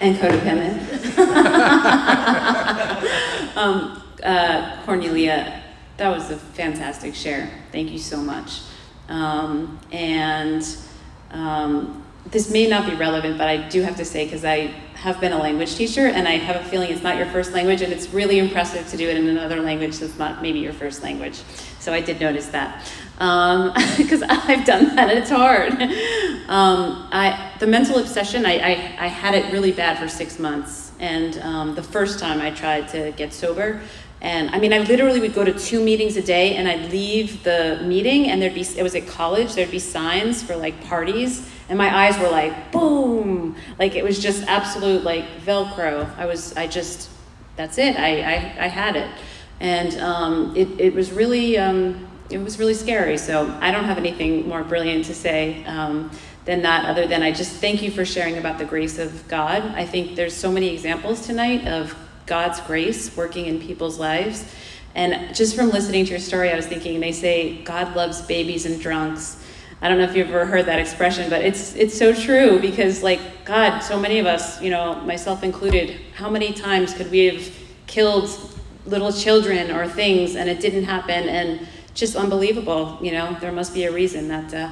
and 0.00 0.16
codependent. 0.16 1.18
um, 3.56 4.02
uh, 4.22 4.82
Kornelia, 4.84 5.62
that 5.96 6.10
was 6.10 6.30
a 6.30 6.36
fantastic 6.36 7.14
share. 7.14 7.50
Thank 7.72 7.90
you 7.90 7.98
so 7.98 8.18
much. 8.18 8.60
Um, 9.08 9.80
and 9.90 10.64
um, 11.30 12.04
this 12.26 12.50
may 12.50 12.68
not 12.68 12.88
be 12.88 12.94
relevant, 12.94 13.38
but 13.38 13.48
I 13.48 13.68
do 13.68 13.82
have 13.82 13.96
to 13.96 14.04
say, 14.04 14.24
because 14.24 14.44
I 14.44 14.74
have 14.98 15.20
been 15.20 15.32
a 15.32 15.38
language 15.38 15.76
teacher 15.76 16.08
and 16.08 16.26
I 16.26 16.32
have 16.32 16.56
a 16.56 16.64
feeling 16.68 16.90
it's 16.90 17.04
not 17.04 17.16
your 17.16 17.26
first 17.26 17.52
language, 17.52 17.82
and 17.82 17.92
it's 17.92 18.08
really 18.12 18.38
impressive 18.38 18.88
to 18.88 18.96
do 18.96 19.08
it 19.08 19.16
in 19.16 19.28
another 19.28 19.60
language 19.60 19.98
that's 19.98 20.18
not 20.18 20.42
maybe 20.42 20.58
your 20.58 20.72
first 20.72 21.02
language. 21.02 21.40
So 21.78 21.92
I 21.92 22.00
did 22.00 22.20
notice 22.20 22.46
that. 22.48 22.84
Because 23.96 24.22
I've 24.22 24.64
done 24.64 24.94
that 24.96 25.10
and 25.10 25.18
it's 25.18 25.30
hard. 25.30 25.72
Um, 26.48 27.08
I, 27.12 27.52
the 27.58 27.66
mental 27.66 27.98
obsession, 27.98 28.46
I, 28.46 28.58
I, 28.58 28.70
I, 29.00 29.06
had 29.08 29.34
it 29.34 29.52
really 29.52 29.72
bad 29.72 29.98
for 29.98 30.08
six 30.08 30.38
months. 30.38 30.92
And 30.98 31.36
um, 31.38 31.74
the 31.74 31.82
first 31.82 32.18
time 32.18 32.40
I 32.40 32.50
tried 32.50 32.88
to 32.88 33.12
get 33.16 33.34
sober, 33.34 33.80
and 34.20 34.50
I 34.50 34.58
mean, 34.58 34.72
I 34.72 34.78
literally 34.78 35.20
would 35.20 35.34
go 35.34 35.44
to 35.44 35.52
two 35.52 35.82
meetings 35.82 36.16
a 36.16 36.22
day, 36.22 36.56
and 36.56 36.66
I'd 36.66 36.90
leave 36.90 37.44
the 37.44 37.80
meeting, 37.84 38.30
and 38.30 38.40
there'd 38.40 38.54
be, 38.54 38.66
it 38.76 38.82
was 38.82 38.94
at 38.94 39.06
college, 39.06 39.54
there'd 39.54 39.70
be 39.70 39.78
signs 39.78 40.42
for 40.42 40.56
like 40.56 40.82
parties, 40.84 41.48
and 41.68 41.76
my 41.76 42.06
eyes 42.06 42.18
were 42.18 42.30
like, 42.30 42.72
boom! 42.72 43.56
Like 43.78 43.94
it 43.94 44.04
was 44.04 44.18
just 44.18 44.42
absolute 44.44 45.04
like 45.04 45.24
Velcro. 45.44 46.16
I 46.16 46.26
was, 46.26 46.56
I 46.56 46.66
just, 46.66 47.10
that's 47.56 47.78
it, 47.78 47.96
I, 47.98 48.20
I, 48.20 48.34
I 48.64 48.68
had 48.68 48.96
it. 48.96 49.10
And 49.60 49.94
um, 50.00 50.56
it, 50.56 50.68
it 50.80 50.94
was 50.94 51.12
really, 51.12 51.58
um, 51.58 52.08
it 52.30 52.38
was 52.38 52.58
really 52.58 52.74
scary. 52.74 53.18
So 53.18 53.54
I 53.60 53.70
don't 53.70 53.84
have 53.84 53.98
anything 53.98 54.48
more 54.48 54.62
brilliant 54.62 55.06
to 55.06 55.14
say 55.14 55.64
um, 55.64 56.10
than 56.44 56.62
that, 56.62 56.84
other 56.84 57.06
than 57.06 57.22
I 57.22 57.32
just 57.32 57.56
thank 57.56 57.82
you 57.82 57.90
for 57.90 58.04
sharing 58.04 58.38
about 58.38 58.58
the 58.58 58.64
grace 58.64 58.98
of 58.98 59.26
God. 59.28 59.62
I 59.62 59.84
think 59.84 60.16
there's 60.16 60.34
so 60.34 60.50
many 60.50 60.68
examples 60.68 61.26
tonight 61.26 61.66
of 61.66 61.94
God's 62.26 62.60
grace 62.60 63.16
working 63.16 63.46
in 63.46 63.60
people's 63.60 63.98
lives. 63.98 64.44
And 64.94 65.34
just 65.34 65.54
from 65.54 65.70
listening 65.70 66.04
to 66.06 66.10
your 66.10 66.20
story, 66.20 66.50
I 66.50 66.56
was 66.56 66.66
thinking 66.66 67.00
they 67.00 67.12
say 67.12 67.62
God 67.62 67.94
loves 67.94 68.22
babies 68.22 68.66
and 68.66 68.80
drunks. 68.80 69.44
I 69.80 69.88
don't 69.88 69.98
know 69.98 70.04
if 70.04 70.16
you've 70.16 70.28
ever 70.28 70.44
heard 70.44 70.66
that 70.66 70.80
expression, 70.80 71.30
but 71.30 71.42
it's 71.42 71.74
it's 71.76 71.96
so 71.96 72.12
true 72.12 72.60
because 72.60 73.02
like 73.02 73.20
God, 73.44 73.80
so 73.80 73.98
many 73.98 74.18
of 74.18 74.26
us, 74.26 74.60
you 74.60 74.70
know, 74.70 74.96
myself 75.02 75.44
included, 75.44 75.96
how 76.14 76.28
many 76.28 76.52
times 76.52 76.94
could 76.94 77.10
we 77.10 77.26
have 77.26 77.54
killed 77.86 78.28
little 78.86 79.12
children 79.12 79.70
or 79.70 79.86
things 79.86 80.34
and 80.34 80.48
it 80.48 80.60
didn't 80.60 80.84
happen 80.84 81.28
and 81.28 81.66
just 81.94 82.16
unbelievable. 82.16 82.98
You 83.00 83.12
know, 83.12 83.36
there 83.40 83.52
must 83.52 83.74
be 83.74 83.84
a 83.84 83.92
reason 83.92 84.28
that 84.28 84.54
uh, 84.54 84.70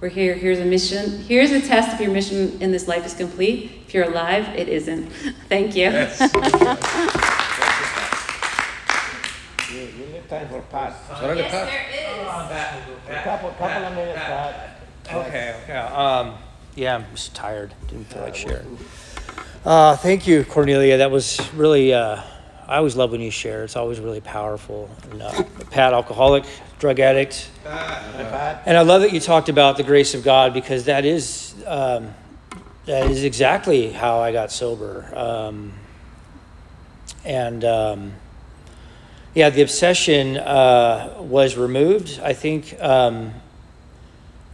we're 0.00 0.08
here. 0.08 0.34
Here's 0.34 0.60
a 0.60 0.64
mission. 0.64 1.22
Here's 1.22 1.50
a 1.50 1.60
test 1.60 1.94
if 1.94 2.00
your 2.00 2.12
mission 2.12 2.60
in 2.62 2.70
this 2.70 2.88
life 2.88 3.04
is 3.04 3.14
complete. 3.14 3.82
If 3.86 3.94
you're 3.94 4.04
alive, 4.04 4.48
it 4.56 4.68
isn't. 4.68 5.10
Thank 5.48 5.74
you. 5.74 5.90
Yes. 5.90 7.44
you, 10.30 10.36
you 10.36 10.44
need 10.44 10.48
time 10.48 10.48
for 10.48 10.60
Pat. 10.70 10.94
Yes, 11.08 11.20
there 11.20 11.34
is. 11.34 13.18
A 13.18 13.22
couple, 13.22 13.50
couple 13.50 13.84
of 13.84 13.94
minutes, 13.94 14.20
Pat. 14.20 14.80
Okay, 15.10 15.64
yeah, 15.68 15.86
um, 15.94 16.34
yeah, 16.74 16.96
I'm 16.96 17.04
just 17.14 17.34
tired, 17.34 17.74
didn't 17.88 18.06
feel 18.06 18.22
like 18.22 18.34
sharing. 18.34 18.78
Uh, 19.64 19.96
thank 19.96 20.26
you, 20.26 20.44
Kornelia, 20.44 20.98
that 20.98 21.10
was 21.10 21.40
really, 21.54 21.94
uh, 21.94 22.22
I 22.66 22.76
always 22.76 22.96
love 22.96 23.10
when 23.10 23.20
you 23.20 23.30
share, 23.30 23.64
it's 23.64 23.76
always 23.76 24.00
really 24.00 24.20
powerful. 24.20 24.90
And, 25.10 25.22
uh, 25.22 25.42
Pat, 25.70 25.94
alcoholic, 25.94 26.44
drug 26.78 27.00
addict. 27.00 27.50
Pat. 27.64 28.62
And 28.66 28.76
I 28.76 28.82
love 28.82 29.00
that 29.02 29.12
you 29.12 29.20
talked 29.20 29.48
about 29.48 29.76
the 29.76 29.82
grace 29.82 30.14
of 30.14 30.22
God 30.22 30.52
because 30.54 30.84
that 30.84 31.04
is, 31.04 31.54
um, 31.66 32.14
that 32.84 33.10
is 33.10 33.24
exactly 33.24 33.90
how 33.90 34.20
I 34.20 34.32
got 34.32 34.52
sober. 34.52 35.10
Um, 35.14 35.72
and, 37.24 37.64
um, 37.64 38.12
yeah, 39.34 39.50
the 39.50 39.62
obsession 39.62 40.36
uh, 40.36 41.16
was 41.20 41.56
removed. 41.56 42.20
I 42.22 42.32
think 42.32 42.80
um, 42.80 43.34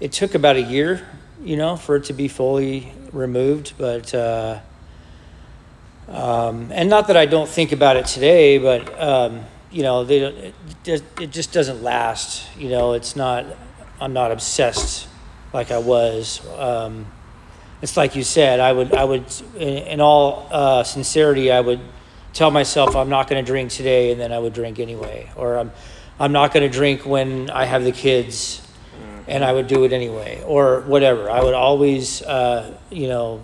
it 0.00 0.12
took 0.12 0.34
about 0.34 0.56
a 0.56 0.62
year, 0.62 1.06
you 1.42 1.56
know, 1.56 1.76
for 1.76 1.96
it 1.96 2.04
to 2.04 2.12
be 2.12 2.28
fully 2.28 2.92
removed. 3.12 3.74
But 3.78 4.12
uh, 4.14 4.60
um, 6.08 6.70
and 6.72 6.90
not 6.90 7.06
that 7.06 7.16
I 7.16 7.26
don't 7.26 7.48
think 7.48 7.72
about 7.72 7.96
it 7.96 8.06
today, 8.06 8.58
but 8.58 9.00
um, 9.00 9.44
you 9.70 9.82
know, 9.82 10.04
they 10.04 10.20
it, 10.20 10.54
just, 10.82 11.04
it 11.20 11.30
just 11.30 11.52
doesn't 11.52 11.82
last. 11.82 12.48
You 12.58 12.68
know, 12.68 12.92
it's 12.92 13.16
not. 13.16 13.46
I'm 14.00 14.12
not 14.12 14.32
obsessed 14.32 15.08
like 15.52 15.70
I 15.70 15.78
was. 15.78 16.40
Um, 16.58 17.06
it's 17.80 17.96
like 17.96 18.16
you 18.16 18.24
said. 18.24 18.58
I 18.60 18.72
would. 18.72 18.92
I 18.92 19.04
would. 19.04 19.24
In, 19.56 19.78
in 19.86 20.00
all 20.00 20.48
uh, 20.50 20.82
sincerity, 20.82 21.52
I 21.52 21.60
would 21.60 21.80
tell 22.34 22.50
myself 22.50 22.94
I'm 22.94 23.08
not 23.08 23.28
going 23.28 23.42
to 23.42 23.50
drink 23.50 23.70
today, 23.70 24.12
and 24.12 24.20
then 24.20 24.32
I 24.32 24.38
would 24.38 24.52
drink 24.52 24.78
anyway, 24.78 25.30
or 25.36 25.56
I'm 25.56 25.72
I'm 26.20 26.32
not 26.32 26.52
going 26.52 26.70
to 26.70 26.76
drink 26.76 27.06
when 27.06 27.50
I 27.50 27.64
have 27.64 27.82
the 27.82 27.92
kids, 27.92 28.60
and 29.26 29.42
I 29.42 29.52
would 29.52 29.66
do 29.66 29.84
it 29.84 29.92
anyway, 29.92 30.42
or 30.46 30.82
whatever. 30.82 31.30
I 31.30 31.42
would 31.42 31.54
always, 31.54 32.22
uh, 32.22 32.76
you 32.90 33.08
know, 33.08 33.42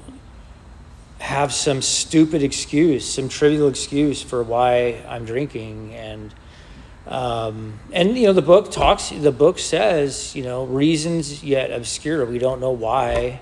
have 1.18 1.52
some 1.52 1.82
stupid 1.82 2.42
excuse, 2.42 3.08
some 3.08 3.28
trivial 3.28 3.68
excuse 3.68 4.22
for 4.22 4.42
why 4.42 5.02
I'm 5.08 5.24
drinking, 5.24 5.94
and 5.94 6.34
um, 7.08 7.80
and 7.92 8.16
you 8.16 8.26
know 8.26 8.32
the 8.32 8.42
book 8.42 8.70
talks. 8.70 9.10
The 9.10 9.32
book 9.32 9.58
says, 9.58 10.36
you 10.36 10.44
know, 10.44 10.64
reasons 10.64 11.42
yet 11.42 11.72
obscure. 11.72 12.24
We 12.24 12.38
don't 12.38 12.60
know 12.60 12.70
why 12.70 13.40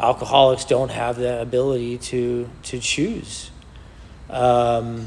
alcoholics 0.00 0.64
don't 0.64 0.90
have 0.90 1.16
the 1.16 1.40
ability 1.40 1.98
to 1.98 2.48
to 2.64 2.80
choose. 2.80 3.51
Um, 4.32 5.06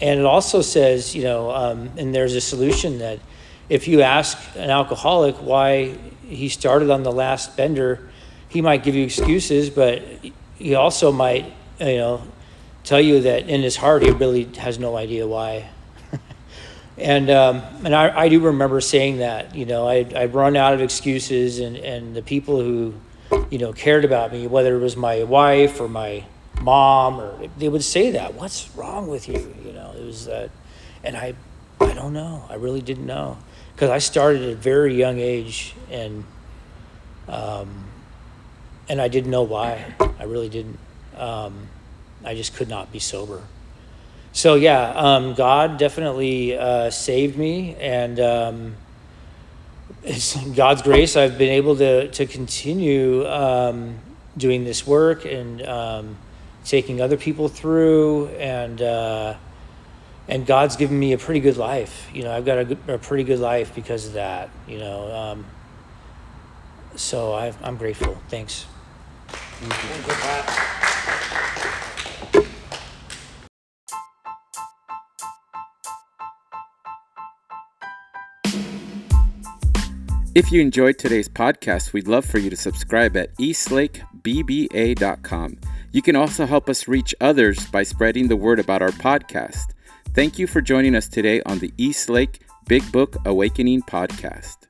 and 0.00 0.20
it 0.20 0.26
also 0.26 0.60
says, 0.60 1.14
you 1.14 1.22
know, 1.22 1.50
um, 1.50 1.90
and 1.96 2.14
there's 2.14 2.34
a 2.34 2.40
solution 2.40 2.98
that 2.98 3.20
if 3.68 3.88
you 3.88 4.02
ask 4.02 4.36
an 4.56 4.68
alcoholic 4.68 5.36
why 5.36 5.96
he 6.26 6.48
started 6.48 6.90
on 6.90 7.02
the 7.04 7.12
last 7.12 7.56
bender, 7.56 8.10
he 8.48 8.60
might 8.60 8.82
give 8.82 8.94
you 8.94 9.04
excuses, 9.04 9.70
but 9.70 10.02
he 10.56 10.74
also 10.74 11.12
might, 11.12 11.52
you 11.80 11.96
know, 11.96 12.22
tell 12.82 13.00
you 13.00 13.20
that 13.22 13.48
in 13.48 13.62
his 13.62 13.76
heart 13.76 14.02
he 14.02 14.10
really 14.10 14.44
has 14.58 14.78
no 14.78 14.96
idea 14.96 15.26
why. 15.26 15.68
and 16.98 17.30
um, 17.30 17.62
and 17.84 17.94
I, 17.94 18.24
I 18.24 18.28
do 18.28 18.40
remember 18.40 18.80
saying 18.80 19.18
that, 19.18 19.54
you 19.54 19.64
know, 19.64 19.88
I 19.88 20.06
I 20.14 20.26
run 20.26 20.56
out 20.56 20.74
of 20.74 20.80
excuses, 20.82 21.60
and 21.60 21.76
and 21.76 22.14
the 22.14 22.22
people 22.22 22.60
who, 22.60 22.94
you 23.50 23.58
know, 23.58 23.72
cared 23.72 24.04
about 24.04 24.32
me, 24.32 24.46
whether 24.46 24.76
it 24.76 24.80
was 24.80 24.96
my 24.96 25.22
wife 25.24 25.80
or 25.80 25.88
my 25.88 26.24
mom, 26.60 27.20
or 27.20 27.48
they 27.58 27.68
would 27.68 27.84
say 27.84 28.12
that, 28.12 28.34
what's 28.34 28.70
wrong 28.76 29.08
with 29.08 29.28
you? 29.28 29.54
You 29.64 29.72
know, 29.72 29.92
it 29.96 30.04
was 30.04 30.26
that, 30.26 30.50
and 31.02 31.16
I 31.16 31.34
I 31.80 31.92
don't 31.92 32.12
know, 32.12 32.44
I 32.48 32.54
really 32.54 32.80
didn't 32.80 33.06
know, 33.06 33.36
because 33.74 33.90
I 33.90 33.98
started 33.98 34.42
at 34.42 34.48
a 34.50 34.54
very 34.54 34.94
young 34.94 35.18
age, 35.18 35.74
and 35.90 36.24
um, 37.28 37.84
and 38.88 39.00
I 39.00 39.08
didn't 39.08 39.30
know 39.30 39.42
why. 39.42 39.94
I 40.18 40.24
really 40.24 40.48
didn't. 40.48 40.78
Um, 41.16 41.68
I 42.24 42.34
just 42.34 42.54
could 42.54 42.68
not 42.68 42.92
be 42.92 42.98
sober. 42.98 43.42
So 44.32 44.54
yeah, 44.54 44.90
um, 44.90 45.34
God 45.34 45.78
definitely 45.78 46.56
uh, 46.58 46.90
saved 46.90 47.38
me, 47.38 47.76
and 47.76 48.18
um, 48.18 48.76
it's 50.02 50.36
God's 50.36 50.82
grace. 50.82 51.16
I've 51.16 51.38
been 51.38 51.52
able 51.52 51.76
to 51.76 52.10
to 52.10 52.26
continue 52.26 53.26
um, 53.26 53.98
doing 54.36 54.64
this 54.64 54.86
work 54.86 55.24
and 55.24 55.62
um, 55.62 56.16
taking 56.64 57.00
other 57.00 57.16
people 57.16 57.48
through, 57.48 58.28
and 58.28 58.82
uh, 58.82 59.36
and 60.28 60.46
God's 60.46 60.76
given 60.76 60.98
me 60.98 61.12
a 61.12 61.18
pretty 61.18 61.40
good 61.40 61.56
life. 61.56 62.08
You 62.12 62.24
know, 62.24 62.32
I've 62.32 62.44
got 62.44 62.58
a, 62.58 62.64
good, 62.64 62.78
a 62.88 62.98
pretty 62.98 63.24
good 63.24 63.38
life 63.38 63.74
because 63.74 64.06
of 64.06 64.12
that. 64.14 64.50
You 64.66 64.78
know, 64.78 65.14
um, 65.14 65.46
so 66.96 67.32
I, 67.32 67.52
I'm 67.62 67.76
grateful. 67.76 68.18
Thanks. 68.28 68.66
If 80.34 80.50
you 80.50 80.60
enjoyed 80.60 80.98
today's 80.98 81.28
podcast, 81.28 81.92
we'd 81.92 82.08
love 82.08 82.24
for 82.24 82.38
you 82.38 82.50
to 82.50 82.56
subscribe 82.56 83.16
at 83.16 83.32
eastlakebba.com. 83.36 85.58
You 85.94 86.02
can 86.02 86.16
also 86.16 86.44
help 86.44 86.68
us 86.68 86.88
reach 86.88 87.14
others 87.20 87.68
by 87.68 87.84
spreading 87.84 88.26
the 88.26 88.34
word 88.34 88.58
about 88.58 88.82
our 88.82 88.90
podcast. 88.90 89.74
Thank 90.12 90.40
you 90.40 90.48
for 90.48 90.60
joining 90.60 90.96
us 90.96 91.06
today 91.06 91.40
on 91.46 91.60
the 91.60 91.72
East 91.78 92.08
Lake 92.08 92.40
Big 92.66 92.82
Book 92.90 93.14
Awakening 93.24 93.82
podcast. 93.82 94.63